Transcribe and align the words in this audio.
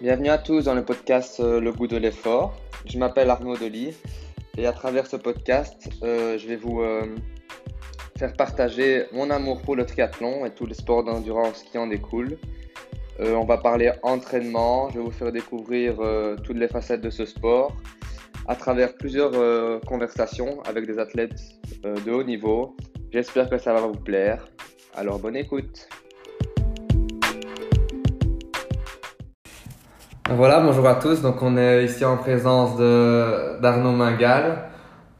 Bienvenue 0.00 0.28
à 0.28 0.38
tous 0.38 0.66
dans 0.66 0.74
le 0.74 0.84
podcast 0.84 1.40
euh, 1.40 1.60
Le 1.60 1.72
goût 1.72 1.88
de 1.88 1.96
l'effort. 1.96 2.56
Je 2.86 3.00
m'appelle 3.00 3.30
Arnaud 3.30 3.56
Delis 3.56 3.96
et 4.56 4.64
à 4.64 4.72
travers 4.72 5.08
ce 5.08 5.16
podcast, 5.16 5.90
euh, 6.04 6.38
je 6.38 6.46
vais 6.46 6.54
vous 6.54 6.82
euh, 6.82 7.16
faire 8.16 8.32
partager 8.34 9.06
mon 9.10 9.28
amour 9.28 9.60
pour 9.60 9.74
le 9.74 9.84
triathlon 9.84 10.46
et 10.46 10.50
tous 10.50 10.66
les 10.66 10.74
sports 10.74 11.02
d'endurance 11.02 11.64
qui 11.64 11.78
en 11.78 11.88
découlent. 11.88 12.38
on 13.18 13.44
va 13.44 13.58
parler 13.58 13.90
entraînement, 14.04 14.88
je 14.90 14.98
vais 14.98 15.04
vous 15.04 15.10
faire 15.10 15.32
découvrir 15.32 15.96
toutes 16.44 16.58
les 16.58 16.68
facettes 16.68 17.00
de 17.00 17.10
ce 17.10 17.24
sport 17.24 17.76
à 18.46 18.54
travers 18.54 18.94
plusieurs 18.94 19.32
conversations 19.80 20.62
avec 20.62 20.86
des 20.86 21.00
athlètes 21.00 21.40
de 21.82 22.12
haut 22.12 22.22
niveau. 22.22 22.76
J'espère 23.10 23.50
que 23.50 23.58
ça 23.58 23.72
va 23.72 23.80
vous 23.80 23.98
plaire. 23.98 24.46
Alors 24.94 25.18
bonne 25.18 25.34
écoute. 25.34 25.88
Voilà, 30.30 30.60
bonjour 30.60 30.86
à 30.86 30.96
tous. 30.96 31.22
Donc 31.22 31.40
on 31.40 31.56
est 31.56 31.86
ici 31.86 32.04
en 32.04 32.18
présence 32.18 32.76
d'Arnaud 32.76 33.92
Mingal. 33.92 34.64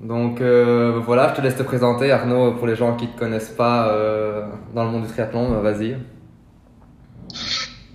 Donc 0.01 0.43
euh, 0.43 1.01
voilà, 1.03 1.31
je 1.31 1.37
te 1.37 1.41
laisse 1.41 1.57
te 1.57 1.62
présenter 1.62 2.12
Arnaud 2.12 2.53
pour 2.53 2.67
les 2.67 2.77
gens 2.77 2.95
qui 2.95 3.09
te 3.09 3.19
connaissent 3.19 3.48
pas 3.48 3.89
euh, 3.89 4.43
dans 4.75 4.84
le 4.84 4.91
monde 4.91 5.07
du 5.07 5.09
triathlon. 5.09 5.55
Euh, 5.55 5.61
vas-y. 5.62 5.97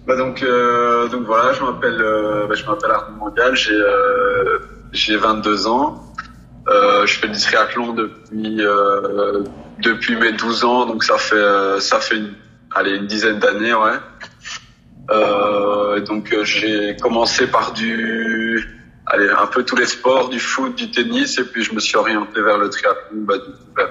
Bah 0.08 0.16
donc 0.17 0.44
donc 1.12 1.23
voilà, 1.26 1.53
je 1.53 1.63
m'appelle 1.63 1.99
bah, 2.49 2.55
je 2.55 2.66
Arnaud 2.66 3.17
Mangal, 3.20 3.55
j'ai 3.55 3.80
j'ai 4.91 5.16
22 5.16 5.67
ans. 5.67 6.02
je 6.67 7.20
fais 7.20 7.27
du 7.27 7.39
triathlon 7.39 7.94
depuis 7.94 8.59
depuis 9.84 10.16
mes 10.16 10.31
12 10.31 10.66
ans, 10.66 10.86
donc 10.88 11.03
ça 11.03 11.17
fait 11.17 11.80
ça 11.80 12.00
fait 12.00 12.17
une, 12.17 12.34
allez 12.73 12.95
une 12.95 13.05
dizaine 13.05 13.38
d'années, 13.38 13.75
ouais. 13.75 14.00
Euh, 15.12 15.99
donc 16.02 16.34
euh, 16.34 16.43
j'ai 16.43 16.95
commencé 17.02 17.48
par 17.48 17.73
du, 17.73 18.80
allez, 19.05 19.30
un 19.30 19.47
peu 19.47 19.64
tous 19.64 19.75
les 19.75 19.86
sports, 19.86 20.30
du 20.30 20.39
foot, 20.39 20.75
du 20.75 20.91
tennis, 20.91 21.38
et 21.38 21.44
puis 21.44 21.64
je 21.64 21.73
me 21.73 21.80
suis 21.80 21.97
orienté 21.97 22.41
vers 22.41 22.58
le 22.58 22.69
triathlon, 22.69 23.22
bah, 23.22 23.36
vers, 23.75 23.89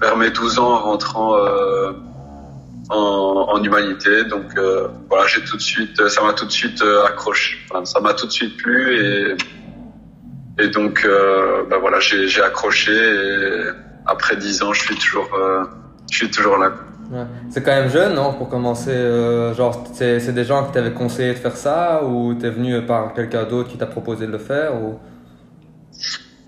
vers, 0.00 0.16
mes 0.16 0.30
12 0.30 0.58
ans, 0.58 0.72
en 0.72 0.78
rentrant 0.80 1.36
euh, 1.36 1.92
en, 2.90 3.46
en, 3.52 3.62
humanité. 3.62 4.24
Donc 4.24 4.56
euh, 4.56 4.88
voilà, 5.08 5.26
j'ai 5.28 5.44
tout 5.44 5.56
de 5.56 5.62
suite, 5.62 6.08
ça 6.08 6.22
m'a 6.22 6.32
tout 6.32 6.46
de 6.46 6.52
suite 6.52 6.82
euh, 6.82 7.04
accroché, 7.04 7.56
enfin, 7.70 7.84
ça 7.84 8.00
m'a 8.00 8.14
tout 8.14 8.26
de 8.26 8.32
suite 8.32 8.56
plu 8.56 8.96
et 8.98 9.36
et 10.56 10.68
donc 10.68 11.04
bah 11.68 11.78
voilà, 11.80 11.98
j'ai 11.98 12.40
accroché 12.40 12.92
et 12.92 13.64
après 14.06 14.36
10 14.36 14.62
ans, 14.62 14.72
je 14.72 14.82
suis 14.82 14.94
toujours, 14.94 15.28
je 16.08 16.16
suis 16.16 16.30
toujours 16.30 16.58
là. 16.58 16.72
C'est 17.50 17.62
quand 17.62 17.72
même 17.72 17.90
jeune, 17.90 18.14
non, 18.14 18.32
pour 18.32 18.48
commencer. 18.48 18.90
Euh, 18.90 19.54
genre, 19.54 19.84
c'est 19.92 20.32
des 20.32 20.44
gens 20.44 20.66
qui 20.66 20.72
t'avaient 20.72 20.92
conseillé 20.92 21.34
de 21.34 21.38
faire 21.38 21.56
ça 21.56 22.02
ou 22.04 22.34
t'es 22.34 22.50
venu 22.50 22.82
par 22.82 23.14
quelqu'un 23.14 23.44
d'autre 23.44 23.68
qui 23.68 23.78
t'a 23.78 23.86
proposé 23.86 24.26
de 24.26 24.32
le 24.32 24.38
faire 24.38 24.74
ou... 24.74 24.98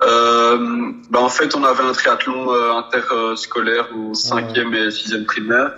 Euh, 0.03 0.93
bah 1.11 1.21
en 1.21 1.29
fait, 1.29 1.55
on 1.57 1.65
avait 1.65 1.83
un 1.83 1.93
triathlon 1.93 2.53
euh, 2.53 2.73
interscolaire 2.73 3.89
au 3.97 4.13
5e 4.13 4.75
et 4.75 4.89
6e 4.89 5.25
primaire. 5.25 5.73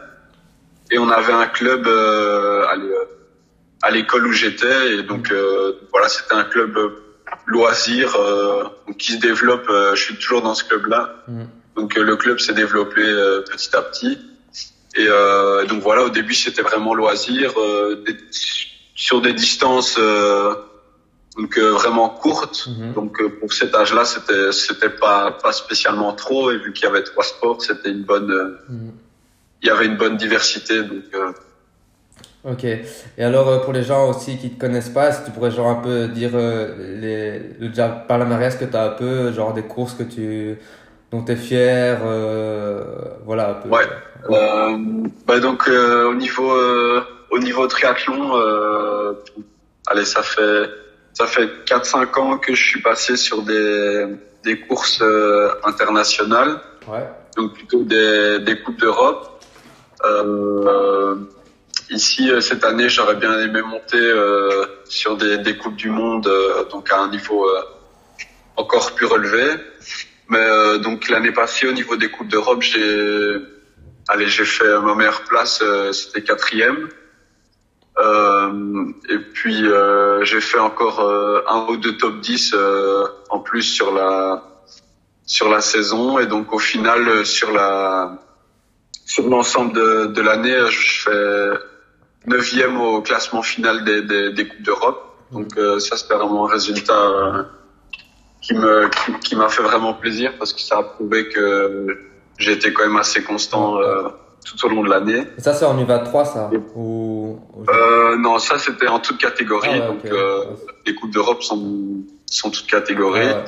Et 0.91 0.99
on 0.99 1.09
avait 1.11 1.33
un 1.33 1.47
club 1.47 1.87
euh, 1.87 2.65
à 3.83 3.91
l'école 3.91 4.27
où 4.27 4.33
j'étais. 4.33 4.95
Et 4.95 5.03
donc, 5.03 5.33
voilà, 5.93 6.09
c'était 6.09 6.35
un 6.35 6.45
club 6.45 6.77
loisir 7.47 8.17
qui 8.99 9.13
se 9.13 9.21
développe. 9.21 9.67
je 9.69 10.03
suis 10.03 10.17
toujours 10.17 10.43
dans 10.43 10.55
ce 10.55 10.65
club-là. 10.65 11.15
Mm. 11.29 11.45
Donc, 11.77 11.95
le 11.95 12.17
club 12.17 12.39
s'est 12.41 12.55
développé 12.55 13.03
petit 13.51 13.77
à 13.77 13.83
petit. 13.83 14.19
Et 14.99 15.07
euh, 15.07 15.65
donc 15.67 15.81
voilà, 15.81 16.03
au 16.03 16.11
début 16.11 16.35
c'était 16.35 16.63
vraiment 16.63 16.93
loisir, 16.93 17.53
euh, 17.57 18.05
sur 18.97 19.23
des 19.23 19.33
distances 19.33 19.97
euh, 19.97 20.57
donc 21.37 21.57
euh, 21.57 21.71
vraiment 21.71 22.09
courtes. 22.09 22.67
Mhm. 22.67 22.95
Donc 22.95 23.21
euh, 23.21 23.29
pour 23.39 23.53
cet 23.53 23.77
âge-là, 23.77 24.05
c'était 24.05 24.51
c'était 24.51 24.91
pas 24.91 25.31
pas 25.31 25.53
spécialement 25.53 26.13
trop. 26.15 26.51
Et 26.51 26.59
vu 26.59 26.73
qu'il 26.73 26.85
y 26.85 26.89
avait 26.89 27.05
trois 27.05 27.23
sports, 27.23 27.63
c'était 27.63 27.91
une 27.91 28.03
bonne, 28.03 28.59
mhm. 28.69 28.93
il 29.63 29.69
y 29.69 29.71
avait 29.71 29.87
une 29.87 29.97
bonne 29.97 30.17
diversité. 30.17 30.83
Donc 30.83 31.05
Ok. 32.45 32.65
Et 32.65 33.23
alors, 33.23 33.63
pour 33.63 33.73
les 33.73 33.83
gens 33.83 34.09
aussi 34.09 34.39
qui 34.39 34.51
te 34.51 34.61
connaissent 34.61 34.89
pas, 34.89 35.13
que 35.13 35.27
tu 35.27 35.31
pourrais 35.33 35.51
genre 35.51 35.69
un 35.69 35.83
peu 35.83 36.09
dire 36.09 36.37
les, 36.37 37.39
le 37.61 38.07
palmarès 38.07 38.57
que 38.57 38.65
tu 38.65 38.77
as 38.77 38.85
un 38.85 38.91
peu, 38.91 39.33
genre 39.33 39.53
des 39.53 39.63
courses 39.63 39.95
que 39.95 40.05
tu, 40.05 40.59
dont 41.11 41.23
tu 41.25 41.33
es 41.33 41.37
fier, 41.37 41.99
voilà. 43.25 43.51
Un 43.51 43.55
peu. 43.55 43.69
Ouais. 43.69 43.87
Euh, 44.31 44.77
bah 45.27 45.41
donc 45.41 45.69
euh, 45.69 46.09
au 46.09 46.15
niveau 46.15 46.53
euh, 46.53 47.03
au 47.31 47.39
niveau 47.39 47.67
triathlon, 47.67 48.33
allez 49.87 50.05
ça 50.05 50.23
fait 50.23 50.71
ça 51.13 51.27
fait 51.27 51.49
4-5 51.67 52.21
ans 52.21 52.39
que 52.39 52.55
je 52.55 52.63
suis 52.63 52.83
passé 52.83 53.17
sur 53.17 53.43
des 53.43 54.07
des 54.45 54.61
courses 54.61 55.03
internationales. 55.65 56.61
Ouais. 56.87 57.07
Donc 57.37 57.55
plutôt 57.55 57.83
des 57.83 58.41
des 58.41 58.61
coupes 58.61 58.81
d'Europe. 58.81 59.43
ici 61.91 62.31
cette 62.41 62.65
année, 62.65 62.89
j'aurais 62.89 63.17
bien 63.17 63.39
aimé 63.41 63.63
monter 63.63 64.05
sur 64.85 65.17
des 65.17 65.39
des 65.39 65.57
coupes 65.57 65.77
du 65.77 65.91
monde, 65.91 66.31
donc 66.71 66.93
à 66.93 66.99
un 67.01 67.09
niveau 67.09 67.47
encore 68.57 68.95
plus 68.95 69.07
relevé. 69.07 69.45
Mais 70.29 70.79
donc 70.81 71.09
l'année 71.09 71.33
passée, 71.33 71.67
au 71.67 71.73
niveau 71.73 71.97
des 71.97 72.11
coupes 72.11 72.29
d'Europe, 72.29 72.63
j'ai 72.63 73.37
allez, 74.09 74.27
j'ai 74.27 74.45
fait 74.45 74.81
ma 74.81 74.95
meilleure 74.95 75.23
place, 75.23 75.61
euh, 75.63 75.93
c'était 75.93 76.23
quatrième. 76.23 76.89
Euh, 77.99 78.93
et 79.09 79.19
puis 79.19 79.67
euh, 79.67 80.25
j'ai 80.25 80.41
fait 80.41 80.61
encore 80.61 81.01
euh, 81.01 81.43
un 81.49 81.67
ou 81.69 81.77
deux 81.77 81.97
top 81.97 82.21
10 82.21 82.55
en 83.29 83.41
plus 83.41 83.63
sur 83.63 83.93
la 83.93 84.45
sur 85.27 85.49
la 85.49 85.61
saison. 85.61 86.19
Et 86.19 86.27
donc 86.27 86.53
au 86.53 86.59
final 86.59 87.25
sur 87.27 87.53
la 87.53 88.19
sur 89.05 89.29
l'ensemble 89.29 89.73
de, 89.73 90.07
de 90.07 90.21
l'année 90.21 90.59
je 90.71 91.03
fais 91.03 91.51
neuvième 92.27 92.81
au 92.81 93.01
classement 93.03 93.43
final 93.43 93.85
des, 93.85 94.03
des, 94.03 94.33
des 94.33 94.49
coupes 94.49 94.63
d'Europe. 94.63 95.05
Donc 95.33 95.59
ça 95.81 95.97
c'était 95.97 96.15
vraiment 96.15 96.47
un 96.49 96.51
résultat 96.51 97.49
qui 98.41 98.55
me 98.55 98.89
qui 99.21 99.37
m'a 99.37 99.49
fait 99.49 99.63
vraiment 99.63 99.95
plaisir 99.95 100.33
parce 100.39 100.53
que 100.53 100.61
ça 100.61 100.79
a 100.79 100.83
prouvé 100.83 101.29
que 101.29 102.09
été 102.47 102.73
quand 102.73 102.85
même 102.85 102.97
assez 102.97 103.23
constant 103.23 103.79
euh, 103.79 104.09
tout 104.45 104.67
au 104.67 104.69
long 104.69 104.83
de 104.83 104.89
l'année. 104.89 105.27
Et 105.37 105.41
ça, 105.41 105.53
c'est 105.55 105.65
en 105.65 105.77
U23, 105.77 106.33
ça 106.33 106.51
ou... 106.75 107.39
euh, 107.69 108.17
Non, 108.17 108.39
ça, 108.39 108.59
c'était 108.59 108.89
en 108.89 109.01
toute 109.01 109.19
catégorie. 109.19 109.81
Ah 109.83 109.89
donc, 109.89 110.05
euh, 110.05 110.45
les 110.87 110.95
Coupes 110.95 111.11
d'Europe 111.11 111.43
sont, 111.43 112.05
sont 112.27 112.51
toutes 112.51 112.67
catégories. 112.67 113.29
Ah 113.29 113.45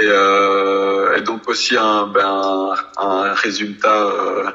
et, 0.00 0.06
euh, 0.06 1.16
et, 1.16 1.22
donc 1.22 1.48
aussi 1.48 1.76
un, 1.76 2.06
ben, 2.06 2.74
un 2.98 3.32
résultat, 3.34 4.04
euh, 4.06 4.50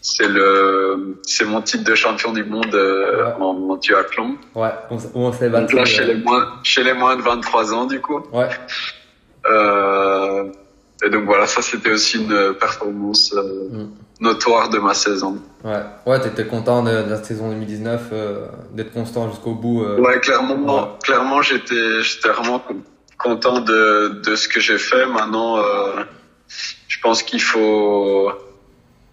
c'est 0.00 0.28
le, 0.28 1.20
c'est 1.22 1.44
mon 1.44 1.60
titre 1.60 1.84
de 1.84 1.94
champion 1.94 2.32
du 2.32 2.44
monde 2.44 2.74
euh, 2.74 3.32
en, 3.40 3.70
en 3.70 3.76
duathlon. 3.76 4.36
Ouais, 4.54 4.70
on 5.14 5.32
s'est 5.32 5.48
battu. 5.48 5.74
Donc 5.74 5.80
là, 5.80 5.84
chez 5.84 6.04
les 6.04 6.14
moins, 6.14 6.46
chez 6.62 6.84
les 6.84 6.94
moins 6.94 7.16
de 7.16 7.22
23 7.22 7.74
ans, 7.74 7.86
du 7.86 8.00
coup. 8.00 8.20
Ouais. 8.32 8.48
Euh, 9.46 10.44
et 11.04 11.10
donc 11.10 11.24
voilà, 11.24 11.46
ça 11.46 11.62
c'était 11.62 11.92
aussi 11.92 12.18
une 12.18 12.54
performance 12.54 13.32
euh, 13.32 13.68
mm. 13.70 13.88
notoire 14.20 14.68
de 14.68 14.78
ma 14.78 14.94
saison. 14.94 15.38
Ouais, 15.64 15.82
ouais, 16.06 16.20
t'étais 16.20 16.46
content 16.46 16.82
de, 16.82 16.90
la 16.90 17.22
saison 17.22 17.50
2019, 17.50 18.08
euh, 18.12 18.46
d'être 18.72 18.92
constant 18.92 19.30
jusqu'au 19.30 19.54
bout. 19.54 19.84
Euh. 19.84 20.00
Ouais, 20.00 20.18
clairement, 20.18 20.98
clairement, 21.02 21.40
j'étais, 21.42 22.02
j'étais 22.02 22.28
vraiment 22.28 22.62
content 23.16 23.60
de, 23.60 24.20
de 24.24 24.36
ce 24.36 24.48
que 24.48 24.60
j'ai 24.60 24.78
fait. 24.78 25.06
Maintenant, 25.06 25.58
je 26.88 27.00
pense 27.00 27.22
qu'il 27.22 27.42
faut, 27.42 28.32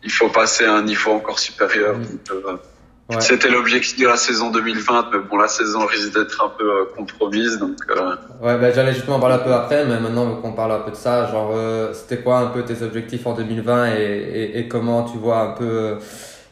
il 0.06 0.12
faut 0.12 0.30
passer 0.30 0.64
à 0.66 0.74
un 0.74 0.84
niveau 0.84 1.12
encore 1.12 1.40
supérieur. 1.40 1.98
Mm. 1.98 3.20
C'était 3.20 3.50
l'objectif 3.50 4.00
de 4.00 4.08
la 4.08 4.18
saison 4.18 4.50
2020, 4.50 5.10
mais 5.12 5.20
bon, 5.20 5.38
la 5.38 5.48
saison 5.48 5.86
risque 5.86 6.14
d'être 6.14 6.44
un 6.44 6.50
peu 6.50 6.64
euh, 6.64 6.86
compromise, 6.96 7.60
donc. 7.60 7.78
Euh... 7.92 8.16
Ouais, 8.42 8.58
ben 8.58 8.74
j'allais 8.74 8.94
justement 8.94 9.20
parler 9.20 9.36
un 9.36 9.40
peu 9.40 9.54
après, 9.54 9.86
mais 9.86 10.00
maintenant 10.00 10.36
qu'on 10.38 10.54
parle 10.54 10.72
un 10.72 10.80
peu 10.80 10.90
de 10.90 10.96
ça, 10.96 11.30
genre, 11.32 11.52
euh, 11.54 11.94
c'était 11.94 12.24
quoi 12.24 12.40
un 12.40 12.48
peu 12.48 12.64
tes 12.64 12.82
objectifs 12.82 13.28
en 13.28 13.34
2020 13.34 13.94
et, 13.94 14.00
et, 14.00 14.60
et 14.60 14.68
comment 14.68 15.04
tu 15.04 15.20
vois 15.20 15.40
un 15.42 15.52
peu 15.52 15.66
euh, 15.66 15.96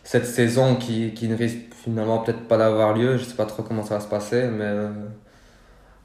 cette 0.03 0.27
saison 0.27 0.75
qui, 0.75 1.15
qui 1.15 1.27
ne 1.27 1.35
risque 1.35 1.57
finalement 1.83 2.19
peut-être 2.19 2.47
pas 2.47 2.57
d'avoir 2.57 2.93
lieu? 2.93 3.17
Je 3.17 3.23
sais 3.23 3.35
pas 3.35 3.45
trop 3.45 3.63
comment 3.63 3.83
ça 3.83 3.95
va 3.95 4.01
se 4.01 4.07
passer, 4.09 4.43
mais. 4.43 4.71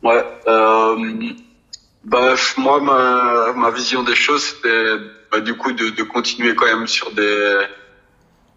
Ouais. 0.03 0.25
Euh, 0.47 0.97
bah, 2.05 2.35
moi, 2.57 2.81
ma, 2.81 3.53
ma 3.55 3.71
vision 3.71 4.03
des 4.03 4.15
choses, 4.15 4.45
c'était 4.45 4.97
bah, 5.31 5.41
du 5.41 5.55
coup 5.57 5.73
de, 5.73 5.91
de 5.91 6.03
continuer 6.03 6.55
quand 6.55 6.67
même 6.67 6.87
sur 6.87 7.11
des 7.13 7.59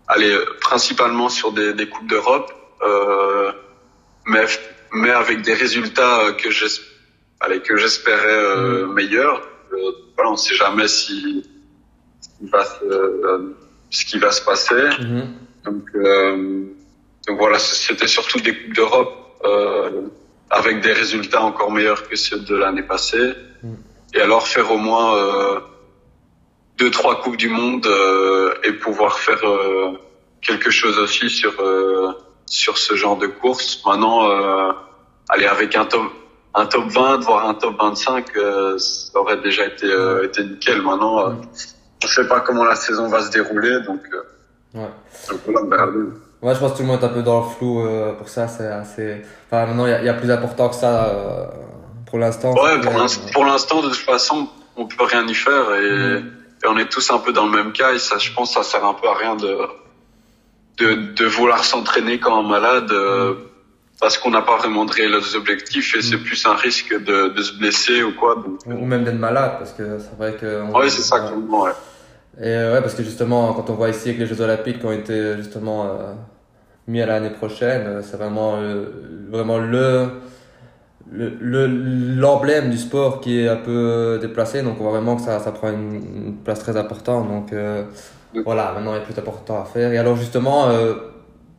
allez, 0.07 0.38
principalement 0.59 1.29
sur 1.29 1.51
des, 1.51 1.73
des 1.73 1.88
coupes 1.88 2.07
d'Europe, 2.07 2.51
euh, 2.81 3.51
mais 4.25 4.45
mais 4.94 5.12
avec 5.12 5.41
des 5.41 5.53
résultats 5.53 6.19
euh, 6.21 6.33
que 6.33 6.50
j'espérais 6.51 7.62
que 7.63 7.77
j'espérais 7.77 8.27
euh, 8.27 8.88
mm. 8.88 8.94
meilleurs. 8.94 9.41
Euh, 9.73 9.91
voilà, 10.15 10.31
on 10.31 10.38
sait 10.38 10.56
jamais 10.56 10.88
si 10.88 11.50
va 12.41 12.65
se, 12.65 13.53
ce 13.89 14.06
qui 14.06 14.18
va 14.19 14.31
se 14.31 14.41
passer. 14.44 14.75
Mm-hmm. 14.75 15.25
Donc 15.65 15.85
donc 17.27 17.38
voilà, 17.38 17.59
c'était 17.59 18.07
surtout 18.07 18.39
des 18.39 18.56
coupes 18.56 18.73
d'Europe 18.73 19.13
euh, 19.44 20.07
avec 20.50 20.81
des 20.81 20.91
résultats 20.91 21.44
encore 21.44 21.71
meilleurs 21.71 22.07
que 22.07 22.15
ceux 22.15 22.39
de 22.39 22.56
l'année 22.56 22.83
passée. 22.83 23.33
Mm. 23.63 23.73
Et 24.13 24.21
alors 24.21 24.47
faire 24.47 24.71
au 24.71 24.77
moins 24.77 25.15
euh, 25.15 25.59
deux, 26.81 26.89
trois 26.89 27.22
coupes 27.22 27.38
du 27.38 27.50
monde 27.50 27.86
euh, 27.86 28.56
et 28.63 28.74
pouvoir 28.74 29.19
faire 29.19 29.44
euh, 29.44 29.92
quelque 30.42 30.72
chose 30.72 30.98
aussi 30.98 31.30
sur 31.30 31.54
euh, 31.62 32.12
sur 32.48 32.80
ce 32.80 32.95
genre 32.95 33.18
de 33.18 33.28
course. 33.28 33.83
Maintenant, 33.86 34.28
aller 35.30 35.45
avec 35.45 35.75
un 35.75 35.86
top 35.86 36.12
un 36.54 36.66
top 36.66 36.88
20, 36.88 37.19
voire 37.19 37.48
un 37.48 37.54
top 37.54 37.75
25, 37.80 38.25
ça 38.78 39.19
aurait 39.19 39.39
déjà 39.42 39.68
été 39.68 39.88
été 40.24 40.44
nickel. 40.44 40.81
Maintenant, 40.81 41.30
on 41.30 41.38
ne 42.04 42.07
sait 42.07 42.28
pas 42.28 42.42
comment 42.42 42.66
la 42.66 42.75
saison 42.75 43.07
va 43.07 43.22
se 43.22 43.31
dérouler, 43.31 43.80
donc. 43.81 44.01
ouais. 44.74 44.89
Ouais, 46.42 46.56
je 46.56 46.60
pense 46.60 46.72
que 46.72 46.78
tout 46.78 46.81
le 46.81 46.88
monde 46.88 47.01
est 47.01 47.06
un 47.06 47.10
peu 47.10 47.22
dans 47.22 47.42
le 47.42 47.50
flou 47.51 47.88
pour 48.18 48.28
ça. 48.28 48.48
C'est 48.48 48.68
assez. 48.68 49.22
Enfin, 49.45 49.68
maintenant, 49.68 49.86
il 49.86 50.01
y, 50.01 50.06
y, 50.06 50.10
a 50.10 50.16
plus 50.16 50.31
important 50.31 50.69
que 50.69 50.75
ça 50.75 51.54
pour 52.07 52.18
l'instant. 52.18 52.54
Ouais, 52.54 52.81
pour 53.31 53.45
l'instant, 53.45 53.81
de 53.81 53.89
toute 53.89 53.98
façon, 53.98 54.50
on 54.75 54.88
peut 54.88 55.06
rien 55.06 55.25
y 55.28 55.36
faire 55.36 55.75
et, 55.75 56.19
mm. 56.19 56.41
Et, 56.63 56.68
on 56.68 56.78
est 56.78 56.90
tous 56.90 57.12
un 57.12 57.19
peu 57.19 57.34
dans 57.34 57.46
le 57.46 57.52
même 57.52 57.74
cas. 57.74 57.94
Et 57.94 58.00
ça, 58.00 58.18
je 58.18 58.31
pense, 58.31 58.54
ça 58.54 58.63
sert 58.63 58.86
un 58.86 58.94
peu 58.94 59.08
à 59.08 59.16
rien 59.16 59.36
de 59.36 59.58
de, 60.78 61.13
de 61.13 61.25
vouloir 61.25 61.63
s'entraîner 61.63 62.19
quand 62.19 62.42
on 62.42 62.46
est 62.46 62.50
malade. 62.50 62.92
Euh, 62.92 63.36
parce 64.02 64.18
qu'on 64.18 64.31
n'a 64.31 64.42
pas 64.42 64.58
vraiment 64.58 64.84
de 64.86 64.92
réels 64.92 65.13
objectifs 65.36 65.96
et 65.96 66.02
c'est 66.02 66.18
mm. 66.18 66.24
plus 66.24 66.46
un 66.48 66.56
risque 66.56 66.92
de, 66.92 67.30
de 67.30 67.42
se 67.44 67.54
blesser 67.54 68.02
ou 68.02 68.13
quoi. 68.13 68.36
Donc, 68.36 68.60
ou 68.66 68.86
même 68.86 69.04
d'être 69.04 69.19
malade 69.19 69.54
parce 69.60 69.74
que 69.74 70.00
c'est 70.00 70.18
vrai 70.18 70.34
que. 70.34 70.63
Ouais, 70.72 70.90
c'est 70.90 71.04
ça, 71.04 71.24
ouais. 71.24 71.72
Et 72.40 72.48
euh, 72.48 72.74
ouais, 72.74 72.81
parce 72.81 72.96
que 72.96 73.04
justement, 73.04 73.54
quand 73.54 73.69
on 73.69 73.75
voit 73.75 73.90
ici 73.90 74.16
que 74.16 74.19
les 74.19 74.25
Jeux 74.25 74.42
Olympiques 74.42 74.84
ont 74.84 74.92
été 74.92 75.38
justement 75.38 75.86
euh, 75.86 76.14
mis 76.88 77.02
à 77.02 77.06
l'année 77.06 77.30
prochaine, 77.30 77.86
euh, 77.86 78.02
c'est 78.02 78.18
vraiment, 78.18 78.57
vraiment 79.30 79.60
le 79.60 80.10
le 81.12 81.68
l'emblème 82.16 82.69
du 82.69 82.78
sport 82.78 83.19
qui 83.19 83.40
est 83.40 83.48
un 83.48 83.58
peu 83.58 84.18
déplacé 84.22 84.62
donc 84.62 84.75
on 84.80 84.84
voit 84.84 84.94
vraiment 84.94 85.18
que 85.18 85.22
ça, 85.22 85.40
ça 85.40 85.52
prend 85.52 85.69
une, 85.69 86.38
place 86.44 86.60
très 86.60 86.78
importante 86.78 87.28
donc 87.28 87.54
voilà 88.46 88.72
maintenant 88.74 88.94
il 88.94 89.00
y 89.00 89.02
a 89.02 89.04
plus 89.04 89.18
important 89.19 89.62
à 89.62 89.66
faire. 89.66 89.92
Et 89.92 89.98
alors 89.98 90.16
justement 90.16 90.69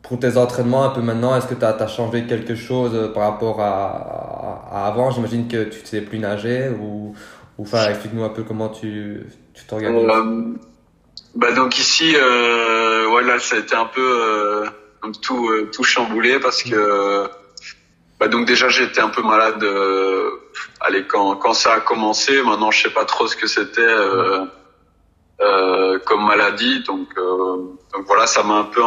pour 0.02 0.19
tes 0.19 0.38
entraînements 0.38 0.84
un 0.84 0.90
peu 0.90 1.02
maintenant 1.02 1.37
est-ce 1.37 1.46
que 1.46 1.54
tu 1.54 1.64
as, 1.64 1.76
as, 1.76 1.87
changé 1.87 2.25
quelque 2.25 2.54
chose 2.54 3.12
par 3.12 3.25
rapport 3.31 3.60
à, 3.60 4.69
à, 4.72 4.87
avant? 4.87 5.10
J'imagine 5.10 5.49
que 5.49 5.64
tu 5.64 5.82
ne 5.82 5.87
sais 5.87 6.00
plus 6.00 6.19
nager 6.19 6.70
ou 6.70 7.14
ou 7.58 7.62
enfin 7.62 7.88
explique-nous 7.90 8.25
un 8.25 8.31
peu 8.31 8.43
comment 8.43 8.70
tu 8.70 9.26
tu 9.55 9.64
t'organises. 9.66 10.08
Bah 11.34 11.52
donc 11.52 11.78
ici, 11.78 12.14
euh, 12.14 13.06
voilà, 13.08 13.38
ça 13.38 13.56
a 13.56 13.58
été 13.60 13.75
un 13.75 13.87
peu 13.87 14.02
euh, 14.02 14.66
tout 15.22 15.48
euh, 15.48 15.70
tout 15.72 15.82
chamboulé 15.84 16.38
parce 16.40 16.62
que 16.62 17.26
bah 18.22 18.28
donc 18.28 18.46
déjà 18.46 18.69
j'étais 18.69 19.00
un 19.00 19.08
peu 19.08 19.22
malade. 19.22 19.64
Euh, 19.64 20.30
allez 20.80 21.08
quand 21.08 21.34
quand 21.34 21.54
ça 21.54 21.72
a 21.72 21.80
commencé, 21.80 22.40
maintenant 22.44 22.70
je 22.70 22.84
sais 22.84 22.90
pas 22.90 23.04
trop 23.04 23.26
ce 23.26 23.34
que 23.34 23.48
c'était 23.48 23.80
euh, 23.80 24.44
euh, 25.40 25.98
comme 26.06 26.24
maladie, 26.24 26.84
donc 26.84 27.08
donc 27.16 28.06
voilà, 28.06 28.28
ça 28.28 28.44
m'a 28.44 28.58
un 28.58 28.64
peu 28.74 28.80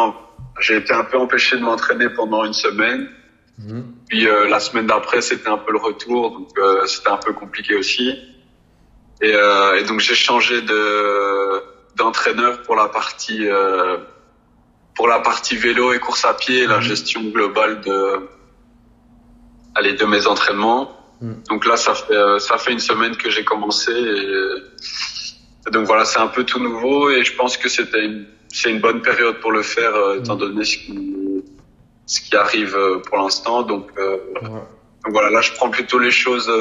j'ai 0.62 0.78
été 0.78 0.94
un 0.94 1.04
peu 1.04 1.18
empêché 1.18 1.58
de 1.58 1.64
m'entraîner 1.64 2.08
pendant 2.10 2.46
une 2.46 2.54
semaine. 2.54 3.10
Mmh. 3.58 3.82
Puis 4.08 4.26
la 4.26 4.62
semaine 4.62 4.88
d'après 4.88 5.20
c'était 5.20 5.50
un 5.50 5.58
peu 5.58 5.74
le 5.74 5.80
retour, 5.80 6.32
donc 6.32 6.50
c'était 6.86 7.10
un 7.10 7.18
peu 7.18 7.34
compliqué 7.34 7.76
aussi. 7.76 8.18
Et, 9.22 9.32
et 9.80 9.84
donc 9.84 10.00
j'ai 10.00 10.16
changé 10.16 10.62
de 10.62 11.62
d'entraîneur 11.98 12.62
pour 12.64 12.78
la 12.78 12.88
partie 12.88 13.50
euh, 13.50 13.98
pour 14.96 15.10
la 15.10 15.20
partie 15.20 15.58
vélo 15.58 15.92
et 15.92 16.00
course 16.00 16.24
à 16.24 16.34
pied, 16.34 16.66
la 16.68 16.78
mhm. 16.78 16.84
gestion 16.84 17.22
globale 17.24 17.82
de 17.82 18.30
allez 19.76 19.94
de 19.94 20.06
mes 20.06 20.28
entraînements. 20.28 20.92
Mhm. 21.22 21.44
Donc 21.50 21.66
là, 21.66 21.78
ça 21.78 21.94
fait 21.94 22.14
euh, 22.14 22.40
ça 22.40 22.58
fait 22.58 22.72
une 22.72 22.80
semaine 22.80 23.16
que 23.16 23.30
j'ai 23.30 23.44
commencé 23.44 23.92
et, 23.92 25.72
donc 25.72 25.86
voilà, 25.88 26.06
c'est 26.06 26.20
un 26.20 26.28
peu 26.28 26.44
tout 26.44 26.60
nouveau 26.60 27.10
et 27.10 27.24
je 27.24 27.36
pense 27.36 27.58
que 27.58 27.70
c'était 27.70 28.08
c'est 28.50 28.70
une 28.70 28.80
bonne 28.80 29.02
période 29.02 29.40
pour 29.40 29.52
le 29.52 29.64
faire 29.64 29.96
euh, 29.96 30.20
étant 30.20 30.36
mhm. 30.36 30.40
donné 30.40 30.66
ce 30.66 30.78
qui 30.78 31.44
ce 32.06 32.22
qui 32.22 32.36
arrive 32.36 32.78
pour 33.08 33.18
l'instant. 33.18 33.64
Donc, 33.64 33.90
donc 33.96 35.12
voilà, 35.12 35.32
là, 35.32 35.42
je 35.42 35.52
prends 35.54 35.72
plutôt 35.72 35.98
les 35.98 36.12
choses 36.12 36.52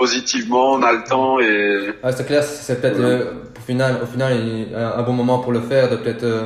positivement, 0.00 0.72
on 0.72 0.82
a 0.82 0.92
le 0.92 1.04
temps 1.04 1.38
et. 1.40 1.92
C'est 2.16 2.26
clair, 2.26 2.42
c'est 2.42 2.80
peut-être 2.80 3.00
euh, 3.00 3.32
au 3.58 3.60
final, 3.60 4.00
au 4.02 4.06
final 4.06 4.32
un, 4.74 5.02
bon 5.02 5.12
moment 5.12 5.38
pour 5.40 5.52
le 5.52 5.60
faire, 5.60 5.90
de 5.90 5.96
peut-être 5.96 6.24
euh, 6.24 6.44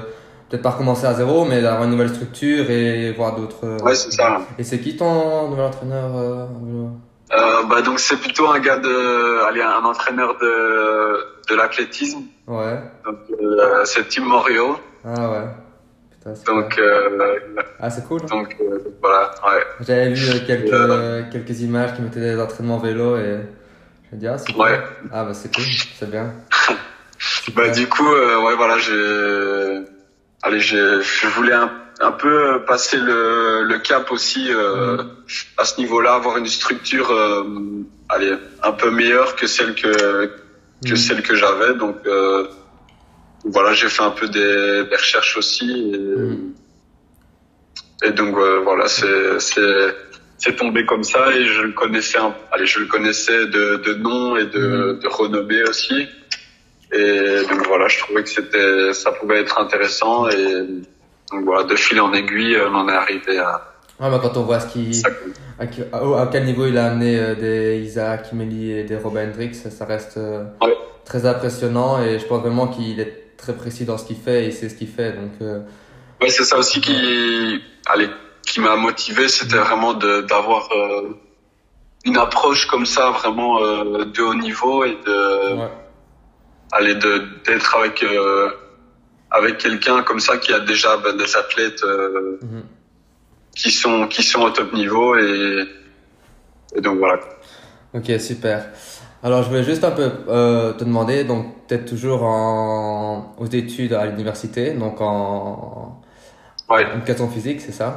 peut-être 0.54 0.62
pas 0.62 0.70
recommencer 0.70 1.06
à 1.06 1.14
zéro, 1.14 1.44
mais 1.44 1.60
d'avoir 1.60 1.84
une 1.84 1.90
nouvelle 1.90 2.10
structure 2.10 2.70
et 2.70 3.12
voir 3.12 3.36
d'autres. 3.36 3.64
Euh, 3.64 3.78
ouais, 3.78 3.94
c'est 3.94 4.12
ça. 4.12 4.40
Et 4.58 4.64
c'est 4.64 4.78
qui 4.78 4.96
ton 4.96 5.48
nouvel 5.50 5.66
entraîneur 5.66 6.10
euh, 7.32 7.64
bah 7.68 7.82
donc 7.82 7.98
c'est 7.98 8.18
plutôt 8.18 8.48
un 8.48 8.60
gars 8.60 8.76
de, 8.76 9.44
allez, 9.48 9.62
un 9.62 9.82
entraîneur 9.84 10.36
de 10.40 11.50
de 11.50 11.56
l'athlétisme. 11.56 12.20
Ouais. 12.46 12.78
Donc 13.04 13.16
c'est 13.84 14.08
Tim 14.08 14.24
Morio. 14.24 14.76
Ah 15.04 15.30
ouais. 15.30 15.46
Donc, 16.46 16.78
euh, 16.78 17.36
ah, 17.78 17.90
c'est 17.90 18.06
cool. 18.06 18.22
Donc, 18.22 18.56
euh, 18.60 18.78
voilà, 19.00 19.34
ouais. 19.46 19.62
J'avais 19.80 20.14
vu 20.14 20.26
euh, 20.26 20.46
quelques, 20.46 21.32
quelques 21.32 21.60
images 21.60 21.94
qui 21.94 22.02
mettaient 22.02 22.20
des 22.20 22.40
entraînements 22.40 22.78
vélo 22.78 23.18
et 23.18 23.40
je 24.10 24.16
me 24.16 24.20
dis, 24.20 24.26
ah, 24.26 24.38
c'est 24.38 24.52
cool. 24.52 24.82
Ah, 25.12 25.24
bah, 25.24 25.34
c'est 25.34 25.54
cool, 25.54 25.64
c'est 25.98 26.10
bien. 26.10 26.32
bah, 27.54 27.68
du 27.68 27.86
coup, 27.88 28.08
ouais, 28.08 28.56
voilà, 28.56 28.78
j'ai, 28.78 29.82
allez, 30.44 30.60
je 30.60 31.26
voulais 31.26 31.54
un, 31.54 31.72
un 32.00 32.12
peu 32.12 32.64
passer 32.64 32.98
le, 32.98 33.64
le 33.64 33.78
cap 33.80 34.12
aussi, 34.12 34.50
mm. 34.50 35.00
à 35.58 35.64
ce 35.64 35.80
niveau-là, 35.80 36.14
avoir 36.14 36.36
une 36.36 36.46
structure, 36.46 37.10
allez, 38.08 38.34
un 38.62 38.72
peu 38.72 38.90
meilleure 38.90 39.34
que 39.34 39.48
celle 39.48 39.74
que, 39.74 40.30
que 40.86 40.92
mm. 40.92 40.96
celle 40.96 41.22
que 41.22 41.34
j'avais, 41.34 41.74
donc, 41.74 41.96
voilà, 43.44 43.72
j'ai 43.74 43.88
fait 43.88 44.02
un 44.02 44.10
peu 44.10 44.28
des, 44.28 44.84
des 44.88 44.96
recherches 44.96 45.36
aussi. 45.36 45.70
Et, 45.70 45.98
mm. 45.98 46.54
et 48.04 48.10
donc 48.12 48.36
euh, 48.36 48.60
voilà, 48.64 48.88
c'est 48.88 49.40
c'est 49.40 49.94
c'est 50.38 50.56
tombé 50.56 50.84
comme 50.84 51.04
ça 51.04 51.32
et 51.32 51.44
je 51.44 51.62
le 51.62 51.72
connaissais, 51.72 52.18
un, 52.18 52.34
allez, 52.52 52.66
je 52.66 52.80
le 52.80 52.86
connaissais 52.86 53.46
de, 53.46 53.76
de 53.76 53.94
nom 53.94 54.36
et 54.36 54.46
de, 54.46 54.98
de 55.00 55.08
renommée 55.08 55.62
aussi. 55.62 56.08
Et 56.96 57.46
donc 57.48 57.66
voilà, 57.66 57.88
je 57.88 57.98
trouvais 57.98 58.22
que 58.22 58.28
c'était, 58.28 58.92
ça 58.92 59.12
pouvait 59.12 59.40
être 59.40 59.60
intéressant 59.60 60.28
et 60.28 60.64
donc 61.32 61.44
voilà, 61.44 61.64
de 61.64 61.74
fil 61.74 62.00
en 62.00 62.12
aiguille, 62.12 62.56
on 62.70 62.74
en 62.74 62.88
est 62.88 62.92
arrivé 62.92 63.38
à. 63.38 63.60
Ah 64.00 64.10
bah 64.10 64.20
quand 64.20 64.36
on 64.36 64.42
voit 64.42 64.60
ce 64.60 64.72
qui, 64.72 65.02
à, 65.58 65.62
à, 65.62 66.26
quel 66.30 66.44
niveau 66.44 66.66
il 66.66 66.76
a 66.78 66.86
amené 66.86 67.18
euh, 67.18 67.34
des 67.34 67.78
Isaac 67.78 68.28
Kimeli 68.28 68.72
et 68.72 68.84
des 68.84 68.96
Robin 68.96 69.28
Hendricks, 69.28 69.54
ça 69.54 69.84
reste 69.84 70.16
euh, 70.16 70.44
très 71.04 71.26
impressionnant 71.26 72.02
et 72.02 72.18
je 72.18 72.26
pense 72.26 72.40
vraiment 72.40 72.66
qu'il 72.68 72.98
est 73.00 73.36
très 73.36 73.54
précis 73.54 73.84
dans 73.84 73.98
ce 73.98 74.04
qu'il 74.04 74.16
fait 74.16 74.46
et 74.46 74.50
c'est 74.50 74.68
ce 74.68 74.74
qu'il 74.74 74.88
fait. 74.88 75.12
Donc, 75.12 75.32
euh... 75.42 75.60
ouais, 76.20 76.28
c'est 76.28 76.44
ça 76.44 76.58
aussi 76.58 76.80
qui, 76.80 77.60
allez, 77.86 78.08
qui 78.46 78.60
m'a 78.60 78.76
motivé, 78.76 79.28
c'était 79.28 79.58
vraiment 79.58 79.94
d'avoir 79.94 80.68
euh, 80.72 81.10
une 82.04 82.16
approche 82.16 82.66
comme 82.66 82.86
ça, 82.86 83.10
vraiment 83.10 83.62
euh, 83.62 84.04
de 84.04 84.22
haut 84.22 84.34
niveau 84.34 84.84
et 84.84 84.96
de, 85.06 85.54
ouais. 85.54 85.68
Aller 86.76 86.94
d'être 87.46 87.70
avec 87.80 87.96
euh, 88.02 88.50
avec 89.38 89.54
quelqu'un 89.64 89.98
comme 90.08 90.20
ça 90.28 90.34
qui 90.42 90.50
a 90.58 90.60
déjà 90.72 90.90
ben, 91.02 91.14
des 91.22 91.32
athlètes 91.42 91.82
mm 91.84 92.46
-hmm. 92.46 92.64
qui 93.60 93.70
sont 93.80 93.98
qui 94.14 94.22
sont 94.30 94.42
au 94.48 94.50
top 94.58 94.70
niveau 94.82 95.06
et, 95.24 95.64
et 96.76 96.80
donc 96.86 96.96
voilà. 97.02 97.16
Ok, 97.96 98.08
super. 98.30 98.58
Alors, 99.26 99.42
je 99.42 99.48
voulais 99.48 99.64
juste 99.72 99.84
un 99.84 99.94
peu 100.00 100.10
euh, 100.28 100.72
te 100.78 100.84
demander, 100.84 101.24
donc, 101.24 101.42
tu 101.66 101.74
es 101.74 101.82
toujours 101.92 102.20
en, 102.24 103.34
aux 103.38 103.46
études 103.62 103.94
à 103.94 104.04
l'université, 104.04 104.62
donc 104.82 105.00
en, 105.00 106.02
ouais. 106.68 106.84
en 106.84 106.96
éducation 106.96 107.26
physique, 107.30 107.60
c'est 107.62 107.72
ça? 107.72 107.88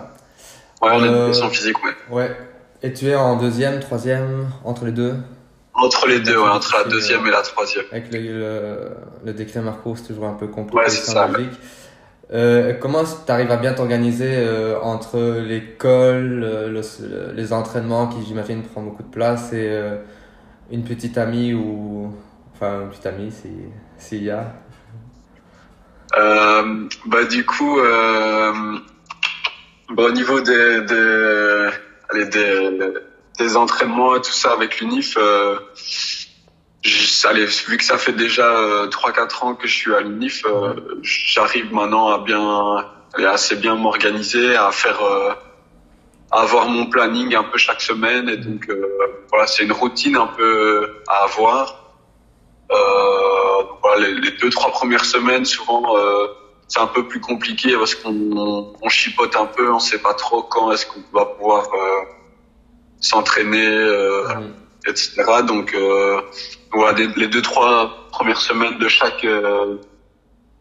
Ouais, 0.81 0.91
en 0.91 1.03
euh, 1.03 1.25
éducation 1.25 1.50
physique, 1.50 1.79
ouais. 1.84 1.96
Ouais. 2.15 2.38
Et 2.84 2.93
tu 2.93 3.03
es 3.10 3.15
en 3.15 3.36
deuxième, 3.36 3.81
troisième, 3.81 4.48
entre 4.63 4.86
les 4.86 4.93
deux? 5.01 5.15
Entre 5.77 6.07
les 6.07 6.19
deux, 6.19 6.38
ouais, 6.38 6.50
entre 6.50 6.75
la 6.75 6.84
deuxième 6.89 7.25
et 7.27 7.31
la 7.31 7.41
troisième. 7.41 7.86
Avec 7.91 8.12
le, 8.12 8.19
le, 8.19 8.89
le 9.25 9.34
décret 9.34 9.62
Marco, 9.62 9.96
c'est 9.96 10.07
toujours 10.07 10.25
un 10.25 10.34
peu 10.34 10.48
compliqué. 10.48 10.84
Ouais, 10.84 10.89
c'est 10.89 11.12
ça. 11.12 11.29
Euh, 12.34 12.74
comment 12.74 13.03
tu 13.03 13.31
arrives 13.31 13.51
à 13.51 13.57
bien 13.57 13.74
t'organiser 13.74 14.34
euh, 14.36 14.79
entre 14.81 15.17
l'école, 15.39 16.41
le, 16.74 16.81
les 17.34 17.53
entraînements 17.53 18.07
qui, 18.07 18.25
j'imagine, 18.25 18.63
prend 18.63 18.81
beaucoup 18.81 19.03
de 19.03 19.12
place 19.12 19.53
et 19.53 19.69
euh, 19.69 19.98
une 20.72 20.84
petite 20.84 21.17
amie 21.17 21.53
ou. 21.53 22.12
Enfin, 22.53 22.81
une 22.81 22.89
petite 22.89 23.05
amie, 23.05 23.31
s'il 24.00 24.24
y 24.24 24.31
a? 24.31 24.51
Euh, 26.17 26.88
Bah, 27.05 27.24
du 27.24 27.46
coup, 27.46 27.79
euh, 27.79 28.51
bah, 29.96 30.03
au 30.03 30.12
niveau 30.12 30.41
des, 30.41 30.81
des, 30.81 31.69
allez, 32.10 32.25
des, 32.25 32.79
des 33.38 33.58
entraînements 33.58 34.15
et 34.15 34.22
tout 34.22 34.32
ça 34.32 34.51
avec 34.51 34.79
l'UNIF, 34.79 35.15
euh, 35.17 35.60
allez, 37.25 37.46
vu 37.46 37.77
que 37.77 37.84
ça 37.84 37.98
fait 37.98 38.13
déjà 38.13 38.50
3-4 38.88 38.89
euh, 38.89 39.46
ans 39.46 39.56
que 39.56 39.67
je 39.67 39.74
suis 39.74 39.94
à 39.94 40.01
l'UNIF, 40.01 40.44
euh, 40.46 40.74
j'arrive 41.01 41.74
maintenant 41.74 42.10
à 42.10 42.20
bien, 42.20 42.86
assez 43.25 43.56
bien 43.56 43.75
m'organiser, 43.75 44.56
à 44.56 44.72
faire 44.72 45.00
avoir 46.32 46.67
mon 46.67 46.88
planning 46.88 47.36
un 47.36 47.44
peu 47.44 47.58
chaque 47.58 47.82
semaine. 47.82 48.29
Et 48.29 48.38
donc 48.38 48.70
euh, 48.70 49.25
voilà 49.29 49.48
c'est 49.48 49.63
une 49.63 49.72
routine 49.72 50.15
un 50.15 50.27
peu 50.27 51.01
à 51.08 51.24
avoir. 51.24 51.84
Euh, 52.72 53.63
voilà, 53.82 54.08
les, 54.08 54.13
les, 54.15 54.32
deux 54.32 54.50
trois 54.50 54.72
premières 54.72 55.06
semaines 55.06 55.46
souvent 55.46 55.96
euh, 55.96 56.27
c'est 56.67 56.82
un 56.82 56.88
peu 56.88 57.08
plus 57.08 57.22
compliqué 57.22 57.77
parce 57.77 57.96
qu'on 57.96 58.75
on, 58.82 58.89
chipote 58.89 59.38
un 59.38 59.46
peu 59.46 59.72
on 59.72 59.79
sait 59.79 60.00
pas 60.00 60.13
trop 60.13 60.44
quand 60.44 60.70
est-ce 60.74 60.86
qu'on 60.86 61.01
va 61.13 61.25
pouvoir 61.25 61.70
euh, 62.98 63.01
s'entraîner 63.01 63.68
etc 64.88 65.24
donc 65.46 65.75
voilà 66.72 66.98
les, 66.98 67.08
les, 67.16 67.27
deux 67.27 67.42
trois 67.42 68.08
premières 68.12 68.42
semaines 68.42 68.77
de 68.77 68.88
chaque 68.88 69.25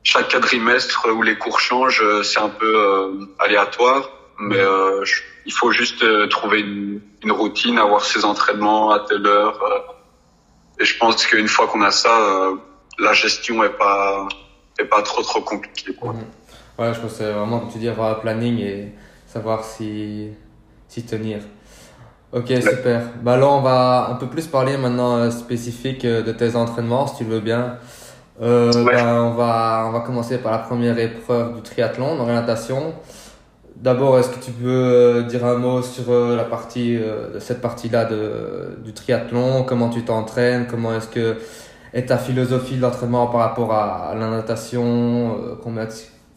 chaque 0.02 0.30
quadrimestre 0.30 1.08
où 1.12 1.22
les 1.22 1.36
cours 1.36 1.60
changent 1.60 2.04
c'est 2.22 2.40
un 2.40 2.48
peu 2.48 3.28
aléatoire 3.38 4.10
mais 4.38 4.58
euh, 4.58 5.04
il 5.44 5.52
faut 5.52 5.70
juste 5.70 6.02
euh, 6.02 6.26
trouver 6.28 6.60
une, 6.60 7.00
une, 7.22 7.32
routine, 7.32 7.78
avoir 7.78 8.04
ses 8.04 8.24
entraînements 8.24 8.90
à 8.90 9.00
telle 9.00 9.26
heure. 9.26 9.62
Euh, 9.62 10.82
et 10.82 10.84
je 10.84 10.98
pense 10.98 11.26
qu'une 11.26 11.48
fois 11.48 11.68
qu'on 11.68 11.82
a 11.82 11.90
ça, 11.90 12.50
la 12.98 13.12
gestion 13.14 13.64
est 13.64 13.78
pas 13.78 14.28
est 14.78 14.84
pas 14.84 15.02
trop 15.02 15.22
trop 15.22 15.40
compliquée. 15.40 15.94
Quoi. 15.94 16.12
Mhm. 16.12 16.24
Ouais, 16.78 16.92
je 16.92 17.00
pense 17.00 17.12
que 17.12 17.16
c'est 17.16 17.32
vraiment, 17.32 17.60
comme 17.60 17.72
tu 17.72 17.78
dis, 17.78 17.88
avoir 17.88 18.10
un 18.10 18.20
planning 18.20 18.58
et 18.58 18.92
savoir 19.26 19.64
si, 19.64 20.28
si 20.88 21.06
tenir. 21.06 21.40
Ok, 22.32 22.48
super. 22.60 23.02
Bah 23.22 23.36
là, 23.36 23.48
on 23.48 23.60
va 23.60 24.08
un 24.10 24.14
peu 24.16 24.26
plus 24.26 24.46
parler 24.46 24.76
maintenant 24.76 25.30
spécifique 25.30 26.04
de 26.04 26.32
tes 26.32 26.56
entraînements, 26.56 27.06
si 27.06 27.16
tu 27.18 27.24
veux 27.24 27.40
bien. 27.40 27.76
Euh, 28.42 28.70
bah, 28.84 29.22
on, 29.22 29.34
va, 29.34 29.84
on 29.88 29.92
va 29.92 30.00
commencer 30.00 30.38
par 30.38 30.52
la 30.52 30.58
première 30.58 30.98
épreuve 30.98 31.54
du 31.54 31.62
triathlon, 31.62 32.24
natation. 32.26 32.94
D'abord, 33.76 34.18
est-ce 34.18 34.30
que 34.30 34.42
tu 34.42 34.52
peux 34.52 34.68
euh, 34.68 35.22
dire 35.22 35.44
un 35.44 35.56
mot 35.56 35.82
sur 35.82 36.10
euh, 36.10 36.34
la 36.34 36.44
partie, 36.44 36.96
euh, 36.96 37.38
cette 37.40 37.60
partie-là 37.60 38.08
du 38.82 38.92
triathlon? 38.94 39.64
Comment 39.64 39.90
tu 39.90 40.02
t'entraînes? 40.02 40.66
Comment 40.66 40.94
est-ce 40.94 41.08
que 41.08 41.36
est 41.92 42.06
ta 42.06 42.16
philosophie 42.16 42.76
d'entraînement 42.76 43.26
par 43.26 43.40
rapport 43.40 43.72
à, 43.72 44.14
la 44.18 44.28
natation? 44.28 45.56
Combien 45.62 45.84
de 45.84 45.90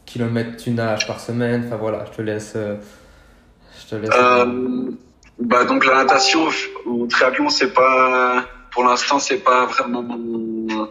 kilomètres 0.05 0.57
tu 0.57 0.71
nages 0.71 1.07
par 1.07 1.19
semaine? 1.19 1.63
Enfin 1.65 1.77
voilà, 1.77 2.05
je 2.11 2.17
te 2.17 2.21
laisse. 2.21 2.55
je 2.55 3.89
te 3.89 3.95
laisse. 3.95 4.11
Bah 5.39 5.63
donc 5.65 5.85
la 5.85 5.95
natation 6.03 6.47
ou 6.85 7.07
triathlon, 7.07 7.49
c'est 7.49 7.73
pas, 7.73 8.45
pour 8.71 8.83
l'instant, 8.83 9.19
c'est 9.19 9.43
pas 9.43 9.65
vraiment 9.65 10.03
mon, 10.03 10.89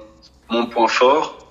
mon 0.50 0.66
point 0.66 0.88
fort. 0.88 1.50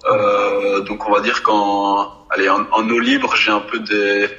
donc 0.87 1.07
on 1.07 1.11
va 1.11 1.21
dire 1.21 1.43
qu'en, 1.43 2.25
allez, 2.29 2.49
en, 2.49 2.65
en 2.71 2.89
eau 2.89 2.99
libre, 2.99 3.35
j'ai 3.35 3.51
un 3.51 3.59
peu 3.59 3.79
des 3.79 4.29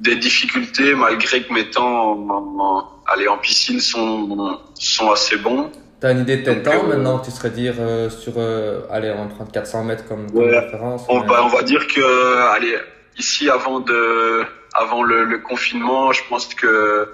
des 0.00 0.16
difficultés 0.16 0.94
malgré 0.94 1.42
que 1.42 1.52
mes 1.52 1.70
temps 1.70 2.12
en, 2.12 2.88
aller 3.06 3.28
en 3.28 3.38
piscine 3.38 3.80
sont, 3.80 4.58
sont 4.74 5.10
assez 5.10 5.36
bons. 5.36 5.70
T'as 6.00 6.12
une 6.12 6.20
idée 6.20 6.36
de 6.38 6.44
tes 6.44 6.62
temps 6.62 6.84
euh, 6.84 6.88
maintenant 6.88 7.18
tu 7.18 7.32
serais 7.32 7.50
dire 7.50 7.74
euh, 7.80 8.08
sur 8.08 8.34
euh, 8.36 8.82
allez 8.88 9.10
on 9.10 9.26
prend 9.26 9.44
400 9.44 9.82
mètres 9.82 10.06
comme, 10.06 10.26
référence 10.32 11.04
on, 11.08 11.20
va, 11.22 11.44
on 11.44 11.48
va 11.48 11.62
dire 11.62 11.88
que 11.88 12.36
allez 12.54 12.76
ici 13.18 13.50
avant 13.50 13.80
de 13.80 14.44
avant 14.74 15.02
le, 15.02 15.24
le 15.24 15.38
confinement 15.38 16.12
je 16.12 16.22
pense 16.28 16.54
que 16.54 17.08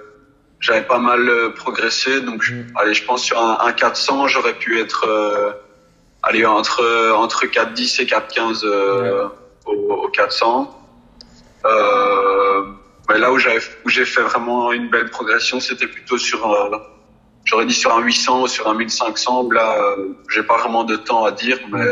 j'avais 0.65 0.83
pas 0.83 0.99
mal 0.99 1.53
progressé 1.55 2.21
donc 2.21 2.49
mm. 2.49 2.73
allez 2.75 2.93
je 2.93 3.05
pense 3.05 3.23
sur 3.23 3.39
un, 3.39 3.57
un 3.61 3.71
400 3.71 4.27
j'aurais 4.27 4.53
pu 4.53 4.79
être 4.79 5.05
allez 6.23 6.45
entre 6.45 7.11
entre 7.15 7.45
410 7.45 7.99
et 7.99 8.05
415 8.05 8.65
ouais. 8.65 9.11
au, 9.65 9.71
au 9.71 10.09
400 10.09 10.75
euh, 11.65 12.65
mais 13.09 13.19
là 13.19 13.31
où 13.31 13.37
j'ai 13.37 13.57
où 13.85 13.89
j'ai 13.89 14.05
fait 14.05 14.21
vraiment 14.21 14.71
une 14.71 14.89
belle 14.89 15.09
progression, 15.09 15.59
c'était 15.59 15.87
plutôt 15.87 16.17
sur 16.17 16.51
euh, 16.51 16.77
j'aurais 17.43 17.65
dit 17.65 17.73
sur 17.73 17.95
un 17.95 18.01
800 18.01 18.41
ou 18.41 18.47
sur 18.47 18.67
un 18.67 18.73
1500. 18.73 19.49
Là, 19.51 19.77
euh, 19.77 20.13
j'ai 20.29 20.43
pas 20.43 20.57
vraiment 20.57 20.83
de 20.83 20.95
temps 20.95 21.25
à 21.25 21.31
dire, 21.31 21.59
mais 21.71 21.85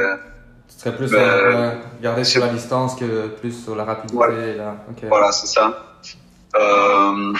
ce 0.67 0.79
serait 0.79 0.95
plus 0.95 1.13
euh, 1.13 1.71
garder 2.01 2.23
sur 2.23 2.41
la 2.41 2.49
distance 2.49 2.95
que 2.95 3.27
plus 3.27 3.63
sur 3.63 3.75
la 3.75 3.83
rapidité. 3.83 4.55
Là. 4.55 4.77
Voilà, 5.03 5.31
c'est 5.31 5.47
ça. 5.47 5.97
Euh, 6.55 7.33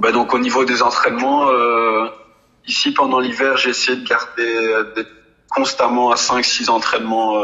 ben 0.00 0.12
donc 0.12 0.34
au 0.34 0.38
niveau 0.38 0.64
des 0.64 0.82
entraînements, 0.82 1.48
euh, 1.48 2.08
ici 2.66 2.92
pendant 2.92 3.20
l'hiver, 3.20 3.56
j'ai 3.56 3.70
essayé 3.70 3.98
de 3.98 4.06
garder 4.06 5.06
constamment 5.50 6.10
à 6.10 6.16
5-6 6.16 6.68
entraînements 6.70 7.38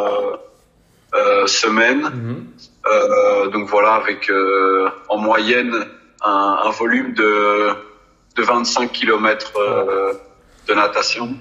euh, 1.15 1.47
semaine. 1.47 2.03
Mhm. 2.03 2.47
Euh, 2.87 3.49
donc 3.49 3.69
voilà, 3.69 3.95
avec 3.95 4.29
euh, 4.31 4.89
en 5.09 5.19
moyenne 5.19 5.87
un, 6.23 6.59
un, 6.65 6.71
volume 6.71 7.15
de, 7.15 7.71
de 8.37 8.43
25 8.43 8.91
km 8.93 9.53
euh, 9.57 10.15
de 10.69 10.75
natation. 10.75 11.37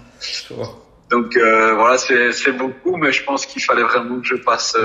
Donc 1.09 1.35
euh, 1.35 1.73
voilà, 1.75 1.97
c'est 1.97 2.51
beaucoup, 2.53 2.95
mais 2.95 3.11
je 3.11 3.23
pense 3.23 3.45
qu'il 3.45 3.61
fallait 3.61 3.83
vraiment 3.83 4.21
que 4.21 4.27
je 4.27 4.35
passe, 4.35 4.77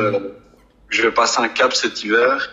je 0.89 1.09
passe 1.09 1.39
un 1.39 1.49
cap 1.49 1.73
cet 1.73 2.03
hiver. 2.03 2.49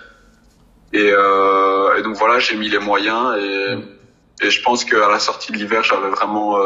Et, 0.94 1.08
et 1.08 2.02
donc 2.04 2.16
voilà, 2.16 2.40
j'ai 2.40 2.56
mis 2.56 2.70
les 2.70 2.80
moyens 2.80 3.36
et, 3.38 4.46
et 4.46 4.50
je 4.52 4.62
pense 4.62 4.86
qu'à 4.86 5.10
la 5.10 5.20
sortie 5.20 5.52
de 5.52 5.58
l'hiver, 5.58 5.84
j'avais 5.84 6.10
vraiment 6.10 6.58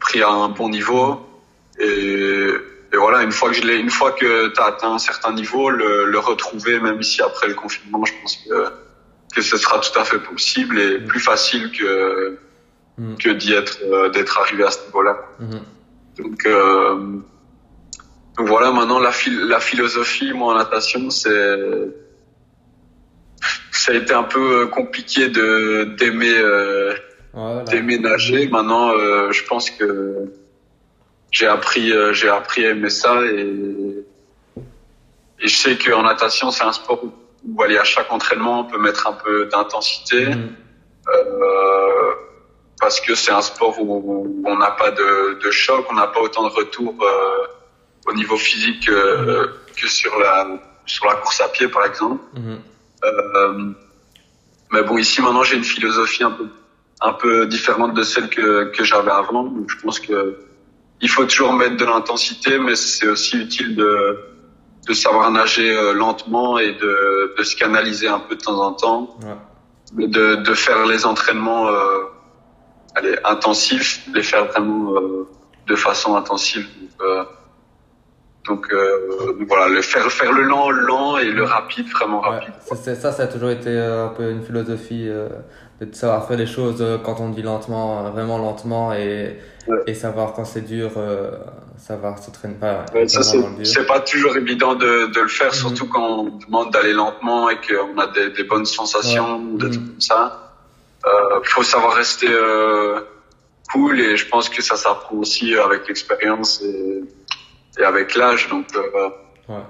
pris 0.00 0.22
un 0.22 0.48
bon 0.48 0.68
niveau. 0.68 1.20
Et, 1.78 2.48
et 2.92 2.96
voilà, 2.96 3.22
une 3.22 3.32
fois 3.32 3.48
que 3.48 3.56
je 3.56 3.62
l'ai, 3.62 3.78
une 3.78 3.90
fois 3.90 4.12
que 4.12 4.52
atteint 4.60 4.92
un 4.92 4.98
certain 4.98 5.32
niveau, 5.32 5.70
le, 5.70 6.04
le, 6.04 6.18
retrouver, 6.18 6.78
même 6.78 7.00
ici 7.00 7.22
après 7.22 7.48
le 7.48 7.54
confinement, 7.54 8.04
je 8.04 8.12
pense 8.20 8.36
que, 8.36 8.66
que 9.34 9.40
ce 9.40 9.56
sera 9.56 9.78
tout 9.78 9.98
à 9.98 10.04
fait 10.04 10.18
possible 10.18 10.78
et 10.78 10.98
plus 10.98 11.20
facile 11.20 11.70
que, 11.72 12.38
mm. 12.98 13.16
que 13.16 13.30
d'y 13.30 13.54
être, 13.54 13.78
euh, 13.84 14.10
d'être 14.10 14.38
arrivé 14.38 14.64
à 14.64 14.70
ce 14.70 14.84
niveau-là. 14.86 15.16
Mm-hmm. 15.40 16.22
Donc, 16.22 16.46
euh, 16.46 16.94
donc 18.36 18.48
voilà, 18.48 18.72
maintenant 18.72 18.98
la, 18.98 19.12
la 19.46 19.60
philosophie, 19.60 20.32
moi 20.34 20.52
en 20.52 20.58
natation, 20.58 21.08
c'est, 21.08 21.58
ça 23.72 23.92
a 23.92 23.94
été 23.96 24.12
un 24.12 24.22
peu 24.22 24.68
compliqué 24.68 25.28
de 25.28 25.94
d'aimer, 25.98 26.36
euh, 26.36 26.94
d'aimer 27.64 27.98
nager. 27.98 28.48
Maintenant, 28.48 28.90
euh, 28.90 29.32
je 29.32 29.44
pense 29.44 29.70
que 29.70 30.32
j'ai 31.32 31.46
appris 31.46 31.90
euh, 31.90 32.12
j'ai 32.12 32.28
appris 32.28 32.64
à 32.64 32.70
aimer 32.70 32.90
ça 32.90 33.22
et, 33.24 34.04
et 35.40 35.48
je 35.48 35.56
sais 35.56 35.76
qu'en 35.76 36.02
natation 36.02 36.50
c'est 36.50 36.62
un 36.62 36.72
sport 36.72 37.02
où, 37.02 37.62
aller 37.62 37.78
à 37.78 37.84
chaque 37.84 38.12
entraînement 38.12 38.60
on 38.60 38.64
peut 38.64 38.78
mettre 38.78 39.08
un 39.08 39.14
peu 39.14 39.46
d'intensité 39.46 40.26
mm. 40.26 40.54
euh, 41.08 42.12
parce 42.78 43.00
que 43.00 43.14
c'est 43.14 43.32
un 43.32 43.40
sport 43.40 43.80
où, 43.80 44.42
on 44.46 44.56
n'a 44.58 44.70
pas 44.72 44.90
de, 44.90 45.40
de, 45.42 45.50
choc 45.50 45.86
on 45.90 45.94
n'a 45.94 46.06
pas 46.06 46.20
autant 46.20 46.46
de 46.46 46.52
retour 46.52 46.94
euh, 47.00 47.46
au 48.06 48.12
niveau 48.12 48.36
physique 48.36 48.88
euh, 48.88 49.46
que 49.74 49.88
sur 49.88 50.16
la 50.18 50.46
sur 50.84 51.06
la 51.06 51.14
course 51.14 51.40
à 51.40 51.48
pied 51.48 51.68
par 51.68 51.86
exemple 51.86 52.22
mm. 52.34 52.56
Euh, 53.04 53.72
mais 54.72 54.82
bon 54.82 54.98
ici 54.98 55.20
maintenant 55.20 55.42
j'ai 55.42 55.56
une 55.56 55.64
philosophie 55.64 56.24
un 56.24 56.30
peu 56.30 56.46
un 57.00 57.12
peu 57.12 57.46
différente 57.46 57.94
de 57.94 58.02
celle 58.02 58.28
que 58.28 58.64
que 58.74 58.84
j'avais 58.84 59.10
avant 59.10 59.44
donc 59.44 59.70
je 59.70 59.76
pense 59.82 59.98
que 60.00 60.38
il 61.02 61.08
faut 61.08 61.24
toujours 61.24 61.52
mettre 61.52 61.76
de 61.76 61.84
l'intensité, 61.84 62.58
mais 62.58 62.76
c'est 62.76 63.08
aussi 63.08 63.36
utile 63.36 63.74
de, 63.74 64.20
de 64.86 64.92
savoir 64.94 65.30
nager 65.32 65.76
euh, 65.76 65.92
lentement 65.92 66.58
et 66.58 66.72
de, 66.74 67.34
de 67.36 67.42
se 67.42 67.56
canaliser 67.56 68.06
un 68.06 68.20
peu 68.20 68.36
de 68.36 68.40
temps 68.40 68.60
en 68.60 68.72
temps, 68.72 69.16
ouais. 69.94 70.06
de, 70.06 70.36
de 70.36 70.54
faire 70.54 70.86
les 70.86 71.04
entraînements 71.04 71.66
euh, 71.68 72.04
allez, 72.94 73.18
intensifs, 73.24 74.06
les 74.14 74.22
faire 74.22 74.46
vraiment 74.46 74.94
euh, 74.94 75.28
de 75.66 75.74
façon 75.74 76.14
intensive. 76.14 76.68
Donc, 76.80 76.90
euh, 77.00 77.24
donc, 78.46 78.72
euh, 78.72 79.44
voilà, 79.46 79.68
le 79.68 79.82
faire 79.82 80.10
faire 80.10 80.32
le 80.32 80.42
lent, 80.42 80.70
lent 80.70 81.18
et 81.18 81.30
le 81.30 81.44
rapide, 81.44 81.88
vraiment 81.90 82.20
rapide. 82.20 82.54
Ouais, 82.70 82.76
ça, 82.76 83.12
ça 83.12 83.22
a 83.22 83.26
toujours 83.26 83.50
été 83.50 83.78
un 83.78 84.08
peu 84.08 84.30
une 84.30 84.42
philosophie 84.42 85.08
de 85.80 85.94
savoir 85.94 86.26
faire 86.26 86.36
les 86.36 86.46
choses 86.46 86.84
quand 87.04 87.20
on 87.20 87.30
dit 87.30 87.42
lentement, 87.42 88.10
vraiment 88.10 88.38
lentement 88.38 88.92
et 88.92 89.38
et 89.86 89.94
savoir 89.94 90.32
quand 90.32 90.44
c'est 90.44 90.62
dur, 90.62 90.92
euh, 90.96 91.30
savoir 91.76 92.18
se 92.18 92.30
traîner 92.30 92.54
pas. 92.54 92.84
Ouais, 92.94 93.06
c'est 93.08 93.86
pas 93.86 94.00
toujours 94.00 94.36
évident 94.36 94.74
de, 94.74 95.12
de 95.12 95.20
le 95.20 95.28
faire, 95.28 95.48
mhm. 95.48 95.54
surtout 95.54 95.88
quand 95.88 96.04
on 96.04 96.24
demande 96.38 96.72
d'aller 96.72 96.92
lentement 96.92 97.48
et 97.50 97.56
qu'on 97.56 97.96
a 97.98 98.08
des, 98.08 98.30
des, 98.30 98.44
bonnes 98.44 98.66
sensations 98.66 99.38
des 99.38 99.66
mhm. 99.66 99.70
trucs 99.70 99.86
comme 99.86 100.00
ça. 100.00 100.54
Euh, 101.04 101.40
faut 101.44 101.62
savoir 101.62 101.94
rester 101.94 102.28
euh, 102.30 103.00
cool 103.72 104.00
et 104.00 104.16
je 104.16 104.28
pense 104.28 104.48
que 104.48 104.62
ça 104.62 104.76
s'apprend 104.76 105.16
aussi 105.16 105.54
avec 105.56 105.88
l'expérience 105.88 106.62
et, 106.62 107.02
et, 107.78 107.84
avec 107.84 108.14
l'âge. 108.14 108.48
Donc 108.48 108.66
euh, 108.74 109.08
ouais. 109.48 109.62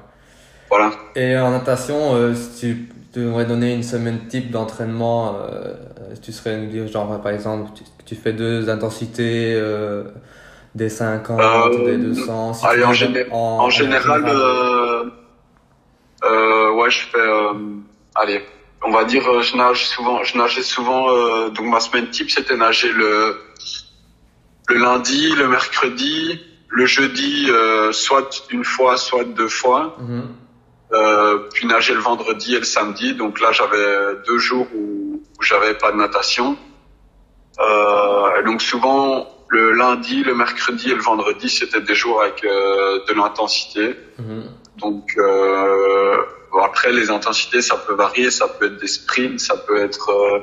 voilà. 0.68 0.90
Et 1.14 1.36
en 1.38 1.50
natation, 1.50 2.14
euh, 2.14 2.34
si 2.34 2.60
tu 2.60 3.20
devrais 3.20 3.44
donner 3.44 3.74
une 3.74 3.82
semaine 3.82 4.26
type 4.28 4.50
d'entraînement, 4.50 5.36
euh, 5.36 5.74
tu 6.22 6.32
serais 6.32 6.56
nous 6.56 6.70
dire 6.70 6.86
genre 6.88 7.20
par 7.20 7.32
exemple 7.32 7.70
tu, 7.74 7.84
tu 8.04 8.14
fais 8.14 8.32
deux 8.32 8.68
intensités 8.68 9.54
euh, 9.54 10.04
des 10.74 10.88
50, 10.88 11.40
euh, 11.40 11.84
des 11.86 11.98
200. 11.98 12.54
Si 12.54 12.66
allez, 12.66 12.84
en, 12.84 12.92
géné 12.92 13.26
en, 13.30 13.36
en, 13.36 13.70
général, 13.70 14.24
euh, 14.26 15.04
euh, 16.24 16.72
ouais 16.72 16.90
je 16.90 17.00
fais 17.06 17.18
allez 18.14 18.42
on 18.84 18.90
va 18.90 19.04
dire, 19.04 19.42
je 19.42 19.56
nage 19.56 19.86
souvent, 19.86 20.22
je 20.24 20.36
nageais 20.36 20.62
souvent. 20.62 21.08
Euh, 21.10 21.50
donc 21.50 21.66
ma 21.66 21.80
semaine 21.80 22.08
type, 22.10 22.30
c'était 22.30 22.56
nager 22.56 22.92
le 22.92 23.36
le 24.68 24.76
lundi, 24.78 25.30
le 25.34 25.48
mercredi, 25.48 26.40
le 26.72 26.86
jeudi, 26.86 27.48
euh, 27.50 27.92
soit 27.92 28.44
une 28.50 28.64
fois, 28.64 28.96
soit 28.96 29.24
deux 29.24 29.48
fois. 29.48 29.96
Mhm. 30.00 30.22
Euh, 30.92 31.38
puis 31.52 31.66
nager 31.66 31.94
le 31.94 32.00
vendredi 32.00 32.54
et 32.54 32.58
le 32.58 32.64
samedi. 32.64 33.14
Donc 33.14 33.40
là, 33.40 33.52
j'avais 33.52 34.16
deux 34.26 34.38
jours 34.38 34.66
où, 34.74 35.22
où 35.38 35.42
j'avais 35.42 35.74
pas 35.74 35.92
de 35.92 35.96
natation. 35.96 36.56
Euh, 37.60 38.42
donc 38.44 38.60
souvent, 38.62 39.26
le 39.48 39.72
lundi, 39.72 40.22
le 40.22 40.34
mercredi 40.34 40.90
et 40.90 40.94
le 40.94 41.02
vendredi, 41.02 41.48
c'était 41.48 41.80
des 41.80 41.94
jours 41.94 42.22
avec 42.22 42.44
euh, 42.44 43.00
de 43.06 43.12
l'intensité. 43.14 43.94
Mhm. 44.18 44.44
Donc 44.78 45.12
euh, 45.18 46.16
bon, 46.50 46.62
après, 46.62 46.90
les 46.92 47.10
intensités, 47.10 47.60
ça 47.62 47.76
peut 47.76 47.94
varier. 47.94 48.30
Ça 48.30 48.48
peut 48.48 48.66
être 48.66 48.78
des 48.78 48.88
sprints, 48.88 49.40
ça 49.40 49.56
peut 49.56 49.78
être 49.78 50.10
euh, 50.10 50.40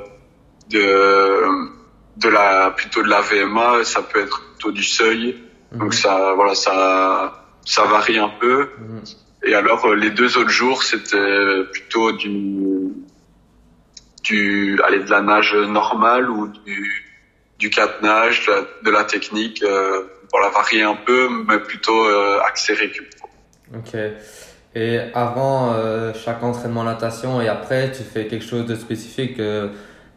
de 0.69 1.79
de 2.17 2.29
la 2.29 2.71
plutôt 2.71 3.01
de 3.01 3.07
la 3.07 3.21
VMA, 3.21 3.83
ça 3.83 4.01
peut 4.01 4.19
être 4.19 4.41
plutôt 4.41 4.71
du 4.71 4.83
seuil. 4.83 5.48
Mhm. 5.71 5.79
Donc 5.79 5.93
ça, 5.93 6.33
voilà, 6.35 6.55
ça 6.55 7.45
ça 7.65 7.83
varie 7.83 8.17
un 8.17 8.31
peu. 8.39 8.69
Mhm. 8.79 9.01
Et 9.43 9.53
alors 9.53 9.85
euh, 9.85 9.95
les 9.95 10.09
deux 10.09 10.37
autres 10.37 10.49
jours, 10.49 10.83
c'était 10.83 11.63
plutôt 11.71 12.11
du 12.11 12.89
du 14.23 14.79
allez 14.85 14.99
de 14.99 15.09
la 15.09 15.21
nage 15.21 15.55
normale 15.55 16.29
ou 16.29 16.47
du 16.47 17.05
du 17.57 17.69
nage, 18.01 18.45
de 18.45 18.51
la, 18.51 18.61
de 18.85 18.91
la 18.91 19.03
technique. 19.03 19.63
Euh, 19.63 20.03
voilà, 20.31 20.49
varier 20.49 20.83
un 20.83 20.95
peu, 20.95 21.27
mais 21.47 21.59
plutôt 21.59 22.05
euh, 22.05 22.39
axé 22.47 22.73
récup. 22.73 23.07
Ok. 23.75 23.95
Et 24.75 24.99
avant 25.15 25.73
euh, 25.73 26.13
chaque 26.13 26.43
entraînement 26.43 26.83
natation 26.83 27.41
et 27.41 27.47
après, 27.47 27.91
tu 27.91 28.03
fais 28.03 28.27
quelque 28.27 28.45
chose 28.45 28.65
de 28.65 28.75
spécifique 28.75 29.39
euh, 29.39 29.69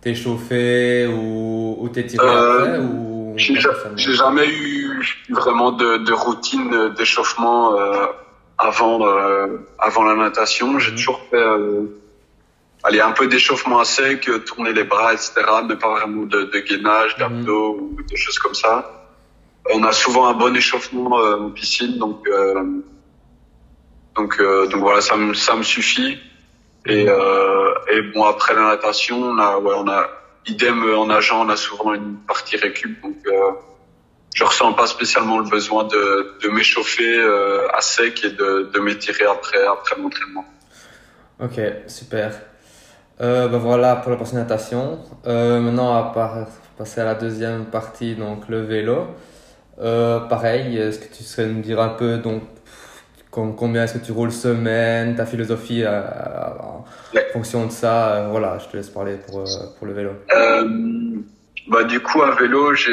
T'es 0.03 0.17
chauffé 0.17 1.07
ou, 1.07 1.77
ou 1.79 1.89
t'es 1.89 2.05
tiré 2.05 2.27
Euh, 2.27 2.59
après 2.59 2.79
ou 2.81 3.35
J'ai 3.37 4.15
jamais 4.15 4.49
eu 4.49 4.82
vraiment 5.29 5.73
de, 5.73 5.99
de 5.99 6.13
routine 6.13 6.91
d'échauffement 6.97 7.79
euh, 7.79 8.07
avant 8.59 9.07
euh, 9.07 9.47
avant 9.79 10.05
la 10.05 10.15
natation. 10.15 10.79
J'ai 10.79 10.91
Mhm. 10.91 10.97
toujours 10.97 11.21
fait 11.31 11.37
euh, 11.37 11.85
allez 12.85 13.01
un 13.01 13.13
peu 13.13 13.27
d'échauffement 13.27 13.79
à 13.79 13.85
sec, 13.85 14.29
euh, 14.29 14.39
tourner 14.41 14.73
les 14.73 14.85
bras, 14.85 15.13
etc. 15.13 15.33
Mais 15.69 15.77
pas 15.77 15.91
vraiment 15.97 16.25
de, 16.25 16.43
de 16.45 16.59
gainage, 16.61 17.17
d'abdos 17.17 17.79
ou 17.81 18.03
des 18.03 18.17
choses 18.17 18.39
comme 18.39 18.55
ça. 18.55 18.75
On 19.73 19.85
a 19.85 19.93
souvent 19.93 20.27
un 20.27 20.35
bon 20.35 20.55
échauffement 20.57 21.19
euh, 21.21 21.39
en 21.47 21.51
piscine, 21.51 21.97
donc 21.99 22.27
euh, 22.29 22.63
donc 24.17 24.41
euh, 24.41 24.67
donc 24.67 24.81
voilà, 24.81 25.01
ça 25.01 25.17
me 25.17 25.35
ça 25.35 25.55
me 25.57 25.63
suffit. 25.63 26.19
Et 26.87 27.07
euh, 27.09 27.75
et 27.93 28.03
bon 28.03 28.25
après 28.25 28.55
la 28.55 28.63
natation, 28.63 29.23
on 29.23 29.39
a 29.39 29.59
ouais 29.59 29.75
on 29.77 29.89
a 29.89 30.09
idem 30.47 30.83
euh, 30.85 30.97
en 30.99 31.07
nageant, 31.07 31.47
on 31.47 31.49
a 31.49 31.57
souvent 31.57 31.95
une 31.95 32.17
partie 32.27 32.57
récup, 32.57 33.01
donc 33.03 33.17
euh, 33.27 33.53
je 34.35 34.45
ressens 34.45 34.73
pas 34.73 34.87
spécialement 34.87 35.39
le 35.39 35.49
besoin 35.49 35.85
de, 35.85 36.35
de 36.43 36.49
m'échauffer 36.49 37.19
euh, 37.19 37.69
à 37.73 37.81
sec 37.81 38.25
et 38.25 38.31
de, 38.31 38.71
de 38.73 38.79
m'étirer 38.81 39.25
après 39.27 39.63
après 39.67 39.97
l'entraînement. 40.01 40.45
Ok, 41.41 41.61
super. 41.87 42.33
Euh, 43.21 43.49
ben 43.49 43.59
voilà 43.59 43.97
pour 43.97 44.11
la 44.11 44.17
partie 44.17 44.35
natation. 44.35 44.99
Euh, 45.27 45.61
maintenant, 45.61 45.97
à 45.97 46.13
part- 46.13 46.47
passer 46.79 47.01
à 47.03 47.05
la 47.05 47.15
deuxième 47.15 47.67
partie, 47.67 48.15
donc 48.15 48.49
le 48.49 48.63
vélo. 48.63 49.07
Euh, 49.81 50.21
pareil, 50.21 50.79
est-ce 50.79 50.99
que 50.99 51.15
tu 51.15 51.23
serais 51.23 51.47
nous 51.47 51.61
dire 51.61 51.81
un 51.81 51.91
peu 51.91 52.17
donc 52.17 52.43
com- 53.31 53.55
combien 53.57 53.85
est-ce 53.85 53.99
que 53.99 54.05
tu 54.05 54.13
roules 54.13 54.33
semaine, 54.33 55.15
ta 55.15 55.27
philosophie 55.27 55.83
euh, 55.85 56.01
en 56.61 56.85
Ouais. 57.15 57.27
fonction 57.33 57.67
de 57.67 57.71
ça. 57.73 58.15
euh, 58.15 58.29
voilà, 58.31 58.59
je 58.59 58.67
te 58.69 58.77
laisse 58.77 58.89
parler 58.89 59.17
pour, 59.27 59.41
euh, 59.41 59.45
pour 59.79 59.87
le 59.87 59.93
vélo. 59.93 60.11
Euh, 60.35 60.65
bah 61.69 61.85
du 61.85 62.01
coup 62.01 62.23
à 62.23 62.31
vélo, 62.35 62.75
j'ai, 62.75 62.93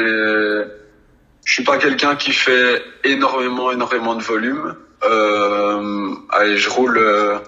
je 1.50 1.54
suis 1.56 1.64
pas 1.64 1.78
quelqu'un 1.78 2.14
qui 2.14 2.32
fait 2.32 2.80
énormément 3.02 3.72
énormément 3.72 4.14
de 4.14 4.22
volume. 4.22 4.76
Euh, 5.02 6.14
allez, 6.30 6.56
je 6.56 6.70
roule, 6.70 6.96
euh, 6.96 7.38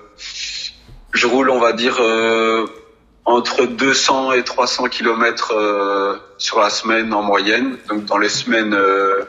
je 1.13 1.29
roule, 1.29 1.49
on 1.51 1.61
va 1.61 1.73
dire 1.73 1.99
euh, 2.01 2.67
entre 3.25 3.65
200 3.65 4.33
et 4.33 4.43
300 4.43 4.89
kilomètres 4.89 5.55
euh, 5.55 6.17
sur 6.37 6.59
la 6.59 6.69
semaine 6.69 7.15
en 7.15 7.23
moyenne. 7.23 7.79
Donc 7.89 8.07
dans 8.07 8.19
les 8.19 8.29
semaines 8.29 8.75
euh, 8.75 9.23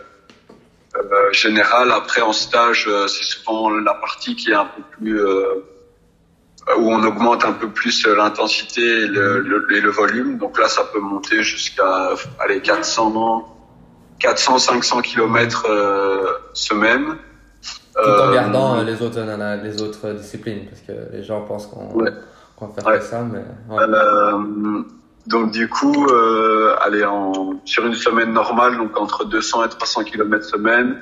générales, 1.34 1.92
après 1.92 2.22
en 2.22 2.34
stage, 2.34 2.90
c'est 3.06 3.26
souvent 3.26 3.70
la 3.70 3.94
partie 3.94 4.36
qui 4.36 4.50
est 4.50 4.56
un 4.56 4.66
peu 4.66 4.82
plus 4.98 5.22
où 6.80 6.92
on 6.92 7.04
augmente 7.04 7.46
un 7.46 7.54
peu 7.54 7.70
plus 7.70 8.08
l'intensité 8.08 8.82
et 8.82 9.08
le, 9.08 9.40
le, 9.42 9.68
et 9.76 9.82
le 9.82 9.92
volume. 9.92 10.40
Donc 10.40 10.58
là, 10.58 10.68
ça 10.68 10.84
peut 10.86 11.00
monter 11.00 11.44
jusqu'à 11.44 12.16
allez 12.40 12.60
400, 12.60 13.53
400, 14.24 14.58
500 14.58 15.02
kilomètres 15.02 15.66
euh, 15.70 16.28
semaine. 16.54 17.04
Tout 17.94 18.10
en 18.10 18.30
Euh, 18.30 18.34
gardant 18.34 18.78
euh, 18.80 18.84
les 18.86 19.02
autres, 19.02 19.20
nana- 19.20 19.58
les 19.58 19.82
autres 19.82 20.14
disciplines, 20.14 20.66
parce 20.70 20.80
que 20.82 20.94
les 21.16 21.24
gens 21.24 21.42
pensent 21.42 21.68
qu'on 21.68 21.92
Ouais. 21.94 22.10
qu'on 22.56 22.68
va 22.68 22.74
faire 22.74 22.86
Ouais. 22.86 23.00
que 23.00 23.04
ça, 23.06 23.22
mais 23.24 23.44
ouais. 23.70 24.84
Donc 25.28 25.52
du 25.52 25.70
coup, 25.70 26.08
allez, 26.86 27.06
en, 27.06 27.62
sur 27.66 27.86
une 27.86 27.94
semaine 27.96 28.34
normale, 28.34 28.78
donc 28.78 28.98
entre 29.00 29.26
200 29.26 29.66
et 29.66 29.70
300 29.70 30.04
km 30.06 30.44
semaine, 30.46 30.98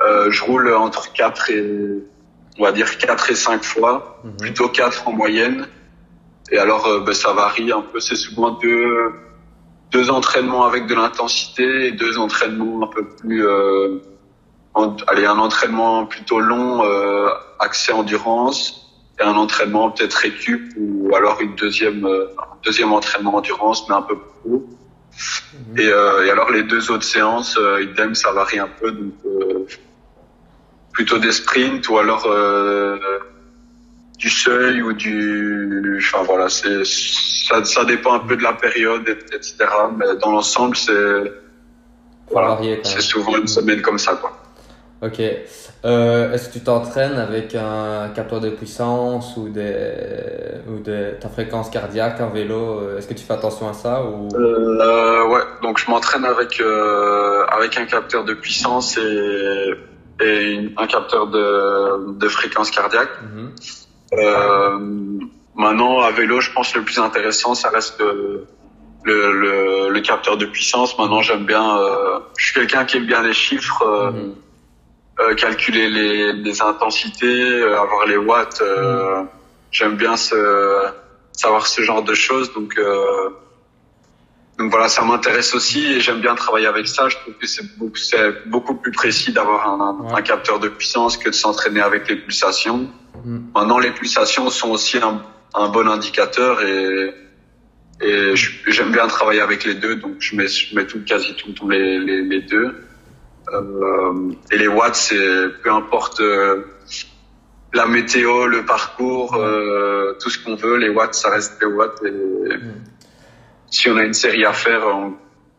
je 0.00 0.44
roule 0.44 0.72
entre 0.74 1.12
4 1.12 1.50
et 1.50 2.02
on 2.58 2.64
va 2.64 2.72
dire 2.72 2.98
4 2.98 3.30
et 3.30 3.34
5 3.34 3.62
fois, 3.62 4.20
Mhm. 4.24 4.36
plutôt 4.38 4.68
4 4.68 5.06
en 5.08 5.12
moyenne. 5.12 5.66
Et 6.52 6.58
alors, 6.58 6.86
euh, 6.86 7.00
ben, 7.00 7.12
ça 7.14 7.32
varie 7.32 7.72
un 7.72 7.82
peu. 7.82 7.98
C'est 7.98 8.14
souvent 8.14 8.50
deux, 8.52 9.10
deux 9.96 10.10
entraînements 10.10 10.64
avec 10.66 10.86
de 10.86 10.94
l'intensité 10.94 11.86
et 11.86 11.92
deux 11.92 12.18
entraînements 12.18 12.82
un 12.86 12.90
peu 12.96 13.04
plus, 13.20 13.46
euh, 13.46 13.98
en- 14.74 14.94
allez, 15.06 15.24
un 15.24 15.38
entraînement 15.38 16.04
plutôt 16.04 16.38
long, 16.38 16.84
euh, 16.84 17.28
axé 17.66 17.92
endurance, 17.92 18.60
et 19.18 19.22
un 19.22 19.36
entraînement 19.44 19.90
peut-être 19.90 20.14
récup 20.14 20.64
ou 20.76 21.14
alors 21.18 21.40
une 21.40 21.54
deuxième, 21.54 22.04
euh, 22.04 22.26
un 22.38 22.56
deuxième 22.62 22.92
entraînement 22.92 23.34
endurance, 23.36 23.88
mais 23.88 23.94
un 23.94 24.02
peu 24.02 24.16
plus 24.18 24.50
haut. 24.52 24.66
Mhm. 25.70 25.78
Et, 25.80 25.88
euh, 25.88 26.26
et 26.26 26.30
alors 26.30 26.50
les 26.50 26.64
deux 26.72 26.90
autres 26.90 27.08
séances, 27.16 27.56
euh, 27.58 27.82
idem, 27.82 28.14
ça 28.14 28.32
varie 28.32 28.58
un 28.58 28.68
peu, 28.80 28.90
donc 28.90 29.14
euh, 29.24 29.66
plutôt 30.92 31.18
des 31.18 31.32
sprints 31.32 31.88
ou 31.88 31.96
alors 31.96 32.24
euh, 32.26 32.98
du 34.18 34.30
seuil 34.30 34.82
ou 34.82 34.92
du, 34.92 35.98
enfin 36.02 36.22
voilà, 36.24 36.48
c'est 36.48 36.84
ça, 36.84 37.62
ça 37.64 37.84
dépend 37.84 38.14
un 38.14 38.20
peu 38.20 38.36
de 38.36 38.42
la 38.42 38.54
période, 38.54 39.06
et- 39.08 39.34
etc. 39.36 39.54
Mais 39.96 40.06
dans 40.22 40.32
l'ensemble, 40.32 40.76
c'est 40.76 41.32
voilà, 42.30 42.58
c'est 42.82 43.00
souvent 43.02 43.36
une 43.36 43.46
semaine 43.46 43.82
comme 43.82 43.98
ça, 43.98 44.14
quoi. 44.14 44.32
Ok. 45.02 45.20
Euh, 45.84 46.32
est-ce 46.32 46.48
que 46.48 46.54
tu 46.54 46.60
t'entraînes 46.64 47.18
avec 47.18 47.54
un 47.54 48.08
capteur 48.16 48.40
de 48.40 48.48
puissance 48.50 49.36
ou 49.36 49.50
des 49.50 49.84
ou 50.66 50.80
de 50.80 51.12
ta 51.20 51.28
fréquence 51.28 51.68
cardiaque 51.70 52.20
en 52.20 52.30
vélo 52.30 52.80
euh, 52.80 52.98
Est-ce 52.98 53.06
que 53.06 53.14
tu 53.14 53.22
fais 53.24 53.34
attention 53.34 53.68
à 53.68 53.74
ça 53.74 54.02
ou? 54.02 54.28
Euh, 54.34 55.26
ouais, 55.28 55.42
donc 55.62 55.78
je 55.78 55.88
m'entraîne 55.90 56.24
avec 56.24 56.60
euh, 56.60 57.44
avec 57.48 57.76
un 57.78 57.84
capteur 57.84 58.24
de 58.24 58.32
puissance 58.34 58.96
et 58.96 59.70
et 60.20 60.52
une- 60.54 60.72
un 60.78 60.86
capteur 60.86 61.26
de 61.28 62.14
de 62.18 62.28
fréquence 62.28 62.70
cardiaque. 62.70 63.10
Mhm. 63.22 63.50
Euh, 63.50 63.50
maintenant, 65.54 66.00
à 66.02 66.10
vélo, 66.10 66.40
je 66.40 66.50
pense 66.52 66.72
que 66.72 66.78
le 66.78 66.84
plus 66.84 66.98
intéressant, 66.98 67.54
ça 67.54 67.70
reste 67.70 68.00
le, 68.00 68.46
le, 69.04 69.32
le, 69.32 69.88
le 69.90 70.00
capteur 70.00 70.36
de 70.36 70.46
puissance. 70.46 70.98
Maintenant, 70.98 71.22
j'aime 71.22 71.44
bien. 71.44 71.78
Euh, 71.78 72.18
je 72.36 72.44
suis 72.46 72.54
quelqu'un 72.54 72.84
qui 72.84 72.96
aime 72.98 73.06
bien 73.06 73.22
les 73.22 73.32
chiffres, 73.32 73.82
euh, 73.82 74.10
Mhm. 74.10 74.34
euh, 75.20 75.34
calculer 75.34 75.88
les, 75.88 76.32
les 76.32 76.62
intensités, 76.62 77.60
euh, 77.62 77.80
avoir 77.80 78.06
les 78.06 78.16
watts. 78.16 78.60
euh, 78.62 79.22
J'aime 79.72 79.96
bien 79.96 80.16
ce, 80.16 80.86
savoir 81.32 81.66
ce 81.66 81.82
genre 81.82 82.02
de 82.02 82.14
choses. 82.14 82.52
Donc, 82.54 82.78
euh, 82.78 83.30
donc 84.58 84.70
voilà, 84.70 84.88
ça 84.88 85.02
m'intéresse 85.04 85.54
aussi 85.54 85.84
et 85.92 86.00
j'aime 86.00 86.20
bien 86.20 86.34
travailler 86.34 86.66
avec 86.66 86.86
ça. 86.88 87.08
Je 87.08 87.16
trouve 87.18 87.34
que 87.34 87.46
c'est 87.46 87.76
beaucoup, 87.76 87.96
c'est 87.96 88.48
beaucoup 88.48 88.74
plus 88.74 88.90
précis 88.92 89.32
d'avoir 89.32 89.68
un, 89.68 90.00
Ouais. 90.00 90.12
un 90.18 90.22
capteur 90.22 90.58
de 90.60 90.68
puissance 90.68 91.16
que 91.18 91.28
de 91.28 91.34
s'entraîner 91.34 91.80
avec 91.80 92.08
les 92.08 92.16
pulsations. 92.16 92.88
Mhm. 93.24 93.50
Maintenant, 93.54 93.78
les 93.78 93.90
pulsations 93.90 94.48
sont 94.50 94.70
aussi 94.70 94.96
un, 94.98 95.22
un 95.54 95.68
bon 95.68 95.86
indicateur 95.88 96.62
et, 96.62 97.14
et 98.00 98.34
j'aime 98.66 98.92
bien 98.92 99.06
travailler 99.08 99.40
avec 99.40 99.64
les 99.64 99.74
deux, 99.74 99.96
donc 99.96 100.16
je 100.20 100.34
mets, 100.36 100.48
je 100.48 100.74
mets 100.74 100.86
tout, 100.86 101.00
quasi 101.04 101.34
tout 101.36 101.48
le 101.48 101.54
temps 101.54 101.68
les, 101.68 101.98
les, 101.98 102.22
les 102.22 102.40
deux. 102.42 102.76
Euh, 103.52 104.30
et 104.50 104.58
les 104.58 104.68
watts, 104.68 104.96
c'est 104.96 105.48
peu 105.62 105.70
importe 105.70 106.20
euh, 106.20 106.62
la 107.74 107.86
météo, 107.86 108.46
le 108.46 108.64
parcours, 108.64 109.34
euh, 109.36 110.14
tout 110.20 110.30
ce 110.30 110.38
qu'on 110.42 110.56
veut, 110.56 110.76
les 110.76 110.88
watts, 110.88 111.14
ça 111.14 111.30
reste 111.30 111.58
les 111.60 111.66
watts. 111.68 112.00
Et 112.04 112.10
Mhm. 112.10 112.74
Si 113.70 113.88
on 113.90 113.96
a 113.96 114.02
une 114.02 114.14
série 114.14 114.44
à 114.44 114.52
faire, 114.52 114.82
on 114.86 115.14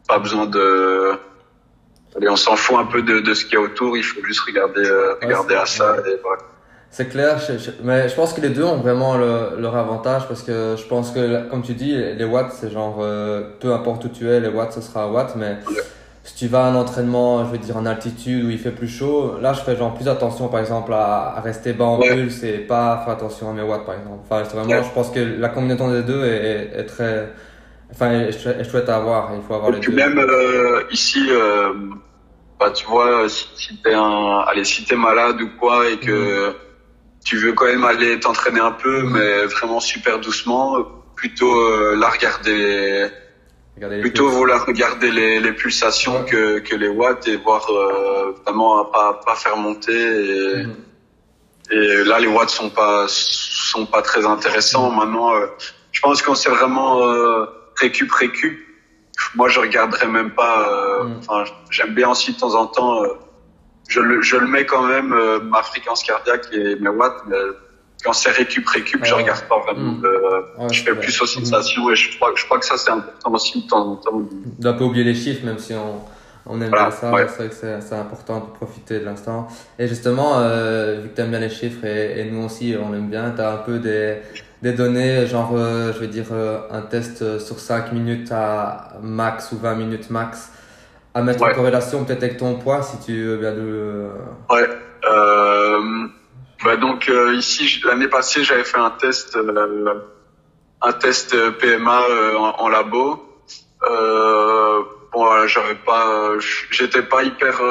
pas 0.08 0.20
besoin 0.20 0.46
de 0.46 1.12
Allez, 2.16 2.30
on 2.30 2.36
s'en 2.36 2.56
fout 2.56 2.78
un 2.80 2.86
peu 2.86 3.04
de, 3.04 3.20
de 3.20 3.34
ce 3.34 3.46
qu'il 3.46 3.54
y 3.54 3.58
a 3.58 3.62
autour, 3.62 3.96
il 3.96 4.04
faut 4.04 4.24
juste 4.24 4.40
regarder, 4.40 4.82
euh, 4.82 5.14
Ouais, 5.22 5.28
regarder 5.28 5.56
à 5.56 5.66
ça. 5.66 5.92
ouais. 5.92 6.00
Et 6.14 6.20
voilà. 6.24 6.42
C'est 6.90 7.10
clair, 7.10 7.38
mais 7.84 8.08
je 8.08 8.16
pense 8.16 8.34
que 8.34 8.40
les 8.42 8.50
deux 8.50 8.64
ont 8.64 8.78
vraiment 8.78 9.18
leur 9.18 9.76
avantage 9.76 10.28
parce 10.28 10.42
que 10.42 10.76
je 10.78 10.84
pense 10.86 11.12
que, 11.12 11.48
comme 11.50 11.62
tu 11.62 11.74
dis, 11.74 11.94
les 11.96 12.24
watts, 12.24 12.54
c'est 12.54 12.72
genre, 12.72 13.00
euh, 13.02 13.44
peu 13.60 13.74
importe 13.74 14.06
où 14.06 14.10
tu 14.10 14.30
es, 14.30 14.40
les 14.40 14.48
watts, 14.48 14.72
ce 14.72 14.82
sera 14.82 15.12
watts, 15.12 15.36
mais 15.36 15.58
si 16.24 16.36
tu 16.36 16.48
vas 16.48 16.66
à 16.66 16.70
un 16.70 16.76
entraînement, 16.76 17.46
je 17.46 17.52
veux 17.52 17.58
dire, 17.58 17.76
en 17.76 17.86
altitude 17.86 18.46
où 18.46 18.50
il 18.50 18.58
fait 18.58 18.72
plus 18.72 18.88
chaud, 18.88 19.36
là, 19.42 19.52
je 19.52 19.62
fais 19.62 19.76
genre 19.76 19.94
plus 19.94 20.08
attention, 20.08 20.48
par 20.48 20.62
exemple, 20.62 20.94
à, 20.94 21.40
rester 21.44 21.74
bas 21.74 21.86
en 21.86 22.00
pulse 22.00 22.42
et 22.44 22.58
pas 22.60 23.02
faire 23.04 23.14
attention 23.14 23.50
à 23.50 23.54
mes 23.54 23.62
watts, 23.62 23.86
par 23.86 23.96
exemple. 23.96 24.20
Enfin, 24.24 24.42
vraiment, 24.44 24.82
je 24.82 24.92
pense 24.92 25.12
que 25.12 25.20
la 25.20 25.50
combinaison 25.50 25.92
des 25.92 26.04
deux 26.04 26.26
est, 26.26 26.72
est, 26.74 26.86
très, 26.86 27.30
enfin, 27.92 28.32
chouette 28.32 28.90
à 28.90 28.98
avoir. 28.98 29.32
Il 29.36 29.42
faut 29.42 29.54
avoir 29.56 29.72
les 29.72 29.80
deux. 29.80 29.92
Même 29.92 30.20
euh, 30.20 30.84
ici, 30.92 31.28
euh, 31.30 31.74
bah, 32.60 32.72
tu 32.72 32.86
vois, 32.86 33.28
si, 33.30 33.48
si 33.56 33.78
t'es 33.82 33.94
un, 33.94 34.44
allez, 34.48 34.64
si 34.64 34.86
t'es 34.86 34.96
malade 34.96 35.42
ou 35.42 35.50
quoi 35.60 35.90
et 35.90 35.98
que 35.98 36.50
mhm 36.50 36.56
tu 37.28 37.36
veux 37.36 37.52
quand 37.52 37.66
même 37.66 37.84
aller 37.84 38.20
t'entraîner 38.22 38.62
un 38.62 38.72
peu, 38.72 39.04
mais 39.04 39.46
vraiment 39.48 39.82
super 39.82 40.20
doucement, 40.20 40.78
plutôt 41.14 41.60
euh, 41.60 41.98
la 41.98 42.08
regarder, 42.08 43.10
plutôt 44.02 44.30
vouloir 44.30 44.66
regarder 44.66 45.12
les, 45.12 45.42
les 45.42 45.52
pulsations 45.52 46.24
que, 46.24 46.60
que 46.60 46.74
les 46.74 46.88
watts 46.88 47.28
et 47.28 47.36
voir 47.36 47.70
euh, 47.70 48.34
vraiment 48.46 48.86
pas 48.86 49.20
pas 49.26 49.36
faire 49.36 49.58
monter. 49.58 49.92
Et, 49.92 50.64
mm. 50.64 50.76
et, 51.72 52.04
là, 52.06 52.20
les 52.20 52.28
watts 52.28 52.50
sont 52.50 52.70
pas 52.70 53.06
sont 53.10 53.86
pas 53.86 54.02
très 54.02 54.26
intéressants. 54.26 54.90
Maintenant, 54.92 55.36
euh, 55.36 55.48
je 55.92 56.00
pense 56.00 56.22
qu'on 56.22 56.36
sait 56.36 56.50
vraiment 56.50 57.04
euh, 57.04 57.46
récup 57.78 58.12
récup. 58.12 58.60
Moi, 59.36 59.50
je 59.50 59.60
regarderais 59.60 60.08
même 60.08 60.32
pas. 60.32 61.04
Mm. 61.04 61.18
Enfin, 61.20 61.44
j'aime 61.70 61.94
bien 61.96 62.10
aussi 62.10 62.34
de 62.34 62.40
temps 62.40 62.56
en 62.56 62.68
temps 62.68 63.04
je 63.88 64.00
le, 64.00 64.22
je 64.22 64.38
le 64.38 64.48
mets 64.48 64.66
quand 64.66 64.86
même, 64.86 65.14
euh, 65.14 65.40
ma 65.40 65.64
fréquence 65.64 66.04
cardiaque 66.04 66.48
et 66.52 66.76
mes 66.76 66.90
watts, 66.90 67.24
mais 67.28 67.38
quand 68.04 68.14
c'est 68.14 68.32
récup, 68.32 68.68
récup, 68.68 69.04
je 69.04 69.14
regarde 69.14 69.44
pas 69.48 69.60
vraiment. 69.60 69.94
Mm. 69.94 70.06
Euh, 70.06 70.70
je 70.72 70.84
fais 70.84 70.94
plus 70.94 71.22
aux 71.22 71.26
sensations 71.26 71.90
et 71.90 71.96
je 71.96 72.16
crois, 72.18 72.34
je 72.36 72.46
crois 72.46 72.60
que 72.60 72.66
ça 72.66 72.78
c'est 72.78 72.92
important 72.92 73.32
aussi 73.32 73.64
de 73.64 73.68
temps 73.68 73.92
en 73.92 73.96
temps. 73.96 74.22
D'un 74.60 74.74
peu 74.74 74.84
oublier 74.84 75.04
les 75.04 75.16
chiffres, 75.16 75.46
même 75.46 75.58
si 75.58 75.74
on, 75.74 76.02
on 76.46 76.62
aime 76.62 76.72
bien 76.72 76.92
ça, 76.92 77.12
c'est 77.28 77.38
vrai 77.38 77.50
que 77.50 77.82
c'est 77.82 77.96
important 77.96 78.40
de 78.40 78.56
profiter 78.56 79.00
de 79.00 79.06
l'instant. 79.06 79.48
Et 79.80 79.88
justement, 79.88 80.40
euh, 80.40 81.02
vu 81.02 81.10
que 81.10 81.16
tu 81.16 81.22
aimes 81.22 81.32
bien 81.32 81.40
les 81.40 81.50
chiffres 81.50 81.86
et, 81.86 82.20
et, 82.20 82.26
nous 82.26 82.46
aussi 82.46 82.76
on 82.80 82.94
aime 82.94 83.10
bien, 83.10 83.32
tu 83.32 83.42
as 83.42 83.54
un 83.54 83.58
peu 83.58 83.80
des, 83.80 84.18
des 84.62 84.74
données, 84.74 85.28
genre, 85.28 85.52
euh, 85.56 85.94
je 85.94 86.00
veux 86.00 86.08
dire, 86.08 86.28
un 86.72 86.82
test 86.82 87.40
sur 87.40 87.60
5 87.60 87.92
minutes 87.92 88.32
à 88.32 88.94
max 89.02 89.52
ou 89.52 89.58
20 89.58 89.76
minutes 89.76 90.10
max 90.10 90.52
à 91.18 91.22
mettre 91.22 91.44
en 91.44 91.52
corrélation 91.52 92.06
peut-être 92.06 92.24
avec 92.24 92.38
ton 92.38 92.56
poids 92.56 92.84
si 92.84 93.00
tu 93.00 93.24
veux 93.26 93.38
bien 93.38 93.54
de... 93.54 94.08
Ouais. 94.52 94.70
Euh, 95.06 96.08
bah 96.64 96.76
donc 96.76 97.10
euh, 97.10 97.36
ici 97.36 97.82
l'année 97.86 98.08
passée 98.08 98.44
j'avais 98.44 98.64
fait 98.64 98.78
un 98.78 98.92
test 98.92 99.36
euh, 99.36 99.94
un 100.82 100.94
test 100.94 101.36
PMA 101.60 102.02
euh, 102.02 102.36
en, 102.36 102.50
en, 102.60 102.70
labo. 102.70 103.24
Euh, 103.90 104.82
bon 105.12 105.26
voilà, 105.26 105.48
j'avais 105.48 105.76
pas 105.76 106.34
j'étais 106.70 107.02
pas 107.02 107.24
hyper 107.24 107.62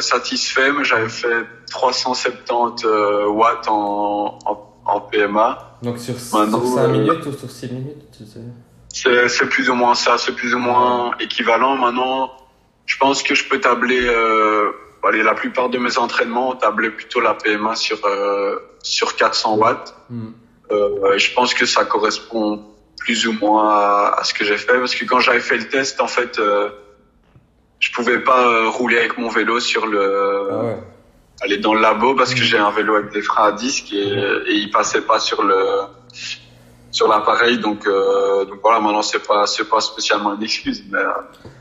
satisfait 0.00 0.72
mais 0.72 0.84
j'avais 0.84 1.08
fait 1.08 1.46
370 1.70 2.84
watts 3.28 3.68
en, 3.68 4.38
en, 4.44 4.67
en, 4.88 5.00
PMA. 5.00 5.78
Donc 5.82 5.98
sur, 5.98 6.14
Maintenant, 6.32 6.60
sur 6.60 6.74
5 6.74 6.88
minutes 6.88 7.26
ou 7.26 7.32
sur 7.32 7.50
6 7.50 7.72
minutes 7.72 8.04
tu 8.12 8.24
sais 8.24 8.40
c'est 9.28 9.48
plus 9.48 9.70
ou 9.70 9.74
moins 9.74 9.94
ça, 9.94 10.18
c'est 10.18 10.32
plus 10.32 10.54
ou 10.54 10.58
moins 10.58 11.12
équivalent. 11.20 11.76
Maintenant, 11.76 12.32
je 12.86 12.96
pense 12.96 13.22
que 13.22 13.34
je 13.34 13.48
peux 13.48 13.60
tabler, 13.60 14.00
euh, 14.02 14.72
allez, 15.04 15.22
la 15.22 15.34
plupart 15.34 15.68
de 15.68 15.78
mes 15.78 15.98
entraînements, 15.98 16.56
tabler 16.56 16.90
plutôt 16.90 17.20
la 17.20 17.34
PMA 17.34 17.76
sur 17.76 18.04
euh, 18.04 18.56
sur 18.82 19.16
400 19.16 19.56
watts. 19.56 19.94
Mm. 20.10 20.28
Euh, 20.70 21.18
je 21.18 21.32
pense 21.32 21.54
que 21.54 21.66
ça 21.66 21.84
correspond 21.84 22.64
plus 22.98 23.26
ou 23.26 23.32
moins 23.32 23.70
à, 23.70 24.16
à 24.18 24.24
ce 24.24 24.34
que 24.34 24.44
j'ai 24.44 24.58
fait 24.58 24.78
parce 24.78 24.94
que 24.94 25.04
quand 25.04 25.20
j'avais 25.20 25.40
fait 25.40 25.56
le 25.56 25.68
test, 25.68 26.00
en 26.00 26.08
fait, 26.08 26.38
euh, 26.38 26.70
je 27.78 27.90
pouvais 27.92 28.18
pas 28.18 28.46
euh, 28.46 28.68
rouler 28.68 28.98
avec 28.98 29.16
mon 29.18 29.28
vélo 29.28 29.60
sur 29.60 29.86
le 29.86 30.48
ah 30.50 30.64
ouais. 30.64 30.78
Aller 31.40 31.58
dans 31.58 31.74
le 31.74 31.80
labo 31.80 32.14
parce 32.14 32.34
que 32.34 32.40
mm. 32.40 32.44
j'ai 32.44 32.58
un 32.58 32.70
vélo 32.70 32.96
avec 32.96 33.12
des 33.12 33.22
freins 33.22 33.48
à 33.48 33.52
disque 33.52 33.92
et, 33.92 34.12
et 34.48 34.54
il 34.54 34.70
passait 34.70 35.02
pas 35.02 35.18
sur 35.18 35.42
le 35.42 35.56
sur 36.90 37.06
l'appareil 37.06 37.58
donc 37.58 37.86
euh, 37.86 38.44
donc 38.46 38.60
voilà 38.62 38.80
maintenant 38.80 39.02
c'est 39.02 39.24
pas 39.26 39.46
c'est 39.46 39.68
pas 39.68 39.80
spécialement 39.80 40.34
une 40.34 40.42
excuse 40.42 40.82
mais 40.90 40.98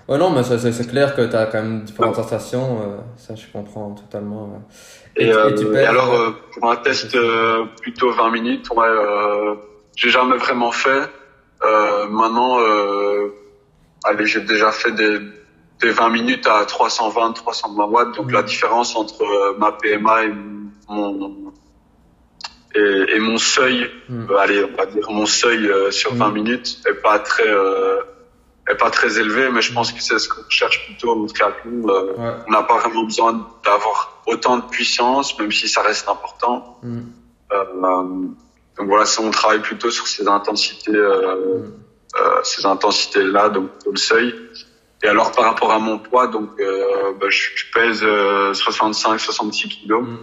Ouais, 0.08 0.18
non, 0.18 0.30
mais 0.30 0.42
c'est 0.44 0.90
clair 0.90 1.16
que 1.16 1.28
tu 1.28 1.36
as 1.36 1.48
quand 1.48 1.62
même 1.62 1.84
différentes 1.84 2.16
sensations. 2.16 2.82
Euh, 2.82 2.98
ça, 3.18 3.36
je 3.36 3.46
comprends 3.52 3.92
totalement. 3.92 4.63
Et, 5.18 5.34
euh, 5.34 5.74
et, 5.74 5.86
alors, 5.86 6.13
euh, 6.13 6.32
pour 6.54 6.72
un 6.72 6.78
test 6.78 7.18
plutôt 7.82 8.12
20 8.12 8.32
minutes, 8.32 8.70
ouais, 8.70 8.88
j'ai 9.98 10.10
jamais 10.10 10.38
vraiment 10.38 10.72
fait. 10.72 11.10
maintenant, 12.10 12.58
allez, 14.06 14.26
j'ai 14.26 14.42
déjà 14.42 14.72
fait 14.72 14.92
des, 14.92 15.20
des 15.82 15.92
20 15.92 16.10
minutes 16.10 16.48
à 16.48 16.66
320, 16.66 17.34
320 17.34 17.86
watts. 17.86 18.16
Donc, 18.16 18.32
la 18.32 18.42
mm. 18.42 18.46
différence 18.46 18.96
entre 18.96 19.58
ma 19.58 19.72
PMA 19.72 20.26
et 20.26 20.34
mon, 20.90 21.54
et, 22.76 23.06
et 23.16 23.20
mon 23.20 23.38
seuil, 23.38 23.90
mm. 24.10 24.26
allez, 24.40 24.63
on 24.63 24.76
va 24.76 24.86
dire 24.86 25.12
mon 25.12 25.26
seuil 25.26 25.70
sur 25.92 26.13
20 26.16 26.30
mm. 26.30 26.34
minutes 26.34 26.80
est 26.88 27.02
pas 27.02 27.20
très 27.20 27.44
est 28.70 28.76
pas 28.76 28.90
très 28.90 29.20
élevé, 29.20 29.50
mais 29.50 29.62
je 29.62 29.74
pense 29.74 29.92
que 29.92 30.02
c'est 30.02 30.20
ce 30.20 30.28
qu'on 30.28 30.42
cherche 30.50 30.86
plutôt 30.86 31.12
au 31.12 31.28
triathlon. 31.28 31.88
Euh, 31.88 32.38
On 32.48 32.52
n'a 32.52 32.63
pas 32.63 32.78
vraiment 32.80 33.04
besoin 33.04 33.48
d'avoir 33.63 34.22
autant 34.26 34.58
de 34.58 34.63
puissance, 34.63 35.38
même 35.40 35.52
si 35.52 35.70
ça 35.70 35.82
reste 35.82 36.10
important. 36.10 36.80
Euh, 36.84 37.66
donc 38.78 38.88
voilà, 38.88 39.06
ça, 39.06 39.22
on 39.22 39.32
travaille 39.32 39.62
plutôt 39.62 39.90
sur 39.90 40.08
ces 40.08 40.28
intensités, 40.28 40.92
euh, 40.96 41.62
euh 42.20 42.40
ces 42.44 42.66
intensités-là, 42.66 43.50
donc 43.50 43.70
le 43.90 43.98
seuil. 43.98 44.36
Et 45.04 45.08
alors 45.08 45.32
par 45.32 45.46
rapport 45.46 45.72
à 45.72 45.80
mon 45.80 46.00
poids, 46.00 46.28
donc 46.28 46.50
euh, 46.60 47.14
bah, 47.20 47.28
je, 47.30 47.50
je, 47.56 47.72
pèse 47.72 48.04
65-66 48.04 49.68
kilos. 49.68 50.04
Mm. 50.04 50.18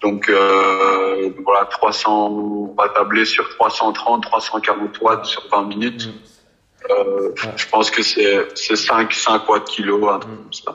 Donc, 0.00 0.28
euh, 0.28 1.30
voilà, 1.44 1.64
300, 1.66 2.28
on 2.28 2.74
va 2.74 2.88
tabler 2.88 3.24
sur 3.24 3.48
330, 3.48 4.22
340 4.22 5.00
watts 5.00 5.24
sur 5.24 5.42
20 5.50 5.62
minutes. 5.64 6.08
Euh, 6.88 7.30
je 7.56 7.68
pense 7.68 7.90
que 7.90 8.02
c'est 8.02 8.46
5, 8.54 9.12
5 9.12 9.48
watts 9.48 9.64
kilos, 9.64 10.08
un 10.08 10.18
truc 10.20 10.36
comme 10.36 10.52
ça. 10.52 10.72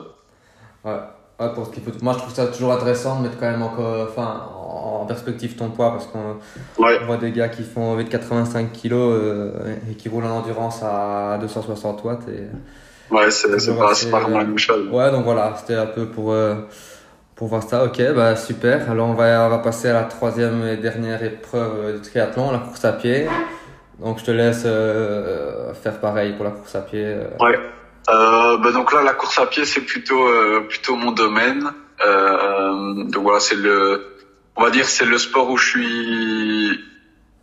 Ouais. 0.84 1.00
Ouais, 1.40 1.52
pour 1.52 1.66
ce 1.66 1.72
qu'il 1.72 1.82
faut... 1.82 1.90
Moi, 2.02 2.12
je 2.12 2.18
trouve 2.18 2.32
ça 2.32 2.46
toujours 2.46 2.72
intéressant 2.72 3.18
de 3.18 3.22
mettre 3.24 3.40
quand 3.40 3.50
même 3.50 3.62
encore, 3.62 4.06
enfin, 4.08 4.46
en 4.52 5.04
perspective 5.06 5.56
ton 5.56 5.70
poids 5.70 5.90
parce 5.90 6.06
qu'on 6.06 6.36
voit 6.76 7.16
des 7.16 7.32
gars 7.32 7.48
qui 7.48 7.64
font 7.64 7.96
85 8.04 8.70
kilos 8.72 9.18
euh, 9.20 9.76
et 9.90 9.94
qui 9.94 10.08
roulent 10.08 10.26
en 10.26 10.36
endurance 10.38 10.82
à 10.82 11.38
260 11.40 12.04
watts. 12.04 12.28
Et 12.28 12.42
ouais, 13.14 13.30
c'est 13.30 13.48
pas, 13.76 13.92
pas 14.10 14.20
vraiment 14.20 14.38
la 14.38 14.44
même 14.44 14.58
chose. 14.58 14.88
Ouais, 14.90 15.10
donc 15.10 15.24
voilà, 15.24 15.54
c'était 15.58 15.74
un 15.74 15.86
peu 15.86 16.06
pour, 16.06 16.32
euh, 16.32 16.54
pour 17.36 17.48
voir 17.48 17.62
ça. 17.62 17.84
Ok, 17.84 18.00
bah 18.14 18.36
super. 18.36 18.90
Alors, 18.90 19.08
on 19.08 19.14
va, 19.14 19.46
on 19.46 19.50
va 19.50 19.58
passer 19.58 19.88
à 19.88 19.94
la 19.94 20.04
troisième 20.04 20.66
et 20.66 20.76
dernière 20.76 21.22
épreuve 21.22 21.94
du 21.94 22.00
triathlon, 22.00 22.52
la 22.52 22.58
course 22.58 22.84
à 22.84 22.92
pied. 22.92 23.26
Donc 24.00 24.18
je 24.18 24.24
te 24.24 24.30
laisse 24.30 24.64
euh, 24.66 25.72
faire 25.74 26.00
pareil 26.00 26.34
pour 26.34 26.44
la 26.44 26.50
course 26.50 26.74
à 26.74 26.80
pied. 26.80 27.04
Euh. 27.04 27.28
Ouais. 27.40 27.58
Euh, 28.10 28.58
bah 28.58 28.72
donc 28.72 28.92
là, 28.92 29.02
la 29.02 29.14
course 29.14 29.38
à 29.38 29.46
pied, 29.46 29.64
c'est 29.64 29.80
plutôt 29.80 30.28
euh, 30.28 30.66
plutôt 30.68 30.96
mon 30.96 31.12
domaine. 31.12 31.70
Euh, 32.04 33.04
donc 33.04 33.22
voilà, 33.22 33.40
c'est 33.40 33.54
le, 33.54 34.04
on 34.56 34.62
va 34.62 34.70
dire, 34.70 34.86
c'est 34.86 35.06
le 35.06 35.16
sport 35.16 35.50
où 35.50 35.56
je 35.56 35.68
suis 35.68 36.80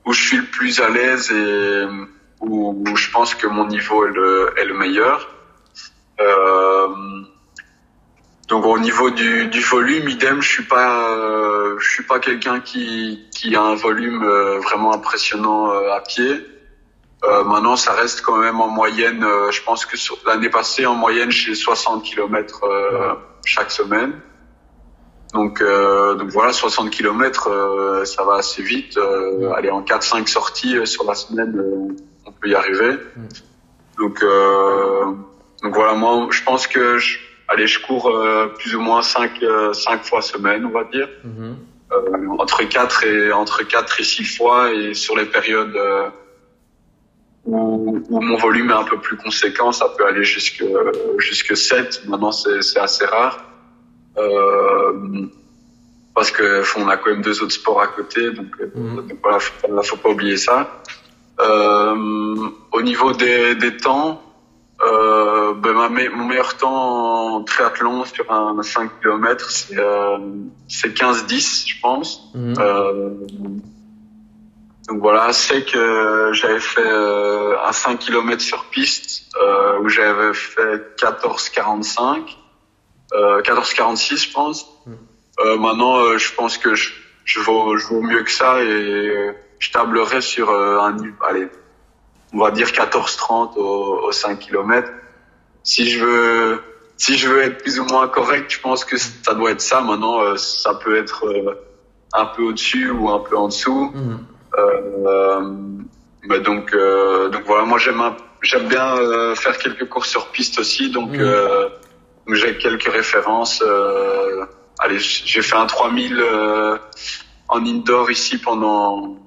où 0.06 0.14
je 0.14 0.22
suis 0.22 0.38
le 0.38 0.44
plus 0.44 0.80
à 0.82 0.90
l'aise 0.90 1.32
et 1.32 1.86
où, 2.42 2.84
où, 2.88 2.96
je 2.96 3.12
pense 3.12 3.36
que 3.36 3.48
mon 3.48 3.68
niveau 3.68 4.06
est 4.06 4.12
le, 4.12 4.54
est 4.58 4.66
le 4.66 4.74
meilleur. 4.74 5.30
Euh, 6.22 6.88
donc 8.52 8.66
au 8.66 8.78
niveau 8.78 9.10
du, 9.10 9.48
du 9.48 9.62
volume, 9.62 10.10
idem, 10.10 10.42
je 10.42 10.50
suis 10.50 10.64
pas, 10.66 11.10
euh, 11.10 11.80
je 11.80 11.90
suis 11.90 12.04
pas 12.04 12.20
quelqu'un 12.20 12.60
qui, 12.60 13.26
qui 13.32 13.56
a 13.56 13.62
un 13.62 13.76
volume 13.76 14.24
euh, 14.24 14.60
vraiment 14.60 14.94
impressionnant 14.94 15.72
euh, 15.72 15.94
à 15.94 16.02
pied. 16.02 16.46
maintenant, 17.46 17.78
ça 17.78 17.94
reste 17.94 18.22
quand 18.24 18.36
même 18.36 18.60
en 18.60 18.68
moyenne. 18.68 19.26
je 19.52 19.62
pense 19.64 19.86
que 19.86 19.96
l'année 20.26 20.50
passée, 20.50 20.86
en 20.86 20.96
moyenne, 20.96 21.32
j'ai 21.32 21.56
60 21.56 22.04
km 22.04 22.68
chaque 23.46 23.72
semaine. 23.72 24.20
Donc, 25.34 25.64
donc 26.20 26.30
voilà, 26.30 26.52
60 26.52 26.90
km, 26.90 28.04
ça 28.06 28.24
va 28.24 28.36
assez 28.36 28.64
vite. 28.64 29.00
aller 29.56 29.70
en 29.70 29.82
4-5 29.82 30.28
sorties 30.28 30.76
sur 30.86 31.06
la 31.06 31.14
semaine, 31.14 31.54
on 32.26 32.32
peut 32.34 32.50
y 32.50 32.56
arriver. 32.56 32.98
Mm. 33.16 33.28
Donc, 34.00 34.24
donc 35.63 35.76
voilà, 35.76 35.93
moi, 35.93 36.28
je 36.32 36.43
pense 36.43 36.67
que 36.67 36.97
je, 36.97 37.19
allez, 37.47 37.67
je 37.67 37.80
cours 37.80 38.10
euh, 38.10 38.47
plus 38.58 38.76
ou 38.76 38.82
moins 38.82 39.02
cinq, 39.02 39.41
euh, 39.43 39.74
cinq 39.74 40.04
fois 40.04 40.21
semaine, 40.21 40.65
on 40.65 40.71
va 40.71 40.84
dire. 40.86 41.08
Mhm. 41.24 41.58
Euh, 41.91 42.28
entre 42.39 42.63
quatre 42.63 43.04
et 43.04 43.32
entre 43.34 43.63
quatre 43.67 44.00
et 44.00 44.04
six 44.04 44.24
fois 44.24 44.71
et 44.74 44.93
sur 44.93 45.17
les 45.17 45.26
périodes 45.26 45.78
où, 47.43 48.02
où, 48.10 48.21
mon 48.21 48.38
volume 48.38 48.69
est 48.69 48.74
un 48.74 48.84
peu 48.86 48.97
plus 48.97 49.17
conséquent, 49.17 49.74
ça 49.74 49.89
peut 49.89 50.06
aller 50.06 50.24
jusque 50.24 50.63
jusque 51.17 51.58
7. 51.58 52.08
Maintenant, 52.08 52.32
c'est 52.32 52.62
c'est 52.62 52.80
assez 52.80 53.06
rare. 53.06 53.43
parce 56.15 56.32
que 56.32 56.63
on 56.78 56.88
a 56.88 56.97
quand 56.97 57.10
même 57.10 57.21
deux 57.21 57.41
autres 57.43 57.54
sports 57.54 57.82
à 57.82 57.88
côté, 57.88 58.32
donc, 58.32 58.52
Mhm. 58.76 59.08
donc 59.08 59.19
voilà, 59.21 59.39
faut, 59.39 59.84
faut 59.84 59.97
pas 59.97 60.10
oublier 60.10 60.38
ça. 60.38 60.82
Euh, 61.39 62.50
au 62.71 62.82
niveau 62.82 63.13
des, 63.13 63.56
des 63.56 63.76
temps, 63.78 64.21
euh, 64.84 65.54
ben, 65.54 65.74
ma 65.74 65.89
me- 65.89 66.10
mon 66.10 66.26
meilleur 66.26 66.58
temps 66.58 67.36
en 67.36 67.44
triathlon 67.44 68.04
sur 68.06 68.32
un 68.32 68.62
5 68.63 68.89
km, 69.02 69.50
c'est 69.52 69.78
euh, 69.78 70.17
c'est 70.67 70.94
15-10, 70.96 71.67
je 71.67 71.80
pense. 71.82 72.32
Mhm. 72.34 72.56
Euh, 72.60 73.10
donc 74.89 75.00
voilà, 75.02 75.32
c'est 75.34 75.63
que 75.63 76.32
j'avais 76.34 76.60
fait 76.60 76.82
euh, 76.86 77.56
un 77.65 77.72
5 77.72 78.00
km 78.00 78.41
sur 78.41 78.65
piste 78.65 79.24
euh, 79.41 79.80
où 79.80 79.89
j'avais 79.89 80.34
fait 80.34 80.98
14,45, 80.98 82.38
euh, 83.13 83.41
14,46 83.41 84.28
je 84.28 84.34
pense. 84.34 84.65
Mm. 84.86 84.94
Euh, 85.46 85.58
maintenant, 85.58 85.98
euh, 85.98 86.17
je 86.17 86.34
pense 86.34 86.58
que 86.58 86.76
je, 86.76 86.91
je, 87.24 87.39
vaux, 87.39 87.78
je 87.78 87.88
vaux 87.88 88.02
mieux 88.02 88.24
que 88.24 88.32
ça 88.32 88.62
et 88.63 89.32
je 89.60 89.72
tablerai 89.72 90.22
sur 90.22 90.50
euh, 90.50 90.80
un, 90.80 90.98
allez, 91.28 91.48
on 92.34 92.39
va 92.39 92.52
dire 92.52 92.67
14,30 92.67 93.58
au, 93.58 94.08
au 94.08 94.12
5 94.12 94.39
km. 94.39 94.89
Si 95.63 95.89
je 95.89 96.04
veux, 96.04 96.62
si 96.98 97.17
je 97.17 97.28
veux 97.28 97.41
être 97.41 97.62
plus 97.62 97.80
ou 97.80 97.86
moins 97.86 98.08
correct, 98.08 98.52
je 98.52 98.60
pense 98.60 98.86
que 98.86 98.98
ça 98.98 99.34
doit 99.34 99.52
être 99.52 99.62
ça. 99.62 99.82
Maintenant, 99.82 100.22
euh, 100.22 100.36
ça 100.38 100.74
peut 100.76 100.98
être 100.98 101.28
euh, 101.28 101.56
un 102.13 102.26
peu 102.26 102.44
au-dessus 102.44 102.89
ou 102.89 103.10
un 103.10 103.20
peu 103.20 103.38
en 103.38 103.48
dessous. 103.48 103.91
Mhm. 103.94 104.26
Euh, 104.58 105.41
mais 106.24 106.39
donc, 106.39 106.74
euh, 106.74 107.30
donc 107.30 107.44
voilà, 107.46 107.65
moi 107.65 107.78
j'aime 107.80 108.02
j'aime 108.41 108.67
bien 108.67 108.98
euh, 108.98 109.36
faire 109.36 109.58
quelques 109.58 109.88
courses 109.88 110.10
sur 110.10 110.28
piste 110.28 110.60
aussi, 110.60 110.91
donc, 110.91 111.15
euh, 111.15 111.70
donc 112.28 112.36
j'ai 112.36 112.58
quelques 112.58 112.91
références. 112.91 113.63
Euh, 113.65 114.46
allez, 114.80 115.00
j'ai 115.00 115.41
fait 115.41 115.56
un 115.56 115.65
3000 115.65 116.20
euh, 116.20 116.78
en 117.48 117.65
indoor 117.65 118.12
ici 118.12 118.38
pendant 118.38 119.17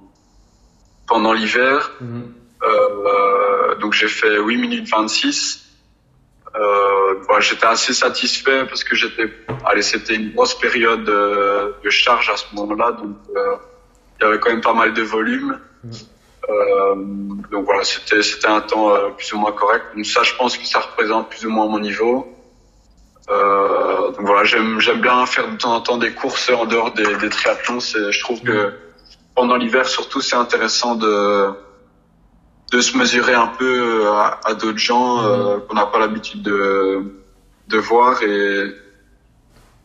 pendant 1.07 1.33
l'hiver. 1.33 1.93
Mhm. 2.01 2.33
Euh, 2.65 3.75
donc 3.77 3.93
j'ai 3.93 4.09
fait 4.09 4.39
8 4.39 4.57
minutes 4.57 4.89
26. 4.89 5.65
Euh, 6.57 7.15
voilà, 7.27 7.41
j'étais 7.41 7.67
assez 7.67 7.93
satisfait 7.93 8.65
parce 8.67 8.85
que 8.85 8.95
j'étais, 8.95 9.29
allez, 9.65 9.83
c'était 9.83 10.15
une 10.15 10.33
grosse 10.33 10.57
période 10.59 11.09
euh, 11.09 11.73
de 11.83 11.91
charge 11.91 12.31
à 12.31 12.37
ce 12.37 12.45
moment-là, 12.55 12.93
donc 12.93 13.17
euh, 13.37 13.57
il 14.21 14.25
y 14.25 14.27
avait 14.29 14.39
quand 14.39 14.51
même 14.51 14.61
pas 14.61 14.73
mal 14.73 14.95
de 14.95 15.03
volume. 15.03 15.59
Mhm. 15.83 15.93
Euh, 16.49 16.95
donc 17.51 17.65
voilà, 17.65 17.83
c'était 17.85 18.23
c'était 18.23 18.47
un 18.47 18.61
temps 18.61 18.93
plus 19.17 19.33
ou 19.33 19.39
moins 19.39 19.53
correct. 19.53 19.87
Donc 19.97 20.07
ça, 20.07 20.23
je 20.23 20.35
pense 20.35 20.57
que 20.57 20.67
ça 20.67 20.81
représente 20.81 21.31
plus 21.31 21.45
ou 21.47 21.51
moins 21.51 21.67
mon 21.67 21.81
niveau. 21.81 22.31
Euh, 23.31 24.11
donc 24.11 24.21
voilà, 24.21 24.45
j'aime 24.45 24.79
j'aime 24.81 25.01
bien 25.01 25.25
faire 25.27 25.51
de 25.51 25.57
temps 25.57 25.75
en 25.75 25.81
temps 25.81 25.97
des 25.97 26.13
courses 26.13 26.51
en 26.51 26.67
dehors 26.67 26.93
des, 26.93 27.17
des 27.17 27.31
triathlons. 27.31 27.81
C'est, 27.81 28.13
je 28.13 28.21
trouve 28.21 28.43
que 28.43 28.75
pendant 29.35 29.57
l'hiver 29.57 29.89
surtout, 29.89 30.21
c'est 30.21 30.37
intéressant 30.37 30.95
de 30.95 31.51
de 32.73 32.81
se 32.81 32.97
mesurer 32.97 33.35
un 33.35 33.49
peu 33.59 34.09
à, 34.09 34.41
à 34.45 34.55
d'autres 34.55 34.79
gens 34.79 35.23
euh, 35.25 35.59
qu'on 35.61 35.75
n'a 35.75 35.87
pas 35.87 35.99
l'habitude 35.99 36.43
de 36.43 37.21
de 37.69 37.79
voir 37.79 38.23
et 38.23 38.65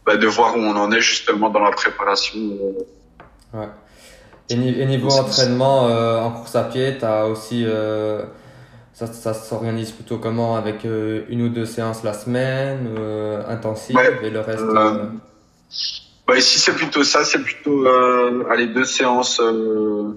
bah, 0.05 0.17
de 0.17 0.27
voir 0.27 0.55
où 0.57 0.59
on 0.59 0.75
en 0.75 0.91
est 0.91 1.01
justement 1.01 1.49
dans 1.49 1.59
la 1.61 1.71
préparation. 1.71 2.37
euh. 2.39 3.57
Ouais. 3.59 3.69
Et, 4.49 4.55
ni- 4.55 4.79
et 4.79 4.85
niveau 4.85 5.09
entraînement 5.11 5.87
euh, 5.87 6.19
en 6.19 6.31
course 6.31 6.55
à 6.55 6.63
pied, 6.63 6.97
t'as 6.99 7.25
aussi 7.25 7.63
euh, 7.65 8.23
ça, 8.93 9.05
ça 9.07 9.33
s'organise 9.33 9.91
plutôt 9.91 10.17
comment? 10.17 10.55
Avec 10.55 10.83
euh, 10.85 11.23
une 11.29 11.43
ou 11.43 11.49
deux 11.49 11.65
séances 11.65 12.03
la 12.03 12.13
semaine 12.13 12.95
euh, 12.97 13.43
intensives 13.47 13.95
Ouais. 13.95 14.19
et 14.23 14.29
le 14.29 14.39
reste. 14.41 14.59
Euh, 14.63 14.75
euh, 14.75 15.05
Bah 16.27 16.37
ici 16.37 16.59
c'est 16.59 16.73
plutôt 16.75 17.03
ça, 17.03 17.23
c'est 17.23 17.39
plutôt 17.43 17.85
euh, 17.87 18.43
allez 18.49 18.67
deux 18.67 18.85
séances, 18.85 19.39
euh, 19.39 20.13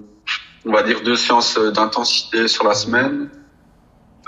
on 0.65 0.71
va 0.71 0.83
dire 0.83 1.01
deux 1.01 1.15
séances 1.15 1.57
d'intensité 1.57 2.47
sur 2.47 2.63
la 2.65 2.73
semaine. 2.73 3.29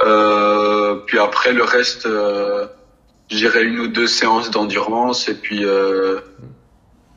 Euh, 0.02 0.96
puis 1.06 1.20
après 1.20 1.54
le 1.54 1.64
reste, 1.64 2.06
euh, 2.06 2.68
je 3.30 3.38
dirais 3.38 3.64
une 3.64 3.80
ou 3.80 3.88
deux 3.88 4.08
séances 4.08 4.52
d'endurance. 4.52 5.30
Et 5.30 5.36
puis 5.36 5.66
euh, 5.66 6.20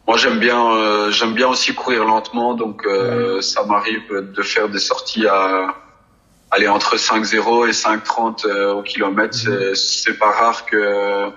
moi 0.07 0.17
j'aime 0.17 0.39
bien 0.39 0.73
euh, 0.73 1.11
j'aime 1.11 1.35
bien 1.35 1.49
aussi 1.49 1.75
courir 1.75 2.05
lentement. 2.05 2.55
Donc 2.55 2.87
euh, 2.87 3.41
ça 3.41 3.65
m'arrive 3.65 4.13
de 4.13 4.43
faire 4.43 4.69
des 4.69 4.79
sorties 4.79 5.27
à 5.27 5.75
aller 6.51 6.69
entre 6.69 6.97
5,0 6.97 7.69
et 7.69 7.73
5,30 7.73 8.47
euh, 8.47 8.75
au 8.75 8.83
kilomètre. 8.83 9.35
C'est 9.35 9.75
c'est 9.75 10.19
pas 10.19 10.31
rare 10.31 10.65
que 10.65 11.31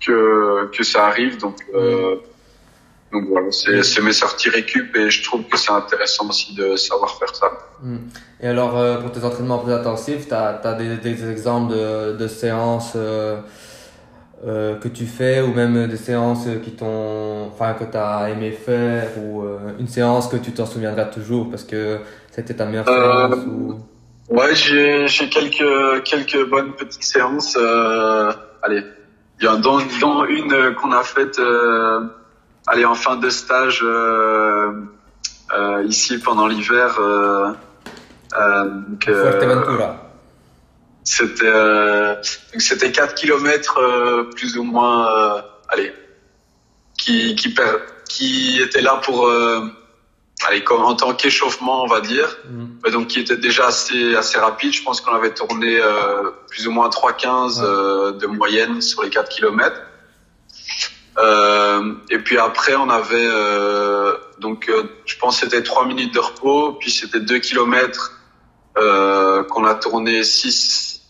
que 0.00 0.68
que 0.72 0.82
ça 0.82 1.06
arrive. 1.06 1.38
Donc 1.38 1.56
euh, 1.74 2.16
donc 3.16 3.28
voilà 3.28 3.50
c'est 3.50 4.02
mes 4.02 4.12
sorties 4.12 4.50
récup 4.50 4.94
et 4.96 5.10
je 5.10 5.22
trouve 5.22 5.44
que 5.44 5.56
c'est 5.56 5.72
intéressant 5.72 6.28
aussi 6.28 6.54
de 6.54 6.76
savoir 6.76 7.18
faire 7.18 7.34
ça. 7.34 7.48
hmm. 7.82 7.96
Et 8.42 8.48
alors 8.48 8.76
euh, 8.76 9.00
pour 9.00 9.10
tes 9.12 9.24
entraînements 9.24 9.58
plus 9.58 9.72
intensifs, 9.72 10.28
t'as 10.28 10.60
as 10.62 10.74
des, 10.74 10.96
des 10.96 11.30
exemples 11.30 11.72
de, 11.72 12.16
de 12.16 12.28
séances 12.28 12.92
euh, 12.96 13.38
euh, 14.46 14.74
que 14.76 14.88
tu 14.88 15.06
fais 15.06 15.40
ou 15.40 15.54
même 15.54 15.86
des 15.86 15.96
séances 15.96 16.46
qui 16.62 16.72
t'ont, 16.72 17.46
enfin 17.46 17.72
que 17.72 17.84
t'as 17.84 18.28
aimé 18.28 18.50
faire 18.52 19.08
ou 19.18 19.44
une 19.78 19.88
séance 19.88 20.28
que 20.28 20.36
tu 20.36 20.52
t'en 20.52 20.66
souviendras 20.66 21.06
toujours 21.06 21.48
parce 21.50 21.64
que 21.64 21.98
c'était 22.30 22.54
ta 22.54 22.66
meilleure 22.66 22.86
séance 22.86 23.46
ou? 23.46 23.80
Ouais, 24.28 24.54
j'ai 24.54 25.06
quelques 25.30 26.04
quelques 26.04 26.50
bonnes 26.50 26.72
petites 26.74 27.04
séances. 27.04 27.56
Allez, 28.62 28.82
il 29.40 29.44
y 29.44 29.48
a 29.48 29.56
dans, 29.56 29.78
dans 30.00 30.24
une 30.26 30.74
qu'on 30.74 30.92
a 30.92 31.02
faite, 31.02 31.40
allez 32.66 32.84
en 32.84 32.94
fin 32.94 33.16
de 33.16 33.30
stage 33.30 33.80
euh, 33.82 34.72
euh, 35.56 35.82
ici 35.84 36.18
pendant 36.18 36.46
l'hiver. 36.46 36.98
Euh, 37.00 37.52
c'était 41.04 41.46
euh, 41.46 42.14
donc 42.52 42.60
c'était 42.60 42.90
4 42.92 43.14
kilomètres 43.14 43.78
euh, 43.78 44.24
plus 44.34 44.56
ou 44.58 44.64
moins, 44.64 45.08
euh, 45.36 45.40
allez, 45.68 45.94
qui 46.98 47.34
qui 47.36 47.50
per- 47.54 47.78
qui 48.08 48.60
était 48.60 48.80
là 48.82 48.96
pour 49.02 49.26
euh, 49.28 49.60
allez 50.46 50.64
comme 50.64 50.82
en 50.82 50.94
tant 50.96 51.14
qu'échauffement 51.14 51.84
on 51.84 51.86
va 51.86 52.00
dire. 52.00 52.36
Ouais, 52.84 52.90
donc 52.90 53.06
qui 53.08 53.20
était 53.20 53.36
déjà 53.36 53.66
assez 53.68 54.16
assez 54.16 54.38
rapide. 54.38 54.72
Je 54.72 54.82
pense 54.82 55.00
qu'on 55.00 55.14
avait 55.14 55.32
tourné 55.32 55.78
euh, 55.80 56.30
plus 56.50 56.66
ou 56.66 56.72
moins 56.72 56.88
3,15 56.88 57.60
Ouais. 57.60 57.64
euh, 57.66 58.12
de 58.12 58.26
moyenne 58.26 58.80
sur 58.80 59.02
les 59.04 59.10
4 59.10 59.28
kilomètres. 59.28 59.80
Euh, 61.18 61.94
et 62.10 62.18
puis 62.18 62.36
après 62.36 62.76
on 62.76 62.90
avait 62.90 63.14
euh, 63.16 64.12
donc 64.38 64.68
euh, 64.68 64.82
je 65.06 65.16
pense 65.16 65.40
que 65.40 65.46
c'était 65.46 65.62
3 65.62 65.86
minutes 65.86 66.12
de 66.12 66.20
repos, 66.20 66.72
puis 66.74 66.90
c'était 66.90 67.20
2 67.20 67.38
kilomètres 67.38 68.20
euh, 68.76 69.42
qu'on 69.44 69.64
a 69.64 69.74
tourné 69.74 70.22
6 70.22 71.02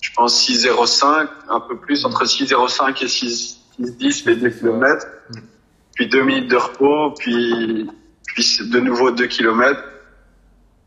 je 0.00 0.10
pense 0.14 0.48
6,05 0.48 1.28
un 1.50 1.60
peu 1.60 1.76
plus 1.76 2.06
entre 2.06 2.24
6,05 2.24 3.04
et 3.04 3.08
6 3.08 3.60
6,10 3.80 4.26
les 4.26 4.36
2 4.36 4.50
kilomètres. 4.50 5.06
Mm. 5.30 5.38
Puis 5.94 6.08
2 6.08 6.22
minutes 6.22 6.50
de 6.50 6.56
repos, 6.56 7.14
puis 7.18 7.88
puis 8.26 8.58
de 8.70 8.80
nouveau 8.80 9.10
2 9.10 9.26
kilomètres. 9.26 9.82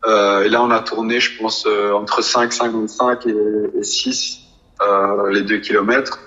Euh, 0.06 0.44
et 0.44 0.48
là, 0.48 0.62
on 0.62 0.70
a 0.70 0.80
tourné, 0.80 1.20
je 1.20 1.38
pense, 1.38 1.66
euh, 1.66 1.92
entre 1.92 2.22
5, 2.22 2.52
55 2.52 3.26
et, 3.26 3.34
et 3.78 3.82
6, 3.82 4.40
euh, 4.82 5.30
les 5.30 5.42
2 5.42 5.58
kilomètres. 5.58 6.20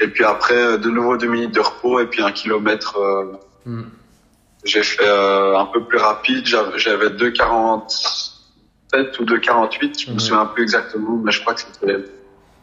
Et 0.00 0.08
puis 0.08 0.24
après, 0.24 0.78
de 0.78 0.90
nouveau 0.90 1.16
2 1.16 1.26
minutes 1.28 1.54
de 1.54 1.60
repos 1.60 2.00
et 2.00 2.06
puis 2.06 2.22
un 2.22 2.32
kilomètre. 2.32 2.98
euh, 2.98 3.32
Hmm. 3.66 3.82
j'ai 4.64 4.82
fait 4.82 5.04
euh, 5.06 5.58
un 5.58 5.66
peu 5.66 5.84
plus 5.84 5.98
rapide. 5.98 6.46
J'avais 6.46 6.78
j'avais 6.78 7.10
2,47 7.10 9.20
ou 9.20 9.24
2,48. 9.24 10.00
Je 10.00 10.06
me 10.08 10.12
Mhm. 10.14 10.20
souviens 10.20 10.46
plus 10.46 10.62
exactement, 10.62 11.16
mais 11.22 11.30
je 11.30 11.40
crois 11.42 11.52
que 11.54 11.60
c'était 11.60 12.04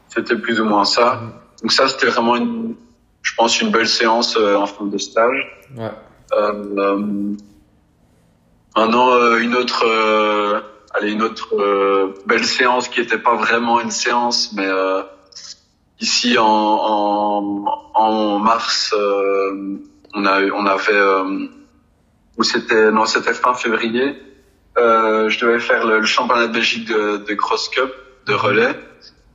c'était 0.10 0.36
plus 0.38 0.60
ou 0.60 0.66
moins 0.66 0.86
ça. 0.86 1.16
Mhm. 1.22 1.32
Donc 1.62 1.72
ça, 1.72 1.88
c'était 1.88 2.08
vraiment, 2.08 2.36
une, 2.36 2.76
je 3.22 3.32
pense, 3.36 3.62
une 3.62 3.70
belle 3.72 3.88
séance 3.88 4.36
euh, 4.38 4.56
en 4.56 4.66
fin 4.66 4.86
de 4.86 4.98
stage. 4.98 5.62
Ouais. 5.76 5.92
Euh, 6.34 6.54
euh, 6.78 7.36
maintenant, 8.76 9.12
euh, 9.14 9.38
une 9.38 9.56
autre, 9.56 9.84
euh, 9.86 10.60
allez, 10.94 11.12
une 11.12 11.22
autre 11.24 11.56
euh, 11.56 12.14
belle 12.26 12.46
séance 12.46 12.88
qui 12.90 13.02
n'était 13.02 13.18
pas 13.20 13.36
vraiment 13.36 13.80
une 13.82 13.92
séance, 13.92 14.52
mais 14.56 14.66
euh, 14.68 15.02
ici 16.00 16.38
en, 16.38 16.46
en, 16.46 17.92
en 17.94 18.40
mars, 18.40 18.94
euh, 18.98 19.78
on 20.14 20.26
a, 20.26 20.42
on 20.44 20.66
avait, 20.66 20.94
euh, 20.94 21.48
ou 22.38 22.44
c'était, 22.44 22.92
non, 22.92 23.06
c'était 23.06 23.34
fin 23.34 23.54
février. 23.54 24.22
Euh, 24.78 25.30
je 25.30 25.40
devais 25.40 25.60
faire 25.60 25.86
le, 25.86 26.04
championnat 26.04 26.48
de 26.48 26.54
Belgique 26.54 26.88
de, 26.88 27.18
de 27.18 27.34
cross 27.34 27.70
cup 27.70 27.92
de 28.28 28.34
relais, 28.34 28.76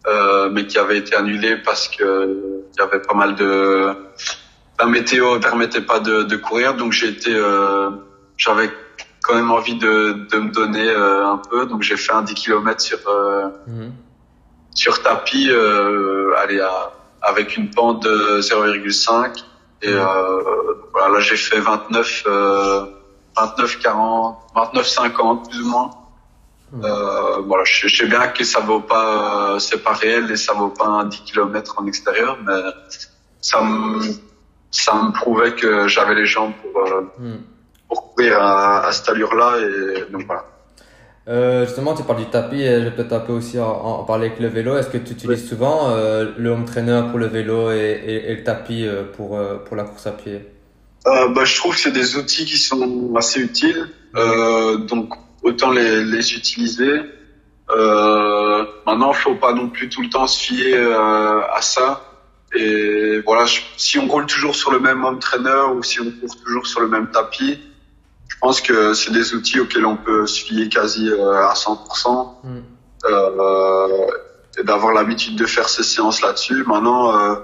euh, 0.07 0.51
mais 0.51 0.67
qui 0.67 0.79
avait 0.79 0.99
été 0.99 1.17
annulé 1.17 1.57
parce 1.57 1.89
que 1.89 2.63
il 2.75 2.79
y 2.79 2.83
avait 2.83 3.03
pas 3.03 3.15
mal 3.15 3.35
de 3.35 3.95
la 4.79 4.87
météo 4.87 5.35
ne 5.35 5.41
permettait 5.41 5.83
pas 5.83 6.01
de, 6.01 6.23
de 6.23 6.37
courir, 6.37 6.75
donc 6.75 6.93
j'ai 6.93 7.09
été, 7.09 7.35
euh, 7.35 7.91
j'avais 8.37 8.71
quand 9.23 9.35
même 9.35 9.51
envie 9.51 9.77
de, 9.77 10.27
de 10.31 10.39
me 10.39 10.51
donner 10.51 10.89
euh, 10.89 11.27
un 11.27 11.39
peu, 11.39 11.67
donc 11.67 11.83
j'ai 11.83 11.97
fait 11.97 12.13
un 12.13 12.23
10 12.23 12.35
km 12.35 12.81
sur 12.81 12.99
Mhm. 13.67 13.93
Sur 14.75 15.03
tapis, 15.03 15.49
euh, 15.51 16.35
allez, 16.39 16.61
à- 16.61 16.93
avec 17.23 17.57
une 17.57 17.71
pente 17.71 18.03
de 18.05 18.41
0,5 18.41 19.45
Et 19.83 19.89
euh, 19.89 20.75
voilà, 20.93 21.15
là 21.15 21.21
j'ai 21.21 21.37
fait 21.37 21.59
29, 21.61 22.23
euh, 22.27 22.85
29, 23.37 23.79
40, 23.81 24.39
29, 24.55 24.87
50 24.87 25.49
plus 25.51 25.61
ou 25.63 25.69
moins. 25.69 25.91
Euh, 26.85 27.39
voilà, 27.47 27.65
je, 27.65 27.87
je 27.89 27.97
sais 27.97 28.07
bien 28.07 28.29
que 28.29 28.45
ça 28.45 28.61
vaut 28.61 28.81
pas, 28.81 29.55
euh, 29.55 29.59
c'est 29.59 29.83
pas 29.83 29.93
réel 29.93 30.31
et 30.31 30.37
ça 30.37 30.55
vaut 30.55 30.69
pas 30.71 30.87
un 30.87 31.05
10 31.05 31.21
km 31.25 31.75
en 31.79 31.87
extérieur, 31.87 32.39
mais 32.47 32.61
ça 33.41 33.61
me, 33.61 34.01
ça 34.71 34.95
me 34.95 35.13
prouvait 35.13 35.53
que 35.55 35.87
j'avais 35.89 36.15
les 36.15 36.25
jambes 36.27 36.53
pour, 36.63 36.83
euh, 36.87 37.03
Hmm. 37.19 37.41
pour 37.89 38.15
courir 38.15 38.41
à, 38.43 38.87
à 38.87 38.93
cette 38.93 39.09
allure-là 39.11 39.59
et 39.59 40.11
donc 40.11 40.25
voilà. 40.27 40.45
Euh, 41.29 41.65
justement, 41.67 41.95
tu 41.95 42.03
parles 42.03 42.19
du 42.19 42.27
tapis 42.31 42.63
et 42.63 42.81
je 42.81 42.85
vais 42.85 42.91
peut-être 42.91 43.13
un 43.13 43.21
peu 43.21 43.33
aussi 43.33 43.59
en, 43.61 43.69
en 43.71 44.05
parler 44.05 44.27
avec 44.27 44.41
le 44.41 44.49
vélo. 44.49 44.77
Est-ce 44.77 44.89
que 44.89 44.99
tu 44.99 45.13
utilises 45.13 45.49
souvent 45.49 45.91
euh, 45.91 46.33
le 46.37 46.51
home 46.51 46.65
trainer 46.65 47.03
pour 47.11 47.19
le 47.19 47.27
vélo 47.27 47.71
et, 47.71 48.03
et, 48.05 48.31
et 48.31 48.37
le 48.37 48.43
tapis 48.43 48.87
euh, 48.87 49.05
pour, 49.05 49.37
euh, 49.37 49.57
pour 49.59 49.77
la 49.77 49.85
course 49.85 50.07
à 50.07 50.13
pied? 50.13 50.41
Euh, 51.07 51.29
bah, 51.29 51.45
je 51.45 51.57
trouve 51.57 51.75
que 51.75 51.81
c'est 51.81 51.93
des 51.93 52.17
outils 52.17 52.45
qui 52.45 52.57
sont 52.57 53.15
assez 53.17 53.41
utiles, 53.41 53.89
euh, 54.17 54.79
donc 54.79 55.15
autant 55.43 55.71
les, 55.71 56.05
les 56.05 56.35
utiliser. 56.35 57.01
Euh, 57.71 58.65
maintenant, 58.87 59.13
faut 59.13 59.35
pas 59.37 59.53
non 59.53 59.69
plus 59.69 59.89
tout 59.89 60.03
le 60.03 60.11
temps 60.11 60.27
se 60.27 60.41
fier 60.43 60.75
euh, 60.77 61.41
à 61.55 61.61
ça. 61.63 62.03
Et 62.55 63.21
voilà, 63.25 63.47
je- 63.47 63.61
si 63.77 63.99
on 63.99 64.07
roule 64.09 64.27
toujours 64.27 64.55
sur 64.55 64.71
le 64.73 64.81
même 64.81 65.05
home 65.05 65.19
trainer 65.19 65.63
ou 65.75 65.83
si 65.83 66.01
on 66.01 66.11
court 66.11 66.37
toujours 66.45 66.67
sur 66.67 66.81
le 66.81 66.89
même 66.89 67.11
tapis, 67.11 67.61
je 68.33 68.39
pense 68.41 68.63
que 68.63 68.95
c'est 68.95 69.13
des 69.13 69.35
outils 69.35 69.61
auxquels 69.61 69.85
on 69.85 69.97
peut 69.97 70.27
se 70.27 70.43
fier 70.43 70.69
quasi 70.71 71.09
euh, 71.11 71.47
à 71.47 71.53
100%. 71.53 72.29
Hmm. 72.43 72.61
Euh, 73.05 74.07
et 74.59 74.65
d'avoir 74.65 74.93
l'habitude 74.93 75.37
de 75.37 75.47
faire 75.47 75.69
ces 75.69 75.83
séances 75.83 76.23
là-dessus. 76.23 76.65
Maintenant, 76.67 77.19
euh, 77.19 77.37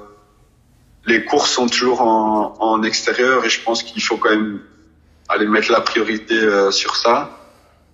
les 1.07 1.24
courses 1.24 1.51
sont 1.51 1.66
toujours 1.66 2.01
en, 2.03 2.55
en 2.59 2.83
extérieur 2.83 3.44
et 3.44 3.51
je 3.51 3.62
pense 3.62 3.83
qu'il 3.83 4.03
faut 4.03 4.16
quand 4.16 4.31
même 4.31 4.61
aller 5.29 5.46
mettre 5.46 5.70
la 5.72 5.81
priorité 5.81 6.35
euh, 6.35 6.70
sur 6.70 6.96
ça. 6.96 7.31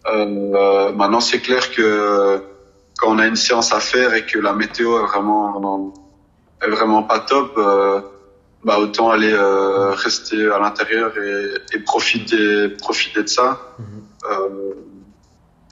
Euh, 0.07 0.93
maintenant, 0.93 1.21
c'est 1.21 1.41
clair 1.41 1.71
que 1.73 2.43
quand 2.97 3.09
on 3.11 3.19
a 3.19 3.27
une 3.27 3.37
séance 3.37 3.73
à 3.73 3.81
faire 3.81 4.15
et 4.15 4.25
que 4.25 4.39
la 4.39 4.53
météo 4.53 5.01
est 5.01 5.07
vraiment 5.07 5.93
est 6.63 6.71
vraiment 6.71 7.03
pas 7.03 7.21
top, 7.21 7.55
euh, 7.59 8.01
bah 8.65 8.79
autant 8.79 9.11
aller 9.11 9.33
euh, 9.33 9.91
rester 9.91 10.51
à 10.51 10.59
l'intérieur 10.59 11.13
et, 11.19 11.77
et 11.77 11.79
profiter 11.81 12.69
profiter 12.71 13.23
de 13.23 13.29
ça. 13.29 13.61
Mhm. 13.79 13.85
Euh, 14.31 14.73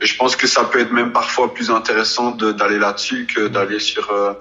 et 0.00 0.06
je 0.06 0.16
pense 0.16 0.34
que 0.36 0.46
ça 0.46 0.64
peut 0.64 0.80
être 0.80 0.92
même 0.92 1.12
parfois 1.12 1.54
plus 1.54 1.70
intéressant 1.70 2.32
de- 2.32 2.52
d'aller 2.52 2.78
là-dessus 2.78 3.26
que 3.32 3.48
d'aller 3.48 3.78
sur 3.78 4.10
euh, 4.10 4.32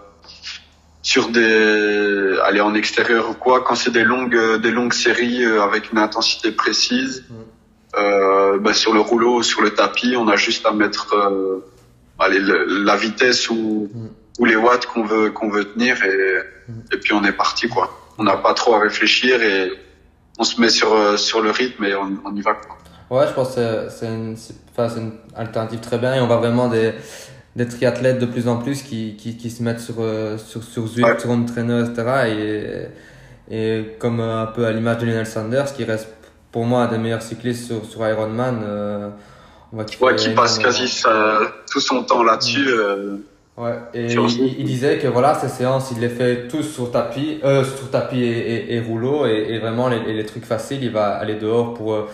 sur 1.02 1.30
des 1.30 2.38
aller 2.44 2.62
en 2.62 2.74
extérieur 2.76 3.30
ou 3.30 3.34
quoi 3.34 3.62
quand 3.62 3.76
c'est 3.76 3.92
des 3.92 4.04
longues 4.04 4.60
des 4.62 4.72
longues 4.72 4.94
séries 4.94 5.44
euh, 5.46 5.64
avec 5.64 5.92
une 5.92 5.98
intensité 6.00 6.52
précise 6.52 7.24
Mhm. 7.30 7.36
euh, 7.98 8.58
bah, 8.60 8.74
sur 8.74 8.94
le 8.94 9.00
rouleau 9.00 9.38
ou 9.38 9.44
sur 9.44 9.62
le 9.62 9.72
tapis 9.72 10.16
on 10.18 10.28
a 10.28 10.36
juste 10.36 10.66
à 10.66 10.72
mettre 10.72 11.14
euh, 11.16 11.60
allez, 12.20 12.40
le- 12.40 12.66
la 12.84 12.96
vitesse 12.96 13.50
ou 13.50 13.90
Mhm. 13.94 14.10
ou 14.40 14.46
les 14.46 14.56
watts 14.56 14.86
qu'on 14.88 15.04
veut 15.06 15.30
qu'on 15.32 15.50
veut 15.50 15.66
tenir 15.74 16.04
et 16.04 16.38
Mhm. 16.70 16.84
et 16.94 16.98
puis 16.98 17.14
on 17.14 17.24
est 17.24 17.34
parti 17.46 17.68
quoi 17.68 17.86
on 18.22 18.24
n'a 18.24 18.38
pas 18.38 18.54
trop 18.54 18.76
à 18.76 18.80
réfléchir 18.80 19.42
et 19.42 19.72
on 20.38 20.44
se 20.44 20.62
met 20.62 20.70
sur 20.70 20.94
euh, 20.94 21.18
sur 21.18 21.42
le 21.42 21.50
rythme 21.52 21.84
et 21.84 21.96
on, 21.96 22.08
on 22.24 22.36
y 22.36 22.42
va. 22.42 22.52
Ouais, 23.10 23.26
je 23.28 23.34
pense 23.34 23.56
que 23.56 23.90
c'est- 23.90 24.08
une, 24.08 24.36
une 24.98 25.12
alternative 25.36 25.80
très 25.80 25.98
bien 25.98 26.14
et 26.16 26.22
on 26.22 26.28
voit 26.28 26.38
vraiment 26.38 26.68
des, 26.70 26.94
des 27.56 27.68
triathlètes 27.68 28.20
de 28.20 28.26
plus 28.28 28.48
en 28.48 28.58
plus 28.58 28.84
qui, 28.84 29.16
qui, 29.18 29.36
qui 29.38 29.50
se 29.50 29.62
mettent 29.64 29.82
sur, 29.82 29.96
euh, 30.00 30.38
sur, 30.38 30.64
sur 30.64 30.86
Zwift, 30.88 31.08
Ouais. 31.10 31.20
sur 31.20 31.32
trainer, 31.46 31.80
etc. 31.84 32.90
Et, 33.50 33.56
et 33.58 33.96
comme 34.00 34.20
euh, 34.22 34.44
un 34.44 34.46
peu 34.46 34.66
à 34.66 34.72
l'image 34.72 35.00
de 35.00 35.08
Lionel 35.08 35.26
Sanders, 35.26 35.74
qui 35.74 35.84
reste 35.84 36.08
pour 36.52 36.64
moi 36.66 36.84
un 36.84 36.88
des 36.88 36.98
meilleurs 37.00 37.22
cyclistes 37.24 37.66
sur, 37.68 37.84
sur 37.86 38.08
Ironman. 38.08 38.62
Euh, 38.64 39.10
on 39.74 39.78
qu'il 39.86 40.02
Ouais, 40.04 40.16
qui 40.16 40.30
passe 40.30 40.60
quasi 40.60 40.88
sa- 40.88 41.40
tout 41.72 41.80
son 41.82 42.04
temps 42.04 42.24
là-dessus. 42.24 42.68
euh, 42.70 43.18
Ouais, 43.58 43.74
et 43.94 44.14
il, 44.14 44.64
disait 44.64 44.98
que 44.98 45.08
voilà, 45.08 45.36
ces 45.36 45.50
séances, 45.50 45.92
il 45.92 46.00
les 46.00 46.10
fait 46.10 46.48
tous 46.48 46.64
sur 46.64 46.90
tapis, 46.90 47.40
euh, 47.44 47.64
sur 47.66 47.92
tapis 47.92 48.24
et, 48.24 48.30
et, 48.74 48.76
et 48.76 48.80
rouleau, 48.80 49.26
et, 49.26 49.46
et 49.50 49.60
vraiment 49.60 49.88
les, 49.90 50.00
les 50.14 50.26
trucs 50.26 50.46
faciles, 50.46 50.84
il 50.84 50.92
va 50.92 51.10
aller 51.18 51.36
dehors 51.36 51.74
pour 51.74 51.94
euh, 51.94 52.10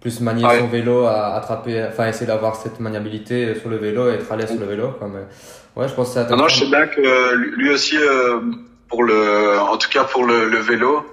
plus 0.00 0.20
manier 0.20 0.44
Ouais. 0.44 0.58
son 0.60 0.66
vélo, 0.68 1.06
à 1.06 1.34
attraper, 1.34 1.82
enfin 1.88 2.06
essayer 2.08 2.26
d'avoir 2.26 2.56
cette 2.56 2.78
maniabilité 2.78 3.54
sur 3.58 3.70
le 3.70 3.76
vélo 3.78 4.10
et 4.10 4.14
être 4.14 4.30
à 4.30 4.36
l'aise 4.36 4.50
sur 4.50 4.60
le 4.60 4.66
vélo. 4.66 4.90
Quoi, 4.98 5.08
mais, 5.08 5.80
ouais, 5.80 5.88
je 5.88 5.94
pense 5.94 6.08
que 6.08 6.14
c'est 6.14 6.20
Maintenant, 6.28 6.46
je 6.48 6.56
sais 6.58 6.66
intéressant. 6.66 6.92
bien 7.02 7.02
que 7.04 7.34
lui 7.56 7.70
aussi, 7.70 7.96
euh, 7.96 8.40
pour 8.88 9.02
le, 9.02 9.58
en 9.60 9.78
tout 9.78 9.88
cas 9.88 10.04
pour 10.04 10.24
le, 10.24 10.48
le 10.50 10.58
vélo, 10.58 11.04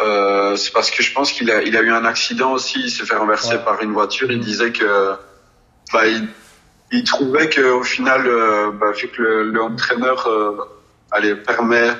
euh, 0.00 0.54
c'est 0.54 0.72
parce 0.72 0.92
que 0.92 1.02
je 1.02 1.12
pense 1.12 1.32
qu'il 1.32 1.50
a, 1.50 1.62
il 1.62 1.76
a 1.76 1.80
eu 1.82 1.90
un 1.90 2.04
accident 2.04 2.52
aussi. 2.52 2.78
Il 2.84 2.90
s'est 2.90 3.04
fait 3.04 3.16
renverser 3.16 3.56
Ouais. 3.56 3.64
par 3.64 3.82
une 3.82 3.92
voiture. 3.92 4.30
Il 4.30 4.38
Mhm. 4.38 4.44
disait 4.44 4.70
que, 4.70 5.14
bah, 5.92 6.06
il, 6.06 6.28
il 6.92 7.04
trouvait 7.04 7.48
que 7.48 7.60
au 7.60 7.82
final, 7.82 8.26
euh, 8.26 8.70
bah, 8.72 8.92
vu 8.92 9.08
que 9.08 9.20
le, 9.22 9.42
le 9.50 9.76
trainer, 9.76 10.14
euh, 10.26 10.52
allez, 11.10 11.34
permet 11.36 11.90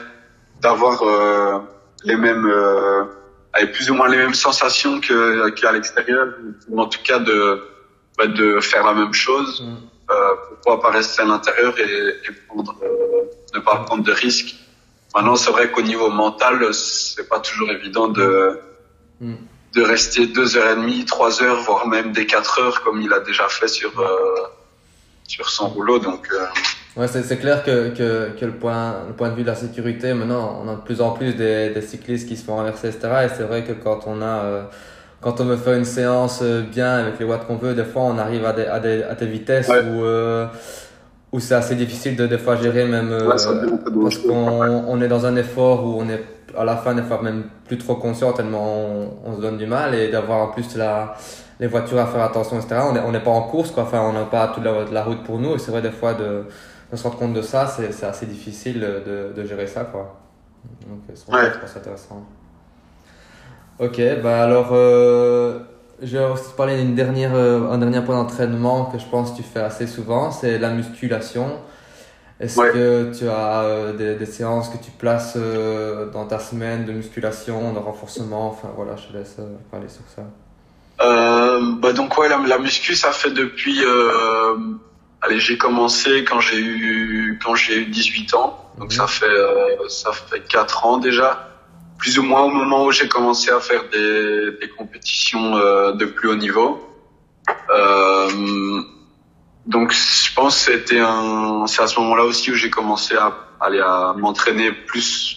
d'avoir 0.60 1.02
euh, 1.02 1.58
les 2.04 2.16
mêmes, 2.16 2.46
euh, 2.46 3.04
allez, 3.52 3.66
plus 3.68 3.90
ou 3.90 3.94
moins 3.94 4.08
les 4.08 4.16
mêmes 4.16 4.34
sensations 4.34 5.00
que 5.00 5.48
qu'à 5.50 5.72
l'extérieur, 5.72 6.26
ou 6.68 6.80
en 6.80 6.86
tout 6.86 7.02
cas 7.04 7.18
de, 7.18 7.62
bah, 8.16 8.26
de 8.26 8.60
faire 8.60 8.84
la 8.84 8.94
même 8.94 9.14
chose 9.14 9.62
Mm. 9.62 9.76
euh, 10.10 10.34
pourquoi 10.48 10.80
pas 10.80 10.90
rester 10.96 11.20
à 11.22 11.26
l'intérieur 11.26 11.78
et, 11.78 12.08
et 12.26 12.32
prendre, 12.48 12.74
euh, 12.82 13.24
ne 13.54 13.60
pas 13.60 13.76
prendre 13.86 14.02
de 14.04 14.12
risques. 14.12 14.54
Maintenant, 15.14 15.36
c'est 15.36 15.50
vrai 15.50 15.70
qu'au 15.70 15.82
niveau 15.82 16.08
mental, 16.10 16.72
c'est 16.72 17.28
pas 17.28 17.40
toujours 17.40 17.70
évident 17.70 18.08
de 18.08 18.58
Mm. 19.20 19.34
de 19.74 19.82
rester 19.82 20.28
deux 20.28 20.56
heures 20.56 20.70
et 20.70 20.76
demie, 20.76 21.04
trois 21.04 21.42
heures, 21.42 21.60
voire 21.62 21.86
même 21.88 22.12
des 22.12 22.24
quatre 22.24 22.60
heures, 22.60 22.82
comme 22.84 23.00
il 23.02 23.12
a 23.12 23.20
déjà 23.20 23.48
fait 23.48 23.66
sur 23.68 23.92
euh, 24.00 24.06
sur 25.28 25.48
son 25.50 25.68
rouleau. 25.68 25.98
Donc, 25.98 26.26
euh, 26.32 26.44
Ouais, 26.96 27.06
c'est 27.06 27.36
clair 27.38 27.62
que, 27.62 27.90
que, 27.90 28.30
que 28.36 28.44
le, 28.44 28.52
point, 28.52 29.04
le 29.06 29.12
point 29.14 29.28
de 29.28 29.34
vue 29.36 29.42
de 29.42 29.46
la 29.46 29.54
sécurité, 29.54 30.12
maintenant, 30.14 30.60
on 30.64 30.68
a 30.68 30.74
de 30.74 30.80
plus 30.80 31.00
en 31.00 31.10
plus 31.12 31.34
des, 31.36 31.70
des 31.70 31.80
cyclistes 31.82 32.26
qui 32.28 32.36
se 32.36 32.44
font 32.44 32.56
renverser, 32.56 32.88
etc. 32.88 33.08
Et 33.26 33.28
c'est 33.36 33.44
vrai 33.44 33.62
que 33.62 33.70
quand 33.72 34.00
on 34.08 34.20
a, 34.20 34.24
euh, 34.24 34.62
quand 35.20 35.40
on 35.40 35.44
veut 35.44 35.56
faire 35.56 35.74
une 35.74 35.84
séance 35.84 36.40
euh, 36.42 36.62
bien 36.62 36.96
avec 36.96 37.20
les 37.20 37.24
watts 37.24 37.46
qu'on 37.46 37.54
veut, 37.56 37.74
des 37.74 37.84
fois, 37.84 38.02
on 38.02 38.18
arrive 38.18 38.44
à 38.44 38.52
des, 38.52 38.66
à 38.66 38.80
des, 38.80 39.04
à 39.04 39.14
des 39.14 39.26
vitesses 39.26 39.68
Ouais. 39.68 39.80
où, 39.84 40.02
euh, 40.02 40.46
où 41.30 41.38
c'est 41.38 41.54
assez 41.54 41.76
difficile 41.76 42.16
de, 42.16 42.26
des 42.26 42.38
fois, 42.38 42.56
gérer 42.56 42.84
même, 42.86 43.12
Ouais, 43.12 43.28
parce 43.28 43.46
qu'on 44.18 44.34
on 44.88 45.00
est 45.00 45.08
dans 45.08 45.24
un 45.24 45.36
effort 45.36 45.84
où 45.84 46.00
on 46.00 46.08
est, 46.08 46.24
à 46.58 46.64
la 46.64 46.76
fin, 46.78 46.94
des 46.94 47.02
fois, 47.02 47.22
même 47.22 47.44
plus 47.68 47.78
trop 47.78 47.94
conscient 47.94 48.32
tellement 48.32 48.74
on, 48.76 49.18
on 49.24 49.36
se 49.36 49.40
donne 49.40 49.58
du 49.58 49.66
mal 49.66 49.94
et 49.94 50.08
d'avoir 50.08 50.40
en 50.40 50.48
plus 50.48 50.74
la, 50.76 51.14
les 51.60 51.66
voitures 51.66 51.98
à 51.98 52.06
faire 52.06 52.22
attention, 52.22 52.56
etc. 52.58 52.80
On 52.88 52.92
n'est 52.92 53.00
on 53.00 53.12
n'est 53.12 53.20
pas 53.22 53.30
en 53.30 53.42
course, 53.42 53.70
quoi. 53.70 53.82
Enfin, 53.84 54.00
on 54.02 54.12
n'a 54.12 54.24
pas 54.24 54.48
toute 54.48 54.64
la, 54.64 54.84
la 54.84 55.04
route 55.04 55.22
pour 55.24 55.38
nous. 55.38 55.54
Et 55.54 55.58
c'est 55.58 55.70
vrai, 55.70 55.82
des 55.82 55.90
fois, 55.90 56.14
de, 56.14 56.44
de 56.92 56.96
se 56.96 57.02
rendre 57.02 57.18
compte 57.18 57.34
de 57.34 57.42
ça, 57.42 57.66
c'est 57.66 58.04
assez 58.04 58.26
difficile 58.26 58.80
de, 58.80 59.32
de 59.34 59.44
gérer 59.46 59.66
ça, 59.66 59.84
quoi. 59.84 60.16
Donc, 60.88 61.00
c'est 61.16 61.78
intéressant. 61.78 62.22
Ok, 63.78 64.00
bah 64.22 64.42
alors, 64.42 64.70
euh, 64.72 65.60
je 66.02 66.16
vais 66.18 66.24
aussi 66.24 66.50
te 66.50 66.56
parler 66.56 66.76
d'une 66.76 66.94
dernière, 66.96 67.34
euh, 67.34 67.70
un 67.70 67.78
dernier 67.78 68.00
point 68.02 68.16
d'entraînement 68.16 68.86
que 68.86 68.98
je 68.98 69.06
pense 69.06 69.30
que 69.32 69.36
tu 69.36 69.42
fais 69.44 69.60
assez 69.60 69.86
souvent, 69.86 70.30
c'est 70.32 70.58
la 70.58 70.70
musculation. 70.70 71.46
Est-ce 72.40 72.58
Ouais. 72.60 72.70
que 72.72 73.12
tu 73.16 73.28
as 73.28 73.62
euh, 73.62 73.92
des, 73.96 74.14
des 74.16 74.26
séances 74.26 74.68
que 74.68 74.78
tu 74.78 74.90
places 74.92 75.34
euh, 75.36 76.10
dans 76.10 76.24
ta 76.26 76.38
semaine 76.40 76.84
de 76.86 76.92
musculation, 76.92 77.72
de 77.72 77.78
renforcement? 77.78 78.48
Enfin 78.48 78.68
voilà, 78.76 78.96
je 78.96 79.08
te 79.08 79.12
laisse 79.16 79.36
parler 79.70 79.88
sur 79.88 80.02
ça. 80.14 80.22
Euh, 81.00 81.60
bah 81.78 81.92
donc 81.92 82.18
ouais, 82.18 82.28
la, 82.28 82.38
la 82.38 82.58
muscu, 82.58 82.94
ça 82.96 83.12
fait 83.12 83.30
depuis. 83.30 83.84
Euh, 83.84 84.56
allez, 85.20 85.38
j'ai 85.38 85.56
commencé 85.58 86.24
quand 86.24 86.40
j'ai 86.40 86.58
eu 86.60 87.38
quand 87.42 87.54
j'ai 87.54 87.76
eu 87.82 87.86
18 87.86 88.34
ans, 88.34 88.72
donc 88.78 88.90
Mhm. 88.90 88.96
ça 88.96 89.06
fait 89.06 89.26
euh, 89.26 89.88
ça 89.88 90.12
fait 90.12 90.40
quatre 90.40 90.86
ans 90.86 90.98
déjà, 90.98 91.48
plus 91.98 92.18
ou 92.18 92.22
moins 92.22 92.42
au 92.42 92.50
moment 92.50 92.84
où 92.84 92.90
j'ai 92.92 93.08
commencé 93.08 93.50
à 93.50 93.60
faire 93.60 93.84
des, 93.92 94.52
des 94.60 94.68
compétitions 94.68 95.56
euh, 95.56 95.92
de 95.92 96.04
plus 96.04 96.28
haut 96.28 96.36
niveau. 96.36 96.84
Euh, 97.70 98.80
donc 99.66 99.92
je 99.92 100.34
pense 100.34 100.56
c'était 100.56 101.00
un, 101.00 101.66
c'est 101.66 101.82
à 101.82 101.86
ce 101.86 102.00
moment-là 102.00 102.24
aussi 102.24 102.50
où 102.50 102.54
j'ai 102.54 102.70
commencé 102.70 103.14
à 103.14 103.34
aller 103.60 103.80
à 103.80 104.14
m'entraîner 104.16 104.72
plus 104.72 105.36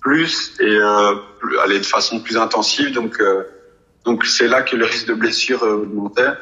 plus 0.00 0.52
et 0.60 0.64
euh, 0.64 1.14
aller 1.62 1.78
de 1.78 1.86
façon 1.86 2.20
plus 2.20 2.36
intensive. 2.36 2.92
Donc 2.92 3.20
euh, 3.20 3.42
donc 4.06 4.24
c'est 4.24 4.48
là 4.48 4.62
que 4.62 4.76
le 4.76 4.84
risque 4.86 5.08
de 5.08 5.14
blessure 5.14 5.62
euh, 5.64 5.82
augmentait. 5.82 6.32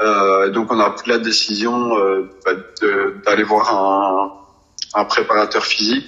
Euh, 0.00 0.48
donc 0.50 0.70
on 0.72 0.78
a 0.80 0.90
pris 0.90 1.10
la 1.10 1.18
décision 1.18 1.98
euh, 1.98 2.30
bah, 2.44 2.52
d'aller 3.26 3.42
voir 3.42 3.64
un, 3.74 5.00
un 5.00 5.04
préparateur 5.04 5.64
physique 5.64 6.06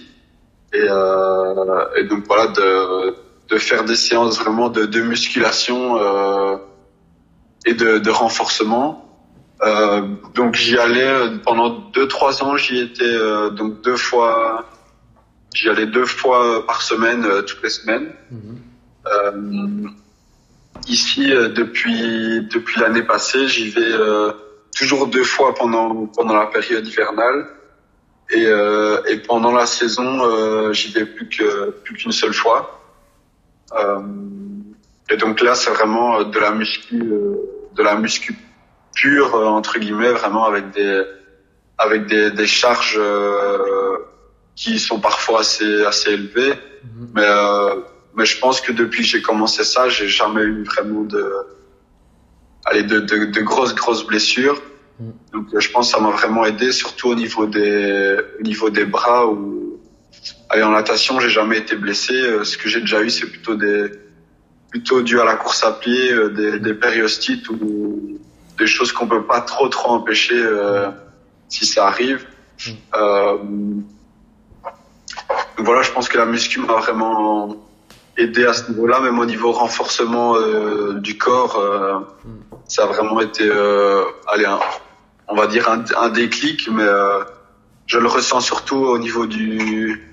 et, 0.72 0.86
euh, 0.88 1.84
et 1.96 2.04
donc 2.04 2.24
voilà 2.26 2.46
de, 2.48 3.14
de 3.50 3.58
faire 3.58 3.84
des 3.84 3.96
séances 3.96 4.38
vraiment 4.38 4.68
de, 4.70 4.86
de 4.86 5.00
musculation 5.02 5.98
euh, 5.98 6.56
et 7.66 7.74
de, 7.74 7.98
de 7.98 8.10
renforcement. 8.10 8.86
Euh, 9.62 10.02
donc 10.34 10.54
j'y 10.54 10.76
allais 10.78 11.12
pendant 11.44 11.68
deux 11.94 12.08
trois 12.08 12.42
ans 12.42 12.56
j'y 12.56 12.80
étais 12.80 13.04
euh, 13.04 13.50
donc 13.50 13.80
deux 13.82 13.96
fois 13.96 14.64
j'y 15.54 15.68
allais 15.68 15.86
deux 15.86 16.04
fois 16.06 16.66
par 16.66 16.82
semaine 16.82 17.22
toutes 17.46 17.62
les 17.62 17.70
semaines 17.70 18.08
Mhm. 19.34 19.94
Ici, 20.88 21.32
euh, 21.32 21.48
depuis 21.48 22.40
depuis 22.50 22.80
l'année 22.80 23.02
passée, 23.02 23.46
j'y 23.48 23.68
vais 23.70 23.80
euh, 23.80 24.32
toujours 24.76 25.06
deux 25.06 25.24
fois 25.24 25.54
pendant 25.54 26.06
pendant 26.06 26.34
la 26.34 26.46
période 26.46 26.86
hivernale 26.86 27.46
et 28.30 28.46
euh, 28.46 29.02
et 29.08 29.18
pendant 29.18 29.52
la 29.52 29.66
saison, 29.66 30.24
euh, 30.24 30.72
j'y 30.72 30.92
vais 30.92 31.06
plus 31.06 31.28
que 31.28 31.70
plus 31.70 31.94
qu'une 31.94 32.12
seule 32.12 32.34
fois. 32.34 32.80
Euh, 33.78 34.00
et 35.10 35.16
donc 35.16 35.40
là, 35.40 35.54
c'est 35.54 35.70
vraiment 35.70 36.18
euh, 36.18 36.24
de 36.24 36.38
la 36.38 36.50
muscu 36.52 36.98
de 36.98 37.82
la 37.82 37.94
muscu 37.96 38.34
pure 38.94 39.34
entre 39.34 39.78
guillemets, 39.78 40.12
vraiment 40.12 40.44
avec 40.46 40.70
des 40.72 41.02
avec 41.78 42.06
des, 42.06 42.30
des 42.30 42.46
charges 42.46 42.96
euh, 42.98 43.98
qui 44.56 44.78
sont 44.78 45.00
parfois 45.00 45.40
assez 45.40 45.84
assez 45.84 46.12
élevées. 46.12 46.54
Mhm. 46.84 47.08
Mais 47.14 47.24
euh, 47.24 47.76
mais 48.14 48.26
je 48.26 48.38
pense 48.38 48.60
que 48.60 48.72
depuis 48.72 49.02
que 49.02 49.08
j'ai 49.08 49.22
commencé 49.22 49.64
ça, 49.64 49.88
j'ai 49.88 50.08
jamais 50.08 50.42
eu 50.42 50.64
vraiment 50.64 51.02
de 51.02 51.32
allez 52.64 52.82
de 52.82 53.00
de, 53.00 53.26
de 53.26 53.40
grosses 53.40 53.74
grosses 53.74 54.06
blessures. 54.06 54.60
Mm. 55.00 55.10
Donc 55.32 55.46
je 55.58 55.70
pense 55.70 55.86
que 55.90 55.96
ça 55.96 56.02
m'a 56.02 56.10
vraiment 56.10 56.44
aidé, 56.44 56.72
surtout 56.72 57.08
au 57.08 57.14
niveau 57.14 57.46
des 57.46 58.16
au 58.38 58.42
niveau 58.42 58.70
des 58.70 58.84
bras 58.84 59.26
où 59.26 59.80
allez 60.50 60.62
en 60.62 60.72
natation 60.72 61.20
j'ai 61.20 61.30
jamais 61.30 61.58
été 61.58 61.76
blessé. 61.76 62.14
Euh, 62.14 62.44
Ce 62.44 62.56
que 62.58 62.68
j'ai 62.68 62.80
déjà 62.80 63.02
eu 63.02 63.10
c'est 63.10 63.26
plutôt 63.26 63.54
des 63.54 63.90
plutôt 64.70 65.02
dû 65.02 65.20
à 65.20 65.24
la 65.24 65.36
course 65.36 65.64
à 65.64 65.72
pied, 65.72 66.12
euh, 66.12 66.28
des, 66.30 66.58
des 66.58 66.74
périostites 66.74 67.48
ou 67.50 68.18
des 68.58 68.66
choses 68.66 68.90
qu'on 68.92 69.06
peut 69.06 69.24
pas 69.24 69.40
trop 69.40 69.68
trop 69.68 69.90
empêcher 69.90 70.38
euh, 70.38 70.90
si 71.48 71.66
ça 71.66 71.86
arrive. 71.86 72.26
Mm. 72.66 72.70
Euh, 72.94 73.38
voilà, 75.58 75.82
je 75.82 75.90
pense 75.92 76.08
que 76.08 76.18
la 76.18 76.26
muscu 76.26 76.60
m'a 76.60 76.74
vraiment 76.74 77.56
aidé 78.16 78.44
à 78.46 78.52
ce 78.52 78.70
niveau-là, 78.70 79.00
même 79.00 79.18
au 79.18 79.24
niveau 79.24 79.52
renforcement 79.52 80.36
euh, 80.36 80.94
du 80.94 81.16
corps, 81.18 81.56
euh, 81.58 81.98
ça 82.68 82.84
a 82.84 82.86
vraiment 82.86 83.20
été, 83.20 83.48
euh, 83.48 84.04
allez, 84.28 84.44
un- 84.44 84.60
on 85.28 85.34
va 85.34 85.46
dire 85.46 85.68
un, 85.70 85.82
un 85.96 86.08
déclic, 86.10 86.68
mais 86.70 86.84
je 87.86 87.98
le 87.98 88.06
ressens 88.08 88.40
surtout 88.40 88.76
au 88.76 88.98
niveau 88.98 89.26
du, 89.26 90.10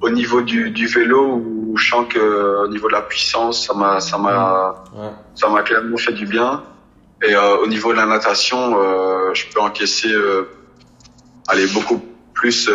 au 0.00 0.08
niveau 0.10 0.40
du, 0.40 0.70
du 0.70 0.86
vélo 0.86 1.22
où 1.44 1.76
je 1.76 1.90
sens 1.90 2.06
que 2.08 2.62
au 2.64 2.68
niveau 2.68 2.88
de 2.88 2.92
la 2.92 3.02
puissance, 3.02 3.66
ça 3.66 3.74
m'a, 3.74 4.00
ça 4.00 4.16
m'a, 4.18 4.84
Ouais. 4.94 5.10
ça 5.34 5.48
m'a 5.48 5.62
clairement 5.62 5.96
fait 5.98 6.12
du 6.12 6.26
bien. 6.26 6.62
Et 7.22 7.34
au 7.36 7.66
niveau 7.66 7.92
de 7.92 7.98
la 7.98 8.06
natation, 8.06 8.76
je 9.34 9.44
peux 9.52 9.60
encaisser, 9.60 10.14
aller 11.48 11.66
beaucoup 11.68 12.02
plus 12.34 12.68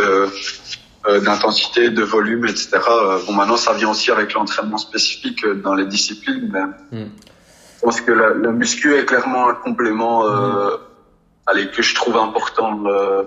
d'intensité, 1.22 1.90
de 1.90 2.04
volume, 2.04 2.46
etc. 2.46 2.70
Euh, 2.90 3.20
bon, 3.26 3.34
maintenant, 3.34 3.58
ça 3.58 3.74
vient 3.74 3.90
aussi 3.90 4.12
avec 4.12 4.34
l'entraînement 4.34 4.78
spécifique 4.78 5.44
euh, 5.46 5.56
dans 5.56 5.74
les 5.76 5.86
disciplines. 5.86 6.50
Mais 6.54 7.00
Mm. 7.00 7.06
Je 7.78 7.86
pense 7.88 8.02
que 8.02 8.12
la, 8.12 8.30
la 8.36 8.52
muscu 8.52 8.94
est 8.96 9.06
clairement 9.06 9.50
un 9.50 9.56
complément, 9.56 10.28
euh, 10.28 10.78
allez, 11.48 11.68
que 11.72 11.82
je 11.82 11.96
trouve 11.96 12.16
important 12.16 12.84
euh, 12.86 13.24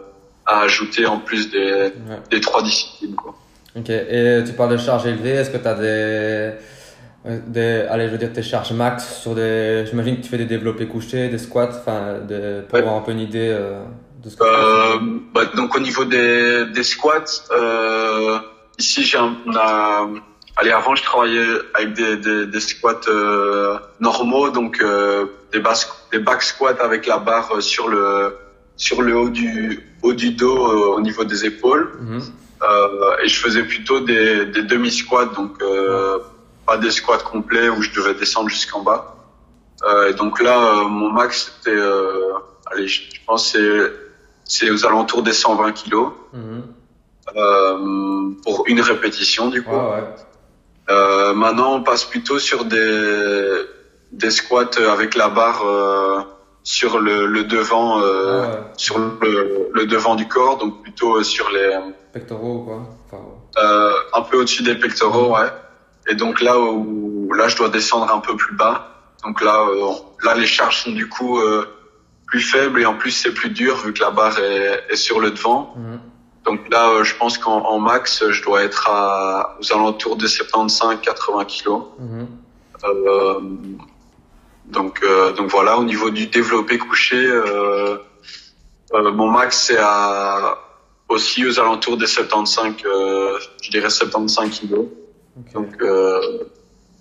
à 0.47 0.61
ajouter 0.61 1.07
en 1.07 1.18
plus 1.18 1.51
des, 1.51 1.72
Ouais. 2.09 2.20
des 2.31 2.41
trois 2.41 2.62
disciplines. 2.62 3.16
Quoi. 3.16 3.35
Ok, 3.77 3.91
et 3.91 4.43
tu 4.47 4.53
parles 4.53 4.70
de 4.70 4.77
charges 4.77 5.07
élevées, 5.07 5.31
est-ce 5.31 5.51
que 5.51 5.57
tu 5.57 5.66
as 5.66 5.75
des, 5.75 6.53
euh, 7.27 7.39
des, 7.49 7.85
allez, 7.91 8.07
je 8.07 8.12
veux 8.12 8.18
dire 8.18 8.33
tes 8.33 8.45
charges 8.45 8.70
max 8.72 9.16
sur 9.22 9.35
des, 9.35 9.85
j'imagine 9.89 10.18
que 10.18 10.22
tu 10.22 10.29
fais 10.29 10.39
des 10.39 10.45
développés 10.47 10.87
couchés, 10.87 11.29
des 11.29 11.39
squats, 11.39 11.70
enfin, 11.70 12.18
pour 12.68 12.75
Ouais. 12.75 12.79
avoir 12.81 12.95
un 12.95 13.01
peu 13.01 13.11
une 13.11 13.18
idée 13.20 13.49
euh, 13.51 13.83
de 14.25 14.31
ce 14.31 14.37
que 14.37 14.43
tu 14.43 14.49
Euh, 14.51 14.99
bah, 15.35 15.45
donc 15.55 15.75
au 15.77 15.81
niveau 15.81 16.05
des, 16.05 16.66
des 16.66 16.83
squats, 16.83 17.25
euh, 17.51 18.39
ici 18.79 19.05
j'ai 19.05 19.18
un, 19.18 19.37
on 19.47 19.55
a, 19.57 20.09
allez 20.57 20.70
avant 20.70 20.95
je 20.95 21.03
travaillais 21.03 21.47
avec 21.75 21.93
des, 21.95 22.16
des, 22.16 22.47
des 22.47 22.61
squats 22.61 23.01
euh, 23.09 23.79
normaux, 24.01 24.51
donc 24.51 24.81
euh, 24.81 25.27
des, 25.53 25.61
bas, 25.61 25.75
des 26.12 26.18
back 26.18 26.43
squats 26.43 26.81
avec 26.81 27.07
la 27.07 27.18
barre 27.18 27.62
sur 27.62 27.89
le 27.89 28.37
sur 28.77 29.03
le 29.03 29.16
haut 29.16 29.29
du 29.29 29.95
haut 30.03 30.14
du 30.14 30.31
dos 30.31 30.57
euh, 30.57 30.97
au 30.97 31.01
niveau 31.01 31.25
des 31.25 31.45
épaules. 31.45 31.93
Euh, 32.62 33.22
et 33.22 33.29
je 33.29 33.39
faisais 33.39 33.64
plutôt 33.64 34.01
des, 34.01 34.47
des 34.47 34.62
demi 34.62 34.91
squats, 34.91 35.27
donc 35.27 35.61
euh, 35.61 36.18
pas 36.66 36.79
des 36.79 36.91
squats 36.91 37.18
complets 37.18 37.68
où 37.68 37.83
je 37.83 37.91
devais 37.93 38.14
descendre 38.14 38.49
jusqu'en 38.49 38.83
bas. 38.83 39.16
Euh, 39.83 40.09
et 40.11 40.14
donc 40.14 40.41
là, 40.41 40.57
euh, 40.59 40.85
mon 40.85 41.11
max 41.11 41.53
c'était, 41.59 41.77
euh, 41.77 42.33
allez, 42.72 42.89
je, 42.89 43.03
je 43.14 43.20
pense 43.27 43.53
c'est 43.53 44.04
c'est 44.45 44.71
aux 44.71 44.85
alentours 44.87 45.23
des 45.23 45.33
120 45.33 45.73
kilos 45.73 46.13
Mhm. 46.33 46.63
euh, 47.37 48.31
pour 48.45 48.65
une 48.67 48.81
répétition 48.81 49.49
du 49.49 49.63
coup. 49.63 49.71
Ouais. 49.75 50.05
Euh, 50.91 51.33
maintenant, 51.35 51.75
on 51.77 51.83
passe 51.83 52.05
plutôt 52.05 52.39
sur 52.39 52.65
des 52.65 53.63
des 54.13 54.31
squats 54.31 54.79
avec 54.93 55.15
la 55.17 55.29
barre 55.29 55.63
euh, 55.67 56.21
sur 56.63 56.99
le, 57.01 57.27
le 57.27 57.45
devant, 57.45 58.01
euh, 58.01 58.43
Ouais, 58.43 58.59
sur 58.77 58.99
le, 58.99 59.69
le 59.73 59.87
devant 59.87 60.15
du 60.15 60.29
corps, 60.29 60.57
donc 60.59 60.83
plutôt 60.83 61.17
euh, 61.19 61.23
sur 61.25 61.51
les 61.51 61.71
Pectoraux, 62.13 62.61
quoi? 62.65 62.79
Enfin, 63.07 63.23
euh, 63.59 63.93
un 64.13 64.23
peu 64.23 64.39
au-dessus 64.39 64.63
des 64.63 64.77
pectoraux, 64.77 65.35
ouais. 65.35 65.49
Et 66.09 66.15
donc 66.15 66.41
là 66.41 66.59
où 66.61 67.33
là 67.35 67.49
je 67.49 67.57
dois 67.57 67.71
descendre 67.71 68.13
un 68.15 68.21
peu 68.21 68.37
plus 68.37 68.55
bas. 68.55 68.89
Donc 69.25 69.41
là 69.43 69.63
euh, 69.67 69.91
là 70.23 70.35
les 70.35 70.47
charges 70.47 70.85
sont 70.85 70.93
du 70.93 71.09
coup 71.09 71.41
euh, 71.41 71.67
plus 72.35 72.41
faibles 72.41 72.80
et 72.82 72.87
en 72.87 72.95
plus 72.95 73.12
c'est 73.12 73.32
plus 73.32 73.51
dur 73.51 73.76
vu 73.76 73.93
que 73.93 74.01
la 74.01 74.11
barre 74.11 74.41
est, 74.41 74.82
est 74.91 74.97
sur 74.97 75.20
le 75.20 75.30
devant. 75.30 75.72
Mhm. 75.76 76.01
Donc 76.45 76.68
là 76.68 76.89
euh, 76.89 77.05
je 77.05 77.14
pense 77.14 77.39
qu'en 77.39 77.61
en 77.64 77.78
max 77.78 78.28
je 78.28 78.43
dois 78.43 78.64
être 78.64 78.91
à 78.91 79.57
aux 79.61 79.72
alentours 79.72 80.16
de 80.16 80.26
75-80 80.26 81.47
kilos. 81.47 81.82
Mhm. 82.01 82.26
Euh, 82.82 83.41
donc 84.64 85.05
euh, 85.05 85.32
donc 85.32 85.49
voilà 85.49 85.78
au 85.78 85.85
niveau 85.85 86.11
du 86.11 86.26
développé 86.26 86.76
couché, 86.76 87.24
euh, 87.24 87.99
mon 88.91 89.30
max 89.30 89.66
c'est 89.66 89.78
à 89.78 90.59
aussi 91.09 91.47
aux 91.47 91.61
alentours 91.61 91.97
des 91.97 92.09
75, 92.09 92.74
euh, 92.85 93.39
je 93.62 93.70
dirais 93.70 93.91
75 93.91 94.51
kilos. 94.51 94.87
Donc, 95.53 95.78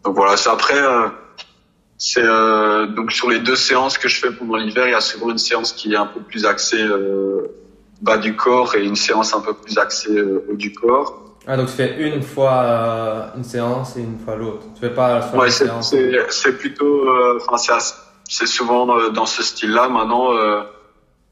donc 0.04 0.16
voilà, 0.16 0.38
c'est 0.38 0.50
après, 0.50 0.82
c'est 2.06 2.22
euh, 2.22 2.86
donc 2.88 3.14
sur 3.14 3.30
les 3.30 3.40
deux 3.40 3.56
séances 3.56 3.98
que 3.98 4.10
je 4.10 4.20
fais 4.20 4.30
pendant 4.32 4.58
l'hiver, 4.58 4.88
il 4.88 4.92
y 4.92 4.94
a 4.94 5.00
souvent 5.00 5.30
une 5.32 5.38
séance 5.38 5.72
qui 5.72 5.94
est 5.94 5.96
un 5.96 6.06
peu 6.06 6.20
plus 6.20 6.46
axée 6.46 6.84
euh, 6.84 7.48
bas 8.02 8.18
du 8.18 8.36
corps 8.36 8.76
et 8.76 8.84
une 8.84 8.98
séance 8.98 9.34
un 9.34 9.40
peu 9.40 9.54
plus 9.54 9.78
axée 9.78 10.18
euh, 10.18 10.46
haut 10.50 10.56
du 10.58 10.74
corps. 10.74 11.22
Ah, 11.48 11.56
donc 11.56 11.68
tu 11.68 11.74
fais 11.76 11.96
une 11.98 12.22
fois 12.22 12.52
euh, 12.64 13.38
une 13.38 13.46
séance 13.46 13.96
et 13.96 14.02
une 14.02 14.20
fois 14.20 14.36
l'autre. 14.36 14.66
Tu 14.76 14.82
fais 14.82 14.94
pas 14.94 15.22
sur 15.22 15.38
Ouais, 15.40 15.50
c'est 15.50 15.64
séance. 15.66 15.92
c'est 15.92 16.26
c'est 16.30 16.58
plutôt, 16.58 17.08
euh, 17.08 17.40
enfin 17.48 17.80
c'est 18.28 18.48
souvent 18.48 19.10
dans 19.10 19.26
ce 19.26 19.42
style-là. 19.42 19.88
Maintenant, 19.88 20.34
euh, 20.34 20.62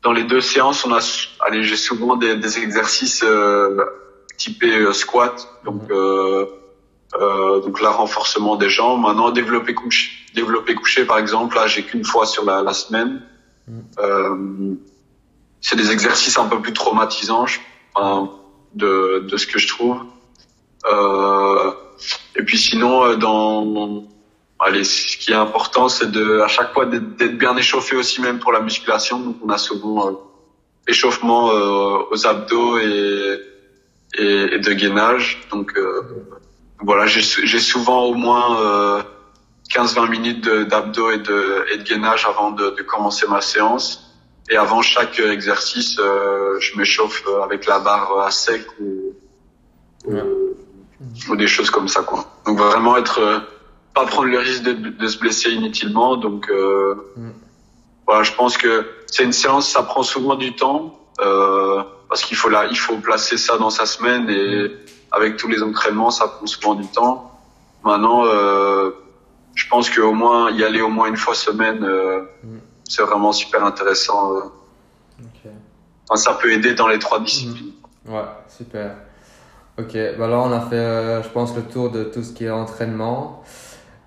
dans 0.03 0.13
les 0.13 0.23
deux 0.23 0.41
séances, 0.41 0.85
on 0.85 0.93
a, 0.93 0.99
allez, 1.45 1.63
j'ai 1.63 1.75
souvent 1.75 2.15
des, 2.15 2.37
des 2.37 2.59
exercices 2.59 3.23
euh, 3.25 3.75
typés 4.37 4.77
euh, 4.77 4.93
squat, 4.93 5.49
donc 5.65 5.81
euh, 5.91 6.45
euh, 7.19 7.59
donc 7.59 7.81
là 7.81 7.89
renforcement 7.89 8.55
des 8.55 8.69
jambes. 8.69 9.01
Maintenant, 9.01 9.31
développer 9.31 9.73
couché, 9.73 10.09
développer 10.33 10.75
couché 10.75 11.05
par 11.05 11.17
exemple, 11.17 11.55
là 11.55 11.67
j'ai 11.67 11.83
qu'une 11.83 12.05
fois 12.05 12.25
sur 12.25 12.45
la, 12.45 12.61
la 12.61 12.73
semaine. 12.73 13.21
Mhm. 13.67 13.83
Euh, 13.99 14.75
c'est 15.61 15.75
des 15.75 15.91
exercices 15.91 16.37
un 16.37 16.47
peu 16.47 16.59
plus 16.59 16.73
traumatisants, 16.73 17.45
je- 17.45 17.59
enfin, 17.93 18.31
de 18.73 19.25
de 19.29 19.37
ce 19.37 19.45
que 19.45 19.59
je 19.59 19.67
trouve. 19.67 19.97
Euh, 20.91 21.71
et 22.35 22.43
puis 22.43 22.57
sinon, 22.57 23.05
euh, 23.05 23.15
dans 23.15 24.03
Allez, 24.63 24.83
ce 24.83 25.17
qui 25.17 25.31
est 25.31 25.35
important, 25.35 25.89
c'est 25.89 26.11
de 26.11 26.39
à 26.41 26.47
chaque 26.47 26.71
fois 26.73 26.85
d'être 26.85 27.35
bien 27.39 27.57
échauffé 27.57 27.95
aussi, 27.95 28.21
même 28.21 28.37
pour 28.37 28.51
la 28.51 28.59
musculation. 28.59 29.19
Donc, 29.19 29.37
on 29.43 29.49
a 29.49 29.57
souvent 29.57 30.07
euh, 30.07 30.11
échauffement 30.87 31.49
euh, 31.49 32.03
aux 32.11 32.27
abdos 32.27 32.77
et, 32.77 33.39
et, 34.19 34.53
et 34.53 34.59
de 34.59 34.73
gainage. 34.73 35.47
Donc, 35.49 35.75
euh, 35.75 36.03
voilà, 36.79 37.07
j'ai 37.07 37.21
j'ai 37.21 37.59
souvent 37.59 38.03
au 38.03 38.13
moins 38.13 38.61
euh, 38.61 39.01
15-20 39.73 40.09
minutes 40.09 40.49
d'abdos 40.49 41.11
et 41.11 41.17
de, 41.19 41.65
et 41.71 41.77
de 41.77 41.83
gainage 41.83 42.25
avant 42.25 42.51
de, 42.51 42.71
de 42.71 42.81
commencer 42.83 43.25
ma 43.27 43.41
séance. 43.41 44.07
Et 44.49 44.57
avant 44.57 44.81
chaque 44.81 45.19
exercice, 45.19 45.97
euh, 45.99 46.59
je 46.59 46.77
m'échauffe 46.77 47.23
avec 47.43 47.65
la 47.65 47.79
barre 47.79 48.19
à 48.19 48.31
sec 48.31 48.65
ou, 48.79 49.13
ou- 50.05 50.13
Ouais. 50.13 50.23
ou 51.29 51.35
des 51.35 51.47
choses 51.47 51.69
comme 51.69 51.87
ça, 51.87 52.01
quoi. 52.01 52.25
Donc, 52.45 52.57
vraiment 52.57 52.97
être 52.97 53.19
euh, 53.19 53.39
pas 53.93 54.05
prendre 54.05 54.27
le 54.27 54.39
risque 54.39 54.63
de, 54.63 54.73
de 54.73 55.07
se 55.07 55.17
blesser 55.19 55.51
inutilement. 55.51 56.17
Donc, 56.17 56.49
euh, 56.49 56.95
voilà, 58.07 58.23
je 58.23 58.33
pense 58.33 58.57
que 58.57 58.85
c'est 59.07 59.23
une 59.23 59.31
séance, 59.33 59.69
ça 59.69 59.83
prend 59.83 60.03
souvent 60.03 60.35
du 60.35 60.55
temps 60.55 60.99
euh, 61.21 61.81
parce 62.09 62.23
qu'il 62.23 62.35
faut 62.35 62.49
là, 62.49 62.65
il 62.69 62.77
faut 62.77 62.97
placer 62.97 63.37
ça 63.37 63.57
dans 63.57 63.69
sa 63.69 63.85
semaine 63.85 64.29
et 64.29 64.71
avec 65.11 65.37
tous 65.37 65.47
les 65.47 65.61
entraînements, 65.63 66.09
ça 66.11 66.27
prend 66.27 66.45
souvent 66.45 66.73
du 66.75 66.87
temps. 66.87 67.31
Maintenant, 67.83 68.25
euh, 68.25 68.91
je 69.55 69.67
pense 69.69 69.89
qu'au 69.89 70.13
moins 70.13 70.51
y 70.51 70.63
aller 70.63 70.81
au 70.81 70.89
moins 70.89 71.07
une 71.07 71.17
fois 71.17 71.35
semaine, 71.35 71.83
euh, 71.83 72.21
Mm. 72.43 72.57
c'est 72.87 73.01
vraiment 73.03 73.31
super 73.31 73.63
intéressant. 73.65 74.33
euh. 74.35 74.39
Enfin, 76.09 76.15
ça 76.21 76.33
peut 76.41 76.51
aider 76.51 76.73
dans 76.73 76.87
les 76.87 76.99
trois 76.99 77.19
disciplines. 77.21 77.71
Ouais, 78.07 78.19
super. 78.49 78.95
Ok, 79.79 79.93
bah 80.19 80.27
là 80.27 80.39
on 80.39 80.51
a 80.51 80.59
fait, 80.59 80.75
euh, 80.75 81.23
je 81.23 81.29
pense, 81.29 81.55
le 81.55 81.61
tour 81.63 81.89
de 81.89 82.03
tout 82.03 82.21
ce 82.23 82.33
qui 82.33 82.45
est 82.45 82.49
entraînement. 82.49 83.43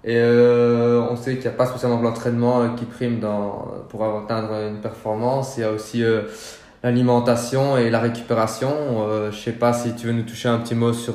Et 0.05 0.18
euh, 0.18 1.01
on 1.09 1.16
sait 1.16 1.32
qu'il 1.34 1.42
n'y 1.42 1.47
a 1.55 1.57
pas 1.57 1.64
spécialement 1.66 2.01
l'entraînement 2.03 2.74
qui 2.74 2.84
prime 2.84 3.20
dans, 3.20 3.68
pour 3.88 4.05
atteindre 4.05 4.53
une 4.68 4.80
performance. 4.82 5.55
Il 5.57 5.61
y 5.61 5.64
a 5.64 5.70
aussi 5.72 6.05
euh, 6.05 6.22
l'alimentation 6.82 7.78
et 7.78 7.88
la 7.88 8.01
récupération. 8.01 9.30
Je 9.30 9.36
sais 9.38 9.53
pas 9.53 9.72
si 9.72 9.95
tu 9.95 10.07
veux 10.09 10.12
nous 10.12 10.24
toucher 10.24 10.49
un 10.51 10.59
petit 10.59 10.74
mot 10.74 10.92
sur, 10.92 11.14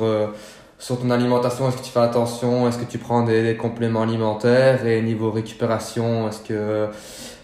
sur 0.79 0.99
ton 0.99 1.09
alimentation. 1.11 1.67
Est-ce 1.67 1.77
que 1.77 1.83
tu 1.83 1.91
fais 1.91 1.99
attention? 1.99 2.67
Est-ce 2.67 2.79
que 2.79 2.89
tu 2.89 2.97
prends 2.97 3.23
des, 3.23 3.43
des, 3.43 3.57
compléments 3.57 4.01
alimentaires? 4.01 4.85
Et 4.87 5.01
niveau 5.01 5.29
récupération, 5.29 6.29
est-ce 6.29 6.39
que 6.39 6.87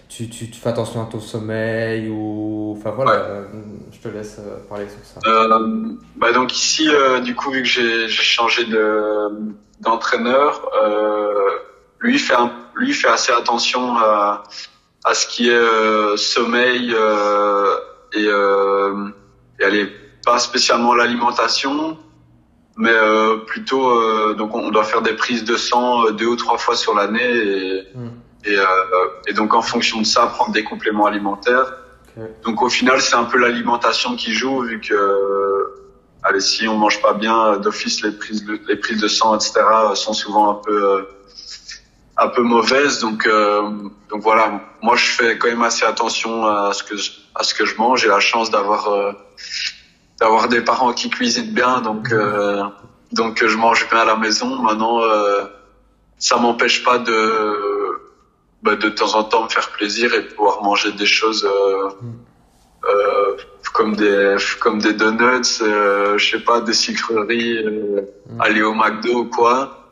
tu, 0.08 0.30
tu, 0.30 0.50
tu, 0.50 0.60
fais 0.60 0.70
attention 0.70 1.04
à 1.04 1.06
ton 1.06 1.20
sommeil 1.20 2.10
ou 2.10 2.76
enfin 2.78 2.92
voilà 2.92 3.12
euh, 3.12 3.44
je 3.92 4.00
te 4.00 4.08
laisse 4.08 4.38
euh, 4.40 4.60
parler 4.70 4.86
sur 4.88 5.04
ça. 5.04 5.20
Euh, 5.30 5.90
bah 6.16 6.32
donc 6.32 6.56
ici 6.56 6.88
du 7.24 7.36
coup 7.36 7.52
vu 7.52 7.64
que 7.64 7.68
j'ai 7.68 8.08
changé 8.08 8.64
de 8.64 9.28
d'entraîneur 9.82 10.70
lui 12.00 12.18
fait 12.18 12.36
un, 12.36 12.50
lui 12.76 12.94
fait 12.94 13.10
assez 13.10 13.34
attention 13.34 13.98
à 13.98 14.44
à 15.04 15.14
ce 15.14 15.28
qui 15.28 15.50
est 15.50 16.18
sommeil 16.18 16.96
et, 18.14 18.24
et 18.24 19.66
elle 19.66 19.76
est 19.76 19.92
pas 20.26 20.40
spécialement 20.40 20.96
l'alimentation 20.96 21.98
mais 22.78 22.94
plutôt 23.48 24.34
donc 24.34 24.54
on 24.54 24.70
doit 24.70 24.84
faire 24.84 25.02
des 25.02 25.14
prises 25.14 25.44
de 25.46 25.56
sang 25.56 26.12
deux 26.12 26.28
ou 26.28 26.36
trois 26.36 26.58
fois 26.58 26.76
sur 26.76 26.94
l'année 26.94 27.24
et 27.24 27.88
mm 27.96 28.10
et, 28.46 28.58
euh, 28.58 28.66
et 29.28 29.34
donc 29.34 29.54
en 29.54 29.62
fonction 29.62 30.00
de 30.00 30.06
ça 30.06 30.28
prendre 30.28 30.52
des 30.52 30.64
compléments 30.64 31.06
alimentaires. 31.06 31.74
Okay. 32.18 32.28
Donc 32.44 32.62
au 32.62 32.70
final 32.70 33.02
c'est 33.02 33.16
un 33.16 33.26
peu 33.26 33.38
l'alimentation 33.38 34.16
qui 34.16 34.34
joue 34.34 34.62
vu 34.62 34.80
que 34.80 34.94
euh, 34.94 35.84
allez 36.24 36.40
si 36.40 36.68
on 36.68 36.78
mange 36.78 37.02
pas 37.02 37.14
bien 37.14 37.58
d'office 37.58 38.02
les 38.04 38.12
prises 38.12 38.46
de, 38.46 38.60
les 38.68 38.78
prises 38.78 39.02
de 39.02 39.08
sang 39.08 39.36
etc 39.36 39.62
sont 39.96 40.14
souvent 40.14 40.52
un 40.52 40.56
peu 40.56 40.84
euh, 40.84 41.02
un 42.18 42.30
peu 42.30 42.42
mauvaises 42.42 43.00
donc 43.00 43.28
euh, 43.28 43.70
donc 44.10 44.22
voilà 44.22 44.62
moi 44.82 44.96
je 44.96 45.08
fais 45.08 45.38
quand 45.38 45.50
même 45.50 45.64
assez 45.64 45.84
attention 45.84 46.46
à 46.46 46.72
ce 46.72 46.84
que 46.84 46.96
à 47.36 47.44
ce 47.44 47.54
que 47.54 47.66
je 47.66 47.76
mange 47.76 48.02
j'ai 48.02 48.08
la 48.08 48.22
chance 48.22 48.50
d'avoir 48.50 48.88
euh, 48.88 49.12
d'avoir 50.20 50.48
des 50.48 50.62
parents 50.62 50.94
qui 50.94 51.10
cuisinent 51.10 51.54
bien 51.54 51.82
donc 51.82 52.12
euh, 52.12 52.64
donc 53.12 53.44
je 53.46 53.58
mange 53.58 53.88
bien 53.90 54.00
à 54.00 54.06
la 54.06 54.16
maison 54.16 54.62
maintenant 54.62 55.02
ça 56.18 56.38
m'empêche 56.38 56.84
pas 56.84 56.98
de 57.00 57.16
bah, 58.66 58.76
de 58.76 58.90
temps 58.90 59.14
en 59.16 59.24
temps 59.24 59.44
me 59.44 59.50
faire 59.50 59.70
plaisir 59.70 60.14
et 60.16 60.24
pouvoir 60.24 60.64
manger 60.64 60.92
des 60.94 61.06
choses 61.06 61.46
euh, 61.46 61.90
euh, 62.86 63.38
comme 63.74 63.96
des 63.96 64.36
comme 64.60 64.80
des 64.80 64.94
donuts, 64.94 65.62
euh, 65.62 66.18
je 66.18 66.32
sais 66.32 66.44
pas, 66.44 66.62
des 66.62 66.74
sucreries, 66.74 67.58
euh, 67.64 68.02
mm. 68.30 68.42
aller 68.42 68.64
au 68.64 68.74
McDo 68.74 69.20
ou 69.20 69.26
quoi. 69.26 69.92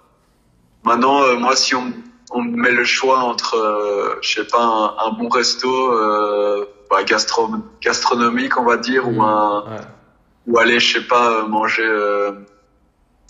Maintenant, 0.84 1.22
euh, 1.22 1.38
moi, 1.38 1.56
si 1.56 1.76
on, 1.76 1.94
on 2.32 2.42
me 2.42 2.58
met 2.58 2.72
le 2.72 2.84
choix 2.84 3.20
entre, 3.20 3.56
euh, 3.58 4.16
je 4.22 4.36
sais 4.36 4.48
pas, 4.48 4.64
un, 4.64 4.96
un 5.06 5.12
bon 5.12 5.30
resto 5.30 5.70
bah, 6.90 7.04
gastro 7.04 7.50
gastronomique, 7.82 8.58
on 8.58 8.64
va 8.64 8.78
dire, 8.78 9.08
ou 9.08 9.12
Mm. 9.12 9.22
un 9.22 9.64
ouais. 9.70 9.82
Ou 10.48 10.58
aller, 10.60 10.80
je 10.80 10.94
sais 11.00 11.08
pas, 11.08 11.44
manger 11.48 11.88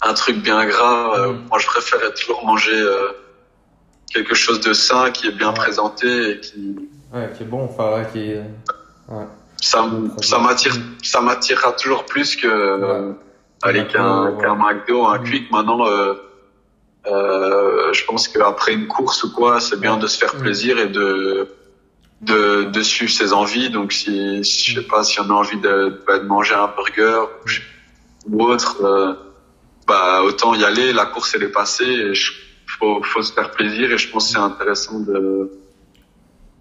un 0.01 0.13
truc 0.13 0.37
bien 0.37 0.65
gras. 0.65 1.17
euh, 1.19 1.33
Mm. 1.33 1.45
Moi, 1.49 1.59
je 1.59 1.67
préférais 1.67 2.13
toujours 2.13 2.45
manger 2.45 2.79
quelque 4.13 4.35
chose 4.35 4.59
de 4.61 4.73
sain, 4.73 5.11
qui 5.11 5.27
est 5.27 5.31
bien 5.31 5.49
Ouais. 5.49 5.55
présenté 5.55 6.31
et 6.31 6.39
qui 6.39 6.75
ouais 7.13 7.29
qui 7.35 7.43
est 7.43 7.45
bon 7.45 7.63
enfin 7.65 7.95
ouais, 7.95 8.07
qui 8.11 8.33
ouais 9.13 9.25
ça 9.61 9.79
ça 10.21 10.37
m'attire 10.39 10.73
ça 11.03 11.21
m'attirera 11.21 11.71
toujours 11.73 12.05
plus 12.05 12.35
que 12.35 12.47
euh, 12.47 13.11
aller 13.61 13.85
qu'un 13.87 14.35
qu'un 14.39 14.55
McDo 14.55 15.05
un 15.05 15.19
Mm. 15.19 15.23
Quick 15.23 15.51
maintenant 15.51 15.87
euh, 15.87 16.13
euh, 17.07 17.91
je 17.93 18.03
pense 18.05 18.27
qu'après 18.27 18.73
une 18.73 18.87
course 18.87 19.23
ou 19.23 19.33
quoi 19.33 19.59
c'est 19.59 19.79
bien 19.79 19.97
de 19.97 20.07
se 20.07 20.17
faire 20.17 20.33
Mm. 20.35 20.39
plaisir 20.41 20.77
et 20.79 20.87
de 20.87 21.47
de, 22.25 22.63
de 22.75 22.81
suivre 22.81 23.11
ses 23.11 23.33
envies. 23.33 23.69
Donc 23.69 23.91
si, 23.93 24.43
si 24.43 24.71
je 24.71 24.79
sais 24.81 24.87
pas 24.87 25.03
si 25.03 25.19
on 25.19 25.29
a 25.29 25.33
envie 25.33 25.59
de, 25.59 26.01
bah, 26.07 26.19
de 26.19 26.25
manger 26.25 26.55
un 26.55 26.67
burger 26.75 27.21
ou 28.29 28.43
autre 28.43 28.83
euh, 28.83 29.13
bah 29.87 30.21
autant 30.23 30.53
y 30.55 30.63
aller. 30.63 30.93
La 30.93 31.05
course 31.05 31.33
elle 31.35 31.43
est 31.43 31.51
passée 31.51 31.85
et 31.85 32.13
je- 32.13 32.33
faut 32.79 33.03
faut 33.03 33.21
se 33.21 33.33
faire 33.33 33.51
plaisir 33.51 33.91
et 33.91 33.97
je 33.97 34.09
pense 34.09 34.25
que 34.27 34.31
c'est 34.33 34.39
intéressant 34.39 34.99
de 34.99 35.51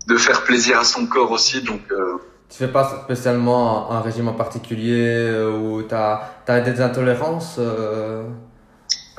de 0.09 0.17
faire 0.17 0.43
plaisir 0.45 0.79
à 0.81 0.85
son 0.85 1.07
corps 1.07 1.31
aussi. 1.31 1.63
Donc 1.63 1.81
euh, 1.91 2.17
tu 2.51 2.59
fais 2.59 2.69
pas 2.69 2.85
spécialement 3.05 3.91
un, 3.91 3.97
un 3.97 4.01
régime 4.03 4.29
en 4.29 4.35
particulier 4.35 5.07
euh, 5.31 5.57
ou 5.57 5.83
t'as 5.83 6.21
as 6.49 6.61
des 6.61 6.81
intolérances 6.81 7.57
euh... 7.59 8.25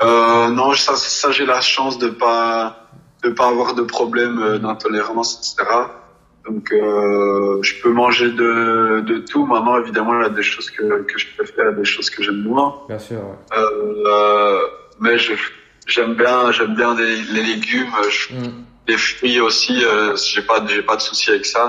Euh, 0.02 0.48
non, 0.50 0.74
ça, 0.74 0.94
ça 0.96 1.30
j'ai 1.30 1.46
la 1.46 1.60
chance 1.60 1.98
de 1.98 2.08
pas 2.08 2.88
de 3.22 3.30
pas 3.30 3.46
avoir 3.48 3.74
de 3.74 3.82
problème 3.82 4.58
d'intolérance, 4.58 5.30
etc. 5.56 5.70
Donc 6.46 6.70
euh, 6.72 7.62
je 7.62 7.80
peux 7.82 7.90
manger 7.90 8.30
de, 8.30 9.00
de 9.00 9.18
tout. 9.18 9.46
Maintenant, 9.46 9.78
évidemment, 9.82 10.14
il 10.20 10.22
y 10.22 10.26
a 10.26 10.28
des 10.28 10.42
choses 10.42 10.70
que, 10.70 11.02
que 11.02 11.18
je 11.18 11.26
préfère, 11.36 11.72
des 11.74 11.84
choses 11.84 12.10
que 12.10 12.22
j'aime 12.22 12.42
moins. 12.42 12.82
bien 12.88 12.98
sûr 12.98 13.18
ouais. 13.18 13.58
Euh, 13.58 14.60
mais 15.00 15.16
je 15.18 15.32
j'aime 15.86 16.14
bien 16.14 16.50
j'aime 16.52 16.74
bien 16.74 16.94
les, 16.94 17.16
les 17.34 17.42
légumes, 17.52 17.92
je- 18.10 18.34
Mm. 18.34 18.64
les 18.88 18.96
fruits 18.98 19.40
aussi. 19.40 19.74
Euh, 19.84 20.14
j'ai 20.16 20.42
pas 20.42 20.58
j'ai 20.66 20.82
pas 20.82 20.96
de 20.96 21.02
souci 21.02 21.30
avec 21.30 21.46
ça. 21.46 21.64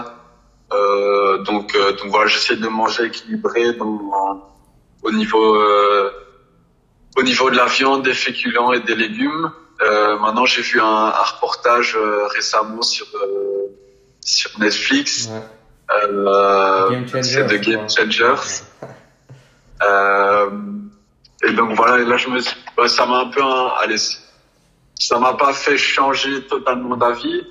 Euh, 0.73 1.37
donc 1.49 1.73
euh, 1.75 1.91
donc 1.97 2.07
voilà, 2.13 2.27
j'essaie 2.27 2.57
de 2.57 2.67
manger 2.67 3.03
équilibré 3.05 3.73
dans, 3.73 4.51
au 5.03 5.11
niveau 5.11 5.55
euh, 5.55 6.09
au 7.17 7.23
niveau 7.23 7.49
de 7.49 7.55
la 7.55 7.65
viande, 7.67 8.03
des 8.03 8.13
féculents 8.13 8.73
et 8.73 8.81
des 8.81 8.95
légumes. 8.95 9.51
Euh, 9.81 10.17
maintenant, 10.19 10.45
j'ai 10.45 10.61
vu 10.61 10.79
un, 10.81 10.85
un 11.21 11.23
reportage 11.31 11.95
euh, 11.97 12.27
récemment 12.27 12.81
sur 12.81 13.05
euh, 13.15 13.67
sur 14.25 14.51
Netflix. 14.59 15.29
ouais. 15.31 15.41
Euh, 16.03 17.05
c'est 17.21 17.43
de 17.45 17.49
je 17.49 17.55
Game. 17.57 17.89
Changers. 17.89 18.41
Euh, 19.83 20.49
et 21.43 21.51
donc 21.51 21.73
voilà, 21.75 22.01
et 22.01 22.05
là 22.05 22.15
je 22.15 22.29
me 22.29 22.39
suis, 22.39 22.55
ça 22.87 23.05
m'a 23.05 23.17
un 23.19 23.25
peu, 23.27 23.43
un- 23.43 23.73
allez, 23.81 23.97
ça 24.97 25.19
m'a 25.19 25.33
pas 25.33 25.51
fait 25.51 25.77
changer 25.77 26.43
totalement 26.47 26.95
d'avis, 26.95 27.45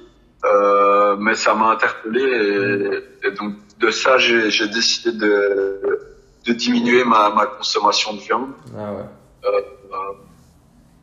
euh, 0.47 1.17
mais 1.19 1.35
ça 1.35 1.55
m'a 1.55 1.67
interpellé 1.73 2.23
et, 2.23 3.27
et 3.29 3.31
donc 3.33 3.57
de 3.79 3.91
ça 3.91 4.17
j'ai 4.17 4.69
décidé 4.69 5.13
de 5.19 6.17
de 6.47 6.53
diminuer 6.55 7.05
ma 7.05 7.29
ma 7.29 7.45
consommation 7.45 8.15
de 8.15 8.21
viande. 8.21 8.49
Ah 8.79 8.93
ouais. 8.95 9.05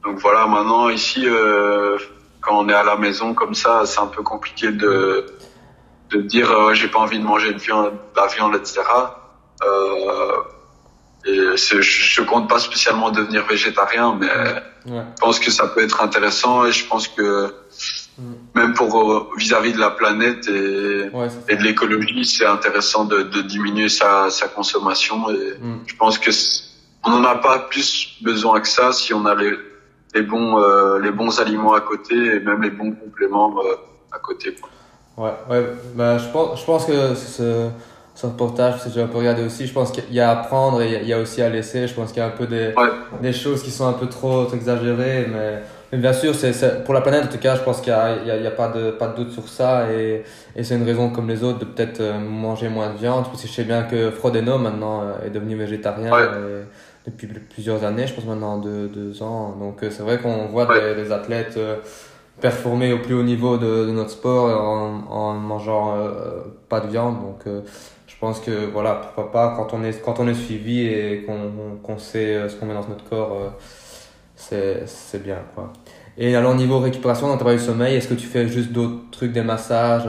Donc 0.04 0.18
voilà, 0.18 0.48
maintenant 0.48 0.90
ici, 0.90 1.24
quand 2.42 2.58
on 2.66 2.68
est 2.68 2.74
à 2.74 2.84
la 2.84 2.96
maison 2.96 3.36
comme 3.36 3.54
ça, 3.54 3.86
c'est 3.86 4.00
un 4.00 4.08
peu 4.08 4.24
compliqué 4.24 4.72
de 4.72 5.28
de 6.12 6.22
dire 6.22 6.51
euh, 6.51 6.74
j'ai 6.74 6.88
pas 6.88 6.99
envie 6.99 7.20
de 7.20 7.24
manger 7.24 7.53
de 7.53 7.59
viande, 7.59 7.91
de 7.91 8.20
la 8.20 8.28
viande, 8.28 8.55
etc. 8.55 8.82
Euh, 9.64 10.32
et 11.26 11.55
je, 11.55 12.22
compte 12.24 12.49
pas 12.49 12.59
spécialement 12.59 13.12
devenir 13.12 13.45
végétarien, 13.45 14.18
mais 14.20 14.28
Ouais. 14.88 15.03
je 15.16 15.20
pense 15.22 15.39
que 15.39 15.51
ça 15.51 15.68
peut 15.68 15.84
être 15.84 16.01
intéressant 16.01 16.66
et 16.66 16.72
je 16.72 16.88
pense 16.88 17.07
que 17.07 17.53
Mm. 18.18 18.34
même 18.55 18.74
pour 18.74 18.91
euh, 19.14 19.30
vis-à-vis 19.38 19.72
de 19.74 19.80
la 19.80 19.91
planète 19.91 20.47
et, 20.47 21.09
Ouais, 21.14 21.30
de 21.55 21.64
l'écologie, 21.64 22.26
c'est 22.26 22.45
intéressant 22.45 23.05
de, 23.05 23.22
de 23.24 23.41
diminuer 23.41 23.88
sa, 23.89 24.30
sa 24.30 24.47
consommation 24.47 25.30
et 25.30 25.53
Mm. 25.62 25.80
je 25.88 25.95
pense 25.95 26.18
que 26.18 26.32
on 27.03 27.09
n'en 27.12 27.24
a 27.24 27.36
pas 27.36 27.59
plus 27.59 28.18
besoin 28.22 28.59
que 28.59 28.68
ça 28.68 28.91
si 28.91 29.14
on 29.14 29.26
a 29.26 29.34
les, 29.36 29.53
les 30.14 30.22
bons 30.24 30.59
euh, 30.59 30.99
les 30.99 31.12
bons 31.12 31.39
aliments 31.39 31.74
à 31.74 31.82
côté 31.82 32.16
et 32.16 32.39
même 32.39 32.62
les 32.62 32.70
bons 32.72 32.91
compléments 32.91 33.55
euh, 33.64 33.76
à 34.12 34.20
côté. 34.20 34.53
quoi. 34.59 34.70
Ouais, 35.22 35.32
ouais, 35.50 35.66
bah, 35.96 36.18
je 36.18 36.28
pense, 36.30 36.60
je 36.60 36.66
pense 36.66 36.86
que 36.86 37.14
ce, 37.16 37.68
ce 38.16 38.26
reportage, 38.26 38.82
si 38.82 38.92
j'ai 38.92 39.02
un 39.02 39.08
peu 39.08 39.20
regardé 39.20 39.44
aussi, 39.44 39.68
je 39.68 39.74
pense 39.74 39.92
qu'il 39.92 40.12
y 40.12 40.20
a 40.20 40.32
à 40.32 40.36
prendre 40.38 40.82
et 40.82 41.00
il 41.02 41.08
y 41.08 41.14
a- 41.14 41.20
aussi 41.20 41.42
à 41.42 41.50
laisser. 41.50 41.88
Je 41.88 41.94
pense 41.94 42.12
qu'il 42.12 42.22
y 42.22 42.26
a 42.26 42.28
un 42.28 42.32
peu 42.32 42.48
des, 42.48 42.74
Ouais. 42.76 42.90
des 43.22 43.34
choses 43.34 43.62
qui 43.64 43.72
sont 43.72 43.88
un 43.88 43.94
peu 43.94 44.08
trop, 44.08 44.46
trop 44.46 44.56
exagérées, 44.56 45.28
mais, 45.32 45.62
mais 45.92 45.98
bien 46.00 46.14
sûr, 46.14 46.34
c'est, 46.34 46.54
c'est, 46.54 46.84
pour 46.84 46.94
la 46.94 47.02
planète, 47.02 47.26
en 47.26 47.28
tout 47.28 47.38
cas, 47.38 47.56
je 47.56 47.62
pense 47.62 47.82
qu'il 47.82 47.90
y 47.92 47.96
a, 47.96 48.16
il 48.38 48.44
y 48.44 48.46
a, 48.46 48.50
a 48.50 48.52
pas, 48.52 48.70
de, 48.70 48.92
pas 48.92 49.08
de 49.10 49.16
doute 49.18 49.32
sur 49.32 49.48
ça 49.48 49.92
et, 49.92 50.24
et 50.56 50.64
c'est 50.64 50.76
une 50.76 50.86
raison 50.86 51.10
comme 51.10 51.28
les 51.30 51.44
autres 51.44 51.60
de 51.60 51.66
peut-être 51.66 52.00
euh, 52.02 52.18
manger 52.20 52.70
moins 52.70 52.90
de 52.92 52.98
viande. 52.98 53.26
Parce 53.26 53.42
que 53.44 53.48
je 53.48 53.54
sais 53.54 53.64
bien 53.64 53.84
que 53.84 54.10
Frodeno 54.12 54.58
maintenant 54.58 55.02
euh, 55.04 55.28
est 55.28 55.30
devenu 55.30 55.56
végétarien 55.56 56.12
Ouais. 56.12 56.26
depuis 57.06 57.28
pl- 57.28 57.42
plusieurs 57.54 57.84
années, 57.84 58.08
je 58.08 58.14
pense 58.14 58.26
maintenant 58.26 58.58
deux, 58.58 58.88
deux 58.88 59.22
ans. 59.24 59.56
Donc 59.60 59.84
euh, 59.84 59.90
c'est 59.92 60.04
vrai 60.04 60.18
qu'on 60.20 60.48
voit 60.48 60.68
Ouais. 60.68 60.96
des, 60.96 61.04
des 61.04 61.12
athlètes 61.12 61.58
performer 62.42 62.92
au 62.92 63.00
plus 63.00 63.14
haut 63.14 63.24
niveau 63.24 63.58
de, 63.58 63.86
de 63.86 63.92
notre 63.92 64.10
sport 64.10 64.46
en, 64.60 65.04
en 65.10 65.34
mangeant 65.36 65.96
euh, 65.96 66.42
pas 66.68 66.80
de 66.82 66.88
viande. 66.88 67.22
Donc, 67.22 67.42
euh, 67.48 67.62
je 68.08 68.16
pense 68.20 68.39
que 68.39 68.66
voilà, 68.72 68.96
pourquoi 68.96 69.32
pas 69.32 69.54
quand 69.56 69.74
on 69.74 69.84
est 69.84 70.02
quand 70.04 70.20
on 70.20 70.28
est 70.28 70.34
suivi 70.34 70.82
et 70.82 71.24
qu'on 71.26 71.78
qu'on 71.82 71.98
sait 71.98 72.36
euh, 72.36 72.50
ce 72.50 72.56
qu'on 72.56 72.66
met 72.66 72.74
dans 72.74 72.88
notre 72.88 73.08
corps, 73.10 73.38
euh, 73.39 74.84
c'est 74.86 75.24
bien 75.24 75.39
quoi. 75.56 75.72
Et 76.18 76.36
alors 76.36 76.54
niveau 76.56 76.80
récupération, 76.80 77.28
dans 77.28 77.34
le 77.34 77.39
travail 77.39 77.58
du 77.58 77.64
sommeil, 77.64 77.96
est-ce 77.96 78.10
que 78.10 78.16
tu 78.16 78.28
fais 78.28 78.48
juste 78.48 78.72
d'autres 78.74 79.10
trucs, 79.12 79.32
des 79.32 79.44
massages, 79.44 80.08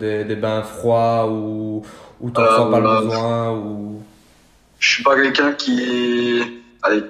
des, 0.00 0.24
des 0.24 0.36
bains 0.36 0.62
froids 0.62 1.28
ou 1.30 1.82
ou 2.20 2.30
t'en 2.30 2.42
ressens 2.42 2.70
pas 2.70 2.80
le 2.80 2.88
besoin 3.00 3.52
ou? 3.52 4.00
Je 4.78 4.88
suis 4.94 5.02
pas 5.02 5.16
quelqu'un 5.16 5.52
qui 5.52 6.40
allez 6.82 7.02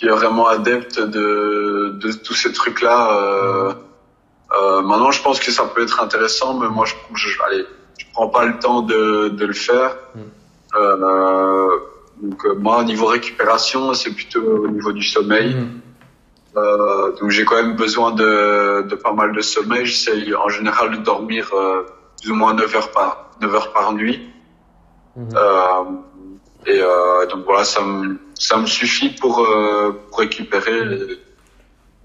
qui 0.00 0.06
est 0.06 0.10
vraiment 0.10 0.48
adepte 0.48 0.98
de, 0.98 1.94
de 2.00 2.12
tous 2.12 2.32
ces 2.32 2.52
trucs-là. 2.52 3.12
Euh, 3.12 3.72
euh, 4.52 4.80
maintenant, 4.80 5.10
je 5.10 5.22
pense 5.22 5.38
que 5.38 5.52
ça 5.52 5.64
peut 5.64 5.82
être 5.82 6.00
intéressant, 6.02 6.58
mais 6.58 6.68
moi, 6.68 6.86
je, 6.86 6.94
je, 7.14 7.42
allez, 7.46 7.66
je 7.98 8.06
prends 8.14 8.28
pas 8.28 8.46
le 8.46 8.58
temps 8.58 8.80
de, 8.80 9.28
de 9.28 9.44
le 9.44 9.52
faire. 9.52 9.98
Mm. 10.14 10.20
Euh, 10.76 11.78
donc, 12.22 12.46
euh, 12.46 12.54
moi, 12.54 12.78
au 12.78 12.84
niveau 12.84 13.06
récupération, 13.06 13.92
c'est 13.92 14.12
plutôt 14.12 14.40
au 14.40 14.68
niveau 14.68 14.92
du 14.92 15.02
sommeil. 15.02 15.54
Mhm. 15.54 15.80
Euh, 16.56 17.12
donc, 17.20 17.28
j'ai 17.28 17.44
quand 17.44 17.56
même 17.56 17.76
besoin 17.76 18.12
de, 18.12 18.86
de 18.88 18.94
pas 18.94 19.12
mal 19.12 19.32
de 19.32 19.40
sommeil. 19.42 19.84
J'essaye 19.84 20.34
en 20.34 20.48
général 20.48 20.92
de 20.92 21.02
dormir 21.02 21.50
euh, 21.52 21.84
plus 22.18 22.30
ou 22.30 22.34
moins 22.34 22.54
9 22.54 22.74
heures 22.74 22.90
par 22.90 23.30
9 23.42 23.54
heures 23.54 23.72
par 23.74 23.92
nuit. 23.92 24.30
Mhm. 25.16 25.28
Euh, 25.34 25.84
et 26.66 26.80
euh, 26.80 27.26
donc 27.26 27.44
voilà, 27.44 27.64
ça 27.64 27.82
me 27.82 28.18
ça 28.34 28.56
me 28.56 28.66
suffit 28.66 29.10
pour, 29.10 29.40
euh, 29.40 29.92
pour 30.08 30.18
récupérer. 30.18 30.80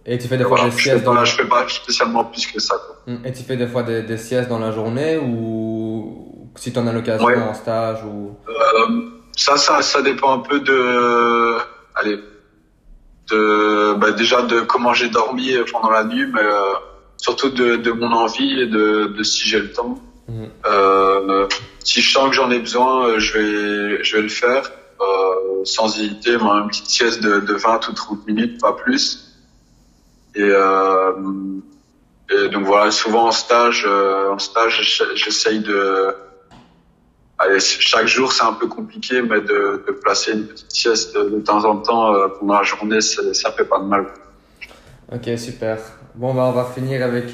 Et 0.05 0.17
tu 0.17 0.27
fais 0.27 0.37
des 0.37 0.43
fois 0.43 0.57
Voilà, 0.57 0.65
des 0.65 0.71
je, 0.71 0.75
fais 0.75 0.89
siestes 0.91 1.03
dans 1.03 1.13
pas, 1.13 1.19
la... 1.19 1.25
je 1.25 1.35
fais 1.35 1.45
pas 1.45 1.67
spécialement 1.67 2.25
plus 2.25 2.45
que 2.47 2.59
ça. 2.59 2.75
Quoi. 2.75 3.13
Mhm. 3.13 3.25
Et 3.25 3.31
tu 3.33 3.43
fais 3.43 3.57
des 3.57 3.67
fois 3.67 3.83
des, 3.83 4.01
des 4.03 4.17
siestes 4.17 4.49
dans 4.49 4.59
la 4.59 4.71
journée 4.71 5.17
ou 5.17 6.49
si 6.55 6.71
tu 6.71 6.79
en 6.79 6.87
as 6.87 6.93
l'occasion 6.93 7.25
Ouais. 7.25 7.37
en 7.37 7.53
stage 7.53 8.03
ou... 8.03 8.35
Euh, 8.49 9.01
ça, 9.35 9.57
ça, 9.57 9.81
ça 9.81 10.01
dépend 10.01 10.33
un 10.33 10.39
peu 10.39 10.59
de, 10.59 11.57
allez, 11.95 12.19
de, 13.31 13.93
bah, 13.95 14.11
déjà 14.11 14.41
de 14.43 14.61
comment 14.61 14.93
j'ai 14.93 15.09
dormi 15.09 15.51
pendant 15.71 15.89
la 15.89 16.03
nuit, 16.03 16.25
mais 16.33 16.41
euh, 16.43 16.73
surtout 17.17 17.49
de, 17.49 17.77
de 17.77 17.91
mon 17.91 18.11
envie 18.11 18.61
et 18.61 18.67
de, 18.67 19.07
de 19.17 19.23
si 19.23 19.47
j'ai 19.49 19.59
le 19.59 19.71
temps. 19.71 19.97
Euh, 20.29 21.47
si 21.83 22.01
je 22.01 22.11
sens 22.11 22.29
que 22.29 22.35
j'en 22.35 22.49
ai 22.49 22.59
besoin, 22.59 23.07
euh, 23.07 23.19
je 23.19 23.33
vais, 23.33 24.03
je 24.03 24.15
vais 24.15 24.23
le 24.23 24.29
faire 24.29 24.71
euh, 24.99 25.63
sans 25.63 25.99
hésiter. 25.99 26.37
Moi, 26.37 26.61
une 26.61 26.67
petite 26.67 26.89
sieste 26.89 27.21
de, 27.21 27.39
de 27.39 27.53
20 27.53 27.89
ou 27.89 27.93
30 27.93 28.27
minutes, 28.27 28.61
pas 28.61 28.73
plus. 28.73 29.21
Et, 30.35 30.51
donc 32.51 32.65
voilà, 32.65 32.91
souvent 32.91 33.27
en 33.27 33.31
stage, 33.31 33.87
en 33.87 34.39
stage, 34.39 34.81
j'essa- 34.81 35.15
j'essaye 35.15 35.59
de 35.59 36.13
chaque 37.59 38.07
jour 38.07 38.31
c'est 38.31 38.43
un 38.43 38.53
peu 38.53 38.67
compliqué, 38.67 39.21
mais 39.21 39.39
de, 39.41 39.83
placer 40.03 40.33
une 40.33 40.47
petite 40.47 40.71
sieste 40.71 41.15
de, 41.15 41.39
temps 41.39 41.63
en 41.63 41.77
temps 41.77 42.13
pendant 42.39 42.55
la 42.55 42.63
journée, 42.63 42.99
ça 42.99 43.51
fait 43.51 43.63
pas 43.63 43.79
de 43.79 43.85
mal. 43.85 44.07
Ok, 45.13 45.29
super. 45.37 45.77
Bon, 46.15 46.33
bah, 46.33 46.43
on 46.43 46.51
va 46.51 46.65
finir 46.65 47.03
avec 47.03 47.33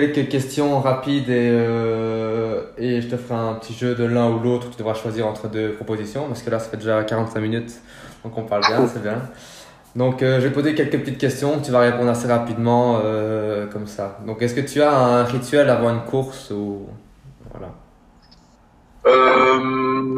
quelques 0.00 0.28
questions 0.28 0.80
rapides 0.80 1.28
et, 1.28 1.50
euh, 1.52 2.62
et 2.78 3.00
je 3.00 3.08
te 3.08 3.16
ferai 3.16 3.38
un 3.38 3.54
petit 3.54 3.74
jeu 3.74 3.94
de 3.94 4.04
l'un 4.04 4.28
ou 4.30 4.40
l'autre. 4.40 4.70
Tu 4.70 4.76
devras 4.76 4.94
choisir 4.94 5.26
entre 5.26 5.48
deux 5.48 5.72
propositions 5.72 6.26
parce 6.26 6.42
que 6.42 6.50
là, 6.50 6.58
ça 6.58 6.68
fait 6.68 6.76
déjà 6.76 7.04
45 7.04 7.40
minutes, 7.40 7.72
donc 8.24 8.36
on 8.36 8.42
parle 8.42 8.62
bien, 8.66 8.86
c'est 8.88 9.02
bien. 9.02 9.22
Donc, 9.94 10.22
euh, 10.22 10.40
je 10.40 10.48
vais 10.48 10.52
poser 10.52 10.74
quelques 10.74 10.98
petites 10.98 11.18
questions. 11.18 11.60
Tu 11.60 11.70
vas 11.70 11.78
répondre 11.80 12.10
assez 12.10 12.26
rapidement, 12.26 13.00
euh, 13.04 13.66
comme 13.66 13.86
ça. 13.86 14.18
Donc, 14.26 14.42
est-ce 14.42 14.54
que 14.54 14.60
tu 14.60 14.82
as 14.82 14.92
un 14.92 15.22
rituel 15.22 15.70
avant 15.70 15.90
une 15.90 16.02
course 16.02 16.50
ou 16.50 16.88
voilà. 17.52 17.70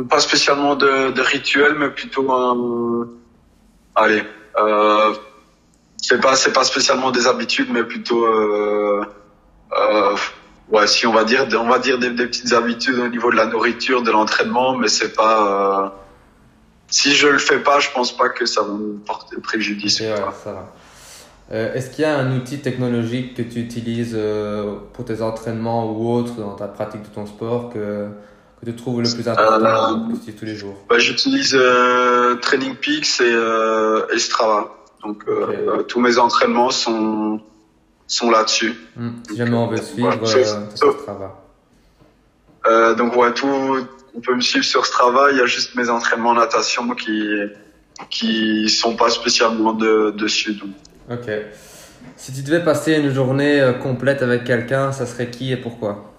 Pas 0.08 0.20
spécialement 0.20 0.76
de, 0.76 1.10
de 1.10 1.20
rituel, 1.20 1.74
mais 1.78 1.90
plutôt 1.90 2.32
un. 2.32 3.08
Allez, 3.94 4.22
c'est 5.98 6.20
pas 6.20 6.36
c'est 6.36 6.52
pas 6.52 6.64
spécialement 6.64 7.10
des 7.10 7.26
habitudes, 7.26 7.68
mais 7.70 7.82
plutôt 7.82 8.24
euh, 9.72 10.16
ouais, 10.70 10.86
si 10.86 11.06
on 11.06 11.12
va 11.12 11.24
dire 11.24 11.46
on 11.58 11.68
va 11.68 11.78
dire 11.78 11.98
des, 11.98 12.10
des 12.10 12.26
petites 12.26 12.52
habitudes 12.52 12.98
au 12.98 13.08
niveau 13.08 13.30
de 13.30 13.36
la 13.36 13.46
nourriture, 13.46 14.02
de 14.02 14.10
l'entraînement, 14.10 14.76
mais 14.76 14.88
c'est 14.88 15.14
pas. 15.14 15.36
Euh, 15.84 15.88
si 16.88 17.14
je 17.14 17.28
le 17.28 17.38
fais 17.38 17.58
pas, 17.58 17.80
je 17.80 17.90
pense 17.90 18.16
pas 18.16 18.28
que 18.28 18.46
ça 18.46 18.62
va 18.62 18.72
me 18.72 18.94
porter 18.98 19.36
préjudice. 19.40 20.00
Ouais. 20.00 20.14
Euh, 21.52 21.74
est-ce 21.74 21.90
qu'il 21.90 22.02
y 22.02 22.04
a 22.04 22.16
un 22.16 22.36
outil 22.36 22.58
technologique 22.58 23.34
que 23.34 23.42
tu 23.42 23.60
utilises 23.60 24.14
euh, 24.16 24.74
pour 24.92 25.04
tes 25.04 25.22
entraînements 25.22 25.92
ou 25.92 26.12
autres 26.12 26.34
dans 26.34 26.54
ta 26.54 26.66
pratique 26.66 27.02
de 27.02 27.08
ton 27.08 27.26
sport 27.26 27.70
que, 27.70 28.08
que 28.60 28.66
tu 28.66 28.74
trouves 28.74 29.02
le 29.02 29.08
plus 29.08 29.28
important 29.28 30.08
que 30.08 30.24
tu 30.24 30.32
tous 30.32 30.44
les 30.44 30.56
jours? 30.56 30.74
Bah, 30.88 30.98
j'utilise 30.98 31.56
Training 32.42 32.74
Peaks 32.76 33.20
et, 33.20 34.14
et 34.14 34.18
Strava. 34.18 34.72
Donc 35.02 35.24
tous 35.86 36.00
mes 36.00 36.18
entraînements 36.18 36.70
sont 36.70 37.40
sont 38.06 38.30
là-dessus. 38.30 38.74
Hmm, 38.96 39.10
Si 39.28 39.36
jamais 39.36 39.56
on 39.56 39.66
veut 39.68 39.76
suivre, 39.78 40.08
Ouais, 40.22 40.36
euh, 40.36 41.14
va. 41.14 41.42
Euh, 42.66 42.94
donc 42.94 43.16
ouais, 43.16 43.32
tout, 43.32 43.46
on 44.14 44.20
peut 44.20 44.34
me 44.34 44.40
suivre 44.40 44.64
sur 44.64 44.84
Strava. 44.86 45.30
Il 45.32 45.38
y 45.38 45.40
a 45.40 45.46
juste 45.46 45.74
mes 45.74 45.88
entraînements 45.88 46.30
en 46.30 46.34
natation 46.34 46.88
qui 46.94 47.30
qui 48.10 48.68
sont 48.68 48.94
pas 48.94 49.08
spécialement 49.08 49.72
de, 49.72 50.10
dessus. 50.10 50.54
Donc. 50.54 50.70
Ok. 51.10 51.30
Si 52.16 52.32
tu 52.32 52.42
devais 52.42 52.62
passer 52.64 52.94
une 52.94 53.12
journée 53.12 53.60
euh, 53.60 53.72
complète 53.72 54.22
avec 54.22 54.44
quelqu'un, 54.44 54.92
ça 54.92 55.06
serait 55.06 55.30
qui 55.30 55.52
et 55.52 55.56
pourquoi? 55.56 56.12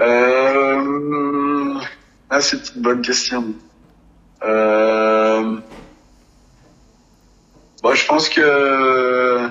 Euh, 0.00 1.74
ah, 2.30 2.40
c'est 2.40 2.74
une 2.74 2.82
bonne 2.82 3.02
question. 3.02 3.44
Euh, 4.44 5.56
bon, 7.82 7.94
je 7.94 8.06
pense 8.06 8.28
que 8.28 9.48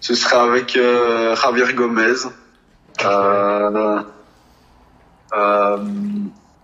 ce 0.00 0.14
sera 0.14 0.42
avec 0.44 0.76
euh, 0.76 1.34
Javier 1.36 1.72
Gomez. 1.74 2.14
Euh, 3.04 4.00
euh, 5.34 5.76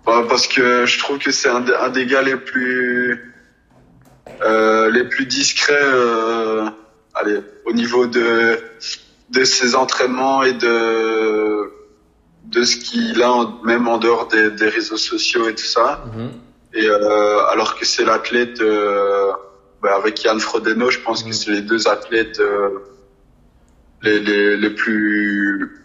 bah, 0.07 0.25
parce 0.29 0.47
que 0.47 0.87
je 0.87 0.99
trouve 0.99 1.19
que 1.19 1.31
c'est 1.31 1.49
un, 1.49 1.61
des- 1.61 1.75
un 1.75 1.91
des 1.91 2.07
gars 2.07 2.23
les 2.23 2.37
plus 2.37 3.35
euh, 4.43 4.91
les 4.91 5.05
plus 5.05 5.27
discrets 5.27 5.73
euh, 5.79 6.67
allez, 7.15 7.41
au 7.67 7.73
niveau 7.73 8.07
de 8.07 8.59
de 9.31 9.45
ses 9.45 9.75
entraînements 9.75 10.43
et 10.43 10.53
de 10.55 11.71
de 12.45 12.65
ce 12.65 12.77
qu'il 12.77 13.23
a 13.23 13.47
même 13.65 13.89
en 13.89 13.99
dehors 13.99 14.27
des, 14.29 14.51
des 14.51 14.69
réseaux 14.69 14.97
sociaux 14.97 15.49
et 15.49 15.55
tout 15.55 15.65
ça. 15.65 16.05
Mhm. 16.15 16.31
Et 16.75 16.87
euh, 16.89 17.45
alors 17.47 17.79
que 17.79 17.85
c'est 17.85 18.05
l'athlète 18.05 18.61
euh, 18.61 19.31
bah, 19.83 19.95
avec 19.97 20.23
Yann 20.25 20.41
Frodeno, 20.41 20.91
je 20.91 20.99
pense 21.01 21.23
Mhm. 21.25 21.31
que 21.31 21.37
c'est 21.37 21.51
les 21.51 21.61
deux 21.63 21.87
athlètes 21.89 22.41
euh, 22.41 22.71
les, 24.03 24.21
les, 24.21 24.57
les 24.57 24.71
plus 24.71 25.79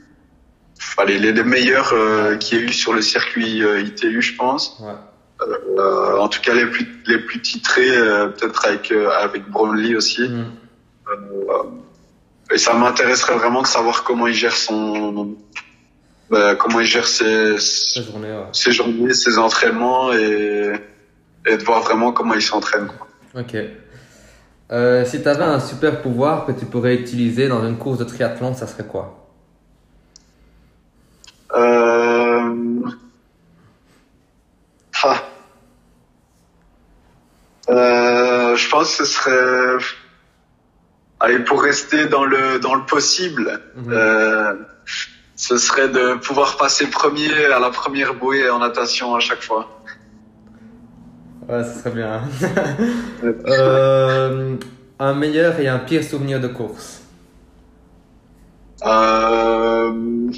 allez, 0.97 1.19
les, 1.19 1.31
les 1.31 1.43
meilleurs 1.43 1.93
euh, 1.93 2.35
qu'il 2.37 2.57
y 2.57 2.61
ait 2.61 2.65
eu 2.65 2.73
sur 2.73 2.93
le 2.93 3.01
circuit 3.01 3.63
euh, 3.63 3.81
ITU, 3.81 4.21
je 4.21 4.35
pense. 4.35 4.79
Ouais. 4.81 4.93
Euh, 5.77 6.17
en 6.17 6.27
tout 6.29 6.41
cas, 6.41 6.55
les 6.55 6.65
plus 6.65 6.87
les 7.05 7.19
plus 7.19 7.41
titrés, 7.41 7.95
euh, 7.95 8.27
peut-être 8.27 8.65
avec 8.65 8.91
euh, 8.91 9.09
avec 9.11 9.47
Brownlee 9.47 9.95
aussi. 9.95 10.23
Euh, 10.23 11.63
et 12.51 12.57
ça 12.57 12.73
m'intéresserait 12.73 13.35
vraiment 13.35 13.61
de 13.61 13.67
savoir 13.67 14.03
comment 14.03 14.25
il 14.25 14.33
gère 14.33 14.55
son, 14.55 15.35
bah, 16.31 16.55
comment 16.55 16.79
il 16.79 16.87
gère 16.87 17.07
ses, 17.07 17.51
ouais. 17.51 17.57
ses 18.51 18.71
journées, 18.71 19.13
ses 19.13 19.37
entraînements 19.37 20.11
et, 20.13 20.73
et 21.45 21.57
de 21.57 21.63
voir 21.63 21.81
vraiment 21.81 22.11
comment 22.13 22.33
il 22.33 22.41
s'entraîne. 22.41 22.87
quoi. 22.87 23.07
Ok. 23.41 23.55
Euh, 24.71 25.05
si 25.05 25.21
tu 25.21 25.27
avais 25.29 25.43
un 25.45 25.59
super 25.59 26.01
pouvoir 26.01 26.45
que 26.45 26.51
tu 26.51 26.65
pourrais 26.65 26.95
utiliser 26.95 27.47
dans 27.47 27.65
une 27.65 27.77
course 27.77 27.99
de 27.99 28.03
triathlon, 28.03 28.53
ça 28.53 28.67
serait 28.67 28.85
quoi? 28.85 29.27
Euh... 31.55 32.81
ah. 35.03 35.23
Euh, 37.69 38.55
je 38.55 38.69
pense 38.69 38.97
que 38.97 39.05
ce 39.05 39.13
serait, 39.13 39.83
allez, 41.19 41.39
pour 41.39 41.61
rester 41.61 42.07
dans 42.07 42.25
le 42.25 42.59
dans 42.59 42.75
le 42.75 42.85
possible, 42.85 43.61
Mhm. 43.75 43.93
euh, 43.93 44.53
ce 45.35 45.57
serait 45.57 45.89
de 45.89 46.15
pouvoir 46.15 46.57
passer 46.57 46.87
premier 46.87 47.45
à 47.45 47.59
la 47.59 47.69
première 47.69 48.13
bouée 48.15 48.49
en 48.49 48.59
natation 48.59 49.15
à 49.15 49.19
chaque 49.19 49.43
fois. 49.43 49.69
Ouais, 51.49 51.63
ça 51.63 51.73
serait 51.75 51.91
bien. 51.91 52.21
euh, 53.23 54.57
un 54.99 55.13
meilleur 55.13 55.57
et 55.61 55.69
un 55.69 55.79
pire 55.79 56.03
souvenir 56.03 56.41
de 56.41 56.49
course 56.49 57.01
Euh, 58.85 60.29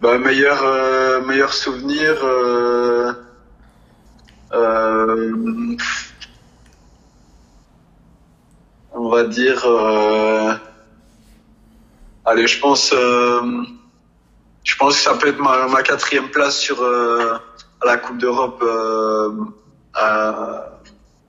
bah, 0.00 0.18
meilleur 0.18 0.60
euh, 0.64 1.20
meilleur 1.22 1.52
souvenir. 1.52 2.16
Euh, 2.24 3.12
on 8.94 9.08
va 9.08 9.24
dire. 9.24 9.64
allez, 12.24 12.48
je 12.48 12.60
pense. 12.60 12.92
je 12.92 14.76
pense 14.76 14.96
que 14.96 15.02
ça 15.02 15.14
peut 15.14 15.28
être 15.28 15.38
ma, 15.38 15.68
ma 15.68 15.82
quatrième 15.82 16.30
place 16.30 16.58
sur 16.58 16.82
à 16.82 17.86
la 17.86 17.96
Coupe 17.96 18.18
d'Europe. 18.18 18.64
À, 20.00 20.80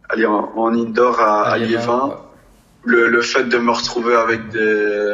allez, 0.09 0.25
en, 0.25 0.51
en 0.55 0.73
indoor 0.73 1.19
à, 1.19 1.49
à 1.49 1.57
Liévin 1.57 2.17
le, 2.83 3.07
le 3.07 3.21
fait 3.21 3.45
de 3.45 3.57
me 3.57 3.71
retrouver 3.71 4.15
avec 4.15 4.49
des 4.49 5.13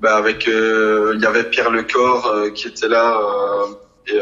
bah 0.00 0.16
avec 0.16 0.48
euh, 0.48 1.12
il 1.14 1.20
y 1.20 1.26
avait 1.26 1.44
Pierre 1.44 1.70
Lecor 1.70 2.26
euh, 2.26 2.50
qui 2.50 2.68
était 2.68 2.88
là 2.88 3.18
euh, 3.18 3.66
et 4.08 4.20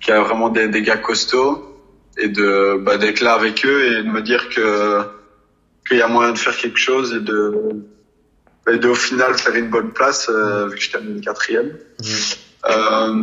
qui 0.00 0.12
a 0.12 0.20
vraiment 0.20 0.48
des, 0.50 0.68
des 0.68 0.82
gars 0.82 0.96
costauds 0.98 1.70
et 2.16 2.28
de 2.28 2.78
bah, 2.78 2.96
d'être 2.98 3.20
là 3.20 3.34
avec 3.34 3.64
eux 3.64 3.84
et 3.86 4.02
de 4.02 4.08
me 4.08 4.22
dire 4.22 4.48
que 4.48 5.02
qu'il 5.86 5.98
y 5.98 6.02
a 6.02 6.08
moyen 6.08 6.32
de 6.32 6.38
faire 6.38 6.56
quelque 6.56 6.78
chose 6.78 7.14
et 7.14 7.20
de 7.20 7.82
et 8.70 8.78
de 8.78 8.88
au 8.88 8.94
final 8.94 9.36
faire 9.36 9.54
une 9.54 9.70
bonne 9.70 9.90
place 9.90 10.28
euh, 10.28 10.66
vu 10.68 10.76
que 10.76 10.82
je 10.82 10.90
termine 10.90 11.20
quatrième. 11.20 11.76
Euh, 12.68 13.14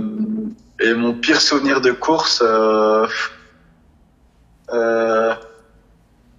et 0.79 0.93
mon 0.93 1.13
pire 1.13 1.41
souvenir 1.41 1.81
de 1.81 1.91
course, 1.91 2.43
euh, 2.45 3.07
euh, 4.73 5.33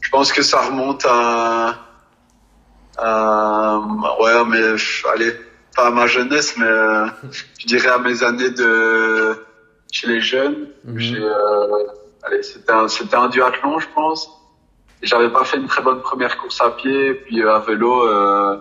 je 0.00 0.10
pense 0.10 0.32
que 0.32 0.42
ça 0.42 0.60
remonte 0.62 1.04
à, 1.08 1.76
à 2.98 3.78
ouais 4.20 4.44
mais 4.46 4.62
allez 5.12 5.32
pas 5.74 5.86
à 5.86 5.90
ma 5.90 6.06
jeunesse 6.06 6.56
mais 6.56 6.66
euh, 6.66 7.06
je 7.58 7.66
dirais 7.66 7.88
à 7.88 7.98
mes 7.98 8.22
années 8.22 8.50
de 8.50 9.44
chez 9.90 10.06
les 10.06 10.20
jeunes. 10.20 10.68
J'ai, 10.96 11.18
euh, 11.18 11.86
allez, 12.22 12.42
c'était 12.42 12.72
un, 12.72 12.88
c'était 12.88 13.16
un 13.16 13.28
duathlon, 13.28 13.78
je 13.78 13.88
pense. 13.94 14.30
Et 15.02 15.06
j'avais 15.06 15.30
pas 15.30 15.44
fait 15.44 15.58
une 15.58 15.66
très 15.66 15.82
bonne 15.82 16.00
première 16.00 16.36
course 16.38 16.60
à 16.60 16.70
pied, 16.70 17.14
puis 17.14 17.42
euh, 17.42 17.54
à 17.54 17.60
vélo. 17.60 18.02
Euh, 18.02 18.58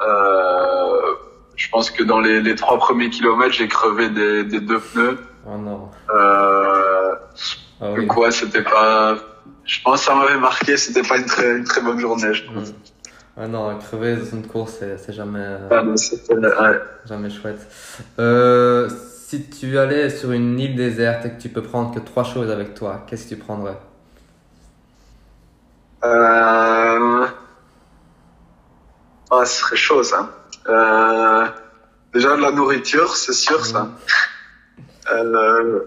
euh, 0.00 1.14
je 1.56 1.68
pense 1.70 1.90
que 1.90 2.02
dans 2.02 2.20
les, 2.20 2.40
les 2.40 2.54
trois 2.54 2.78
premiers 2.78 3.10
kilomètres, 3.10 3.52
j'ai 3.52 3.68
crevé 3.68 4.08
des, 4.08 4.44
des 4.44 4.60
deux 4.60 4.80
pneus. 4.80 5.18
Oh 5.46 5.56
non. 5.56 5.90
Euh, 6.14 7.14
Ah 7.82 7.90
oui. 7.92 8.06
donc 8.06 8.16
ouais, 8.16 8.30
c'était 8.30 8.62
pas. 8.62 9.16
Je 9.64 9.82
pense 9.82 10.00
que 10.00 10.06
ça 10.06 10.14
m'avait 10.14 10.38
marqué. 10.38 10.76
C'était 10.76 11.02
pas 11.02 11.18
une 11.18 11.26
très, 11.26 11.56
une 11.58 11.64
très 11.64 11.80
bonne 11.80 11.98
journée. 11.98 12.32
Je 12.32 12.44
pense. 12.44 12.70
Mm. 12.70 12.74
Ah 13.36 13.48
non, 13.48 13.78
crever 13.78 14.16
dans 14.16 14.26
une 14.26 14.46
course, 14.46 14.80
c'est 14.98 15.12
jamais, 15.12 15.40
euh, 15.40 15.68
Ah, 15.70 15.82
ouais. 15.82 16.80
jamais 17.06 17.30
chouette. 17.30 17.66
Euh, 18.18 18.90
si 19.26 19.48
tu 19.48 19.78
allais 19.78 20.10
sur 20.10 20.32
une 20.32 20.60
île 20.60 20.76
déserte 20.76 21.24
et 21.24 21.30
que 21.30 21.40
tu 21.40 21.48
peux 21.48 21.62
prendre 21.62 21.94
que 21.94 22.00
trois 22.00 22.24
choses 22.24 22.50
avec 22.50 22.74
toi, 22.74 23.04
qu'est-ce 23.06 23.24
que 23.24 23.30
tu 23.30 23.36
prendrais? 23.36 23.78
Euh... 26.04 27.26
Ah, 29.30 29.44
ce 29.46 29.60
serait 29.62 29.76
chaud, 29.76 30.02
ça. 30.02 30.28
Euh... 30.68 31.46
Déjà, 32.12 32.36
de 32.36 32.42
la 32.42 32.50
nourriture, 32.50 33.16
c'est 33.16 33.32
sûr, 33.32 33.64
ça. 33.64 33.88
Euh... 35.10 35.80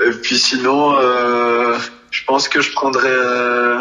Et 0.00 0.10
puis 0.10 0.38
sinon, 0.38 0.96
euh... 0.96 1.76
je 2.10 2.24
pense 2.24 2.48
que 2.48 2.60
je 2.60 2.72
prendrais 2.72 3.08
euh... 3.08 3.80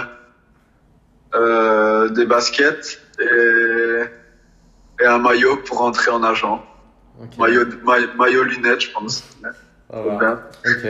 euh, 1.36 2.09
des 2.09 2.26
baskets 2.26 2.99
et... 3.20 4.03
et 5.01 5.05
un 5.05 5.20
maillot 5.20 5.57
pour 5.57 5.78
rentrer 5.80 6.12
en 6.12 6.24
agent. 6.24 6.66
Maillot, 7.38 7.66
ma- 7.84 8.14
maillot 8.18 8.43
lunettes, 8.43 8.82
je 8.82 8.91
pense. 8.91 9.24
Ok. 10.66 10.86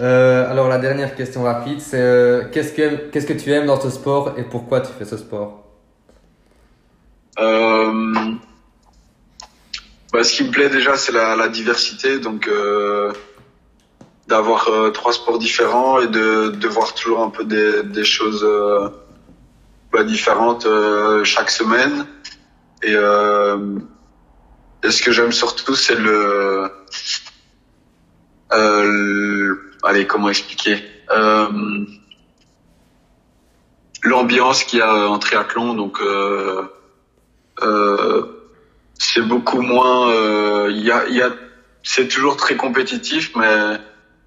Euh, 0.00 0.50
alors 0.50 0.68
la 0.68 0.78
dernière 0.78 1.14
question 1.14 1.42
rapide, 1.42 1.80
c'est 1.80 2.48
qu'est-ce 2.52 2.72
que 2.72 3.10
qu'est-ce 3.10 3.26
que 3.26 3.32
tu 3.32 3.50
aimes 3.52 3.66
dans 3.66 3.80
ce 3.80 3.90
sport 3.90 4.34
et 4.38 4.44
pourquoi 4.44 4.80
tu 4.80 4.92
fais 4.98 5.04
ce 5.04 5.16
sport? 5.16 5.66
Bah, 10.12 10.24
ce 10.24 10.32
qui 10.32 10.44
me 10.44 10.50
plaît 10.50 10.68
déjà, 10.68 10.96
c'est 10.96 11.12
la, 11.12 11.36
la 11.36 11.48
diversité, 11.48 12.18
donc 12.18 12.48
euh, 12.48 13.12
d'avoir 14.30 14.68
euh, 14.68 14.90
trois 14.90 15.12
sports 15.12 15.38
différents 15.38 16.00
et 16.00 16.06
de, 16.06 16.50
de 16.50 16.68
voir 16.68 16.94
toujours 16.94 17.20
un 17.22 17.30
peu 17.30 17.44
des, 17.44 17.82
des 17.82 18.04
choses 18.04 18.42
euh, 18.44 18.88
bah, 19.92 20.04
différentes 20.04 20.66
euh, 20.66 21.24
chaque 21.24 21.50
semaine. 21.50 22.06
Et, 22.82 22.94
euh, 22.94 23.78
et 24.84 24.90
ce 24.90 25.02
que 25.02 25.12
j'aime 25.12 25.32
surtout, 25.32 25.74
c'est 25.74 25.96
le, 25.96 26.70
euh, 28.52 28.84
le- 28.84 29.70
allez, 29.82 30.06
comment 30.06 30.28
expliquer 30.30 30.82
Euh, 31.12 31.48
L'ambiance 34.02 34.64
qu'il 34.64 34.78
y 34.78 34.82
a 34.82 35.08
en 35.10 35.18
triathlon, 35.18 35.74
donc. 35.74 36.00
Euh, 36.00 36.62
euh, 37.62 38.22
c'est 38.94 39.22
beaucoup 39.22 39.60
moins 39.60 40.08
euh, 40.10 40.68
il 40.70 40.82
y 40.84 40.90
a 40.90 41.06
y 41.08 41.20
a 41.20 41.30
c'est 41.82 42.08
toujours 42.08 42.36
très 42.36 42.56
compétitif 42.56 43.32
mais 43.36 43.76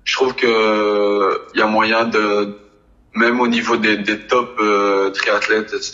je 0.04 0.14
trouve 0.16 0.34
que 0.36 1.41
il 1.54 1.60
y 1.60 1.64
a 1.64 1.68
moyen 1.68 2.06
de 2.06 2.56
même 3.16 3.39
au 3.39 3.47
niveau 3.47 3.78
des 3.78 3.97
des 3.97 4.20
top 4.28 4.58
euh, 4.60 5.10
triathlètes 5.12 5.74
etc 5.74 5.93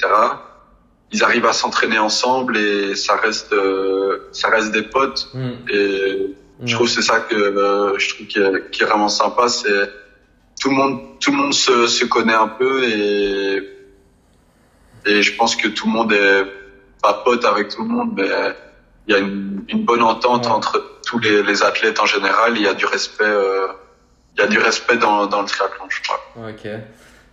ils 1.11 1.23
arrivent 1.23 1.45
à 1.47 1.53
s'entraîner 1.53 1.97
ensemble 1.99 2.55
et 2.57 2.95
ça 2.95 3.15
reste 3.15 3.51
euh, 3.53 4.29
ça 4.31 4.47
reste 4.49 4.71
des 4.71 4.83
potes 4.83 5.29
Mm. 5.33 5.49
et 5.77 6.35
je 6.65 6.73
trouve 6.75 6.89
c'est 6.89 7.01
ça 7.01 7.19
que 7.21 7.35
euh, 7.35 7.97
je 7.97 8.09
trouve 8.13 8.27
qui 8.27 8.39
est, 8.39 8.69
qui 8.71 8.83
est 8.83 8.85
vraiment 8.85 9.09
sympa 9.09 9.47
c'est 9.47 9.89
tout 10.61 10.69
le 10.69 10.75
monde 10.75 10.95
tout 11.21 11.31
le 11.31 11.37
monde 11.37 11.53
se, 11.53 11.87
se 11.87 12.05
connaît 12.05 12.33
un 12.47 12.47
peu 12.47 12.83
et 12.83 13.63
et 15.05 15.21
je 15.21 15.35
pense 15.37 15.55
que 15.55 15.67
tout 15.69 15.85
le 15.87 15.93
monde 15.93 16.11
est 16.11 16.43
pas 17.01 17.13
pote 17.25 17.45
avec 17.45 17.69
tout 17.69 17.83
le 17.83 17.89
monde 17.89 18.11
mais 18.15 18.29
il 19.07 19.13
y 19.13 19.15
a 19.15 19.19
une, 19.19 19.63
une 19.69 19.83
bonne 19.85 20.03
entente 20.03 20.45
Ouais. 20.45 20.51
entre 20.51 20.73
tous 21.07 21.19
les, 21.19 21.41
les 21.43 21.63
athlètes 21.63 21.99
en 21.99 22.05
général 22.05 22.53
il 22.57 22.63
y 22.63 22.67
a 22.67 22.73
du 22.73 22.85
respect 22.85 23.23
euh, 23.23 23.67
y 24.39 24.43
a 24.43 24.47
du 24.47 24.59
respect 24.59 24.97
dans, 24.97 25.27
dans 25.27 25.41
le 25.41 25.47
triathlon 25.47 25.85
je 25.89 26.01
crois. 26.01 26.19
Ok, 26.49 26.67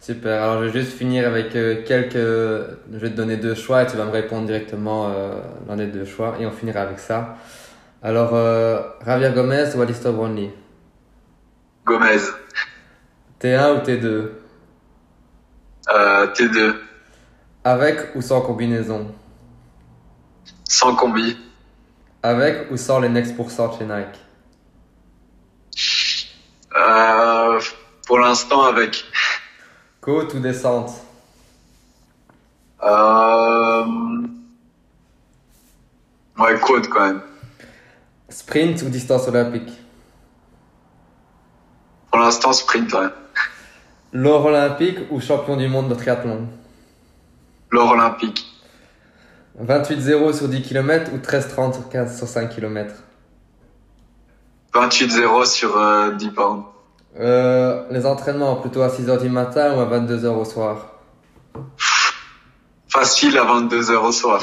super. 0.00 0.42
Alors 0.42 0.62
je 0.62 0.68
vais 0.68 0.80
juste 0.80 0.96
finir 0.96 1.26
avec 1.26 1.54
euh, 1.56 1.82
quelques. 1.84 2.14
Je 2.14 2.98
vais 2.98 3.10
te 3.10 3.16
donner 3.16 3.36
deux 3.36 3.54
choix 3.54 3.82
et 3.82 3.86
tu 3.86 3.96
vas 3.96 4.04
me 4.04 4.10
répondre 4.10 4.46
directement 4.46 5.08
euh, 5.08 5.40
l'un 5.68 5.76
des 5.76 5.86
deux 5.86 6.04
choix 6.04 6.36
et 6.40 6.46
on 6.46 6.50
finira 6.52 6.80
avec 6.80 6.98
ça. 6.98 7.36
Alors 8.02 8.30
euh, 8.34 8.80
Javier 9.04 9.30
Gomez 9.34 9.74
ou 9.74 9.82
Alistair 9.82 10.12
Brownlee 10.12 10.50
Gomez. 11.84 12.20
T1 13.40 13.74
ou 13.74 13.84
T2 13.84 14.28
euh, 15.88 16.26
T2 16.34 16.74
Avec 17.64 18.14
ou 18.14 18.22
sans 18.22 18.40
combinaison? 18.40 19.14
Sans 20.68 20.96
combi. 20.96 21.36
Avec 22.22 22.70
ou 22.70 22.76
sans 22.76 23.00
les 23.00 23.08
Next 23.08 23.36
Percent 23.36 23.78
chez 23.78 23.84
Nike? 23.84 24.25
Euh, 26.76 27.60
pour 28.06 28.18
l'instant 28.18 28.62
avec. 28.62 29.04
Côte 30.00 30.34
ou 30.34 30.38
descente? 30.38 30.92
Euh, 32.82 33.84
ouais 36.38 36.60
côte 36.60 36.88
quand 36.88 37.06
même. 37.06 37.22
Sprint 38.28 38.82
ou 38.82 38.88
distance 38.88 39.26
olympique? 39.26 39.72
Pour 42.10 42.20
l'instant 42.20 42.52
sprint 42.52 42.92
ouais. 42.92 43.08
L'or 44.12 44.46
olympique 44.46 44.98
ou 45.10 45.20
champion 45.20 45.56
du 45.56 45.66
monde 45.66 45.88
de 45.88 45.94
triathlon? 45.94 46.48
L'or 47.72 47.90
olympique. 47.92 48.46
28-0 49.60 50.34
sur 50.34 50.48
10 50.48 50.62
km 50.62 51.12
ou 51.14 51.18
13-30 51.18 51.72
sur 51.72 51.88
15 51.88 52.16
sur 52.16 52.28
5 52.28 52.54
km 52.54 52.94
28-0 54.74 55.44
sur 55.46 55.76
euh, 55.76 56.10
10 56.12 56.30
pounds. 56.30 56.64
euh, 57.20 57.82
Les 57.90 58.04
entraînements 58.06 58.56
plutôt 58.56 58.82
à 58.82 58.88
6h 58.88 59.20
du 59.20 59.28
matin 59.30 59.74
ou 59.76 59.80
à 59.80 59.86
22h 59.86 60.26
au 60.28 60.44
soir? 60.44 60.76
Facile 62.88 63.36
à 63.38 63.44
22 63.44 63.90
heures 63.90 64.04
au 64.04 64.12
soir. 64.12 64.40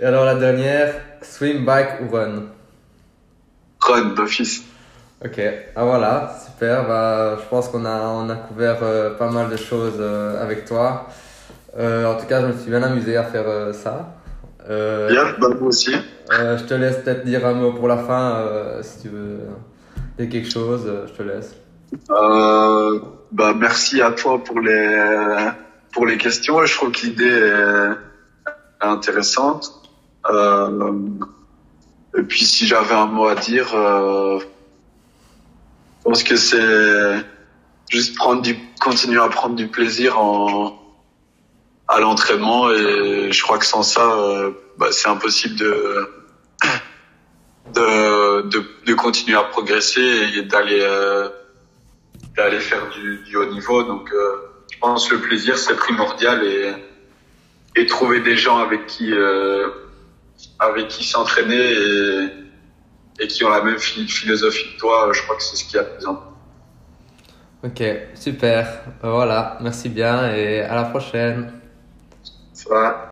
Et 0.00 0.04
alors 0.04 0.24
la 0.24 0.34
dernière, 0.36 0.94
swim, 1.22 1.64
bike 1.64 2.00
ou 2.02 2.14
run? 2.14 2.42
Run 3.80 4.14
d'office. 4.14 4.62
Ok, 5.24 5.40
ah 5.74 5.84
voilà, 5.84 6.36
super. 6.44 6.86
Bah, 6.86 7.36
je 7.40 7.44
pense 7.48 7.68
qu'on 7.68 7.84
a, 7.84 7.98
on 8.02 8.30
a 8.30 8.36
couvert 8.36 8.78
euh, 8.82 9.10
pas 9.16 9.30
mal 9.30 9.50
de 9.50 9.56
choses 9.56 9.96
euh, 9.98 10.40
avec 10.42 10.64
toi. 10.64 11.08
Euh, 11.76 12.06
en 12.06 12.16
tout 12.18 12.26
cas, 12.26 12.40
je 12.40 12.46
me 12.46 12.52
suis 12.56 12.70
bien 12.70 12.82
amusé 12.82 13.16
à 13.16 13.24
faire 13.24 13.74
ça. 13.74 14.14
Euh, 14.68 15.08
Bien, 15.10 15.24
bah, 15.38 15.48
moi 15.58 15.68
aussi. 15.68 15.94
euh, 16.32 16.58
je 16.58 16.64
te 16.64 16.74
laisse 16.74 16.98
peut-être 16.98 17.24
dire 17.24 17.46
un 17.46 17.54
mot 17.54 17.72
pour 17.72 17.88
la 17.88 17.96
fin, 17.98 18.36
euh, 18.36 18.82
si 18.82 19.02
tu 19.02 19.08
veux 19.08 19.38
dire 20.18 20.28
quelque 20.28 20.50
chose, 20.50 20.82
euh, 20.86 21.06
je 21.06 21.12
te 21.12 21.22
laisse. 21.22 21.54
Bah, 23.30 23.54
merci 23.58 24.00
à 24.00 24.10
toi 24.12 24.42
pour 24.42 24.60
les, 24.60 25.50
pour 25.92 26.06
les 26.06 26.16
questions. 26.16 26.64
Je 26.64 26.74
trouve 26.74 26.92
que 26.92 27.06
l'idée 27.06 27.24
est 27.28 28.86
intéressante. 28.86 29.72
Et 32.16 32.22
puis, 32.22 32.44
si 32.44 32.66
j'avais 32.66 32.94
un 32.94 33.06
mot 33.06 33.26
à 33.26 33.34
dire, 33.34 33.68
je 33.68 34.44
pense 36.04 36.22
que 36.22 36.36
c'est 36.36 37.24
juste 37.90 38.16
prendre 38.16 38.42
du, 38.42 38.56
continuer 38.80 39.20
à 39.20 39.28
prendre 39.28 39.56
du 39.56 39.68
plaisir 39.68 40.18
en, 40.18 40.78
à 41.88 42.00
l'entraînement 42.00 42.70
et 42.70 43.32
je 43.32 43.42
crois 43.42 43.58
que 43.58 43.64
sans 43.64 43.82
ça, 43.82 44.02
euh, 44.12 44.50
bah, 44.76 44.88
c'est 44.90 45.08
impossible 45.08 45.56
de, 45.56 46.08
de, 47.74 48.42
de, 48.48 48.64
de 48.86 48.94
continuer 48.94 49.36
à 49.36 49.44
progresser 49.44 50.02
et 50.36 50.42
d'aller, 50.42 50.80
euh, 50.82 51.28
d'aller 52.36 52.60
faire 52.60 52.88
du, 52.90 53.24
du 53.24 53.36
haut 53.36 53.50
niveau. 53.50 53.82
Donc, 53.84 54.12
euh, 54.12 54.36
je 54.70 54.78
pense 54.78 55.08
que 55.08 55.14
le 55.14 55.22
plaisir, 55.22 55.56
c'est 55.56 55.76
primordial 55.76 56.44
et, 56.44 56.74
et 57.74 57.86
trouver 57.86 58.20
des 58.20 58.36
gens 58.36 58.58
avec 58.58 58.86
qui, 58.86 59.12
euh, 59.12 59.68
avec 60.58 60.88
qui 60.88 61.04
s'entraîner 61.04 61.72
et, 61.72 62.28
et 63.20 63.26
qui 63.28 63.44
ont 63.44 63.50
la 63.50 63.62
même 63.62 63.78
phi- 63.78 64.06
philosophie 64.08 64.74
que 64.74 64.78
toi, 64.78 65.10
je 65.12 65.22
crois 65.22 65.36
que 65.36 65.42
c'est 65.42 65.56
ce 65.56 65.64
qui 65.64 65.78
plus 65.78 66.06
important. 66.06 66.34
Ok, 67.64 67.82
super. 68.14 68.82
Voilà, 69.02 69.58
merci 69.60 69.88
bien 69.88 70.32
et 70.32 70.60
à 70.60 70.76
la 70.76 70.84
prochaine. 70.84 71.57
Ça 72.68 72.74
va. 72.74 73.04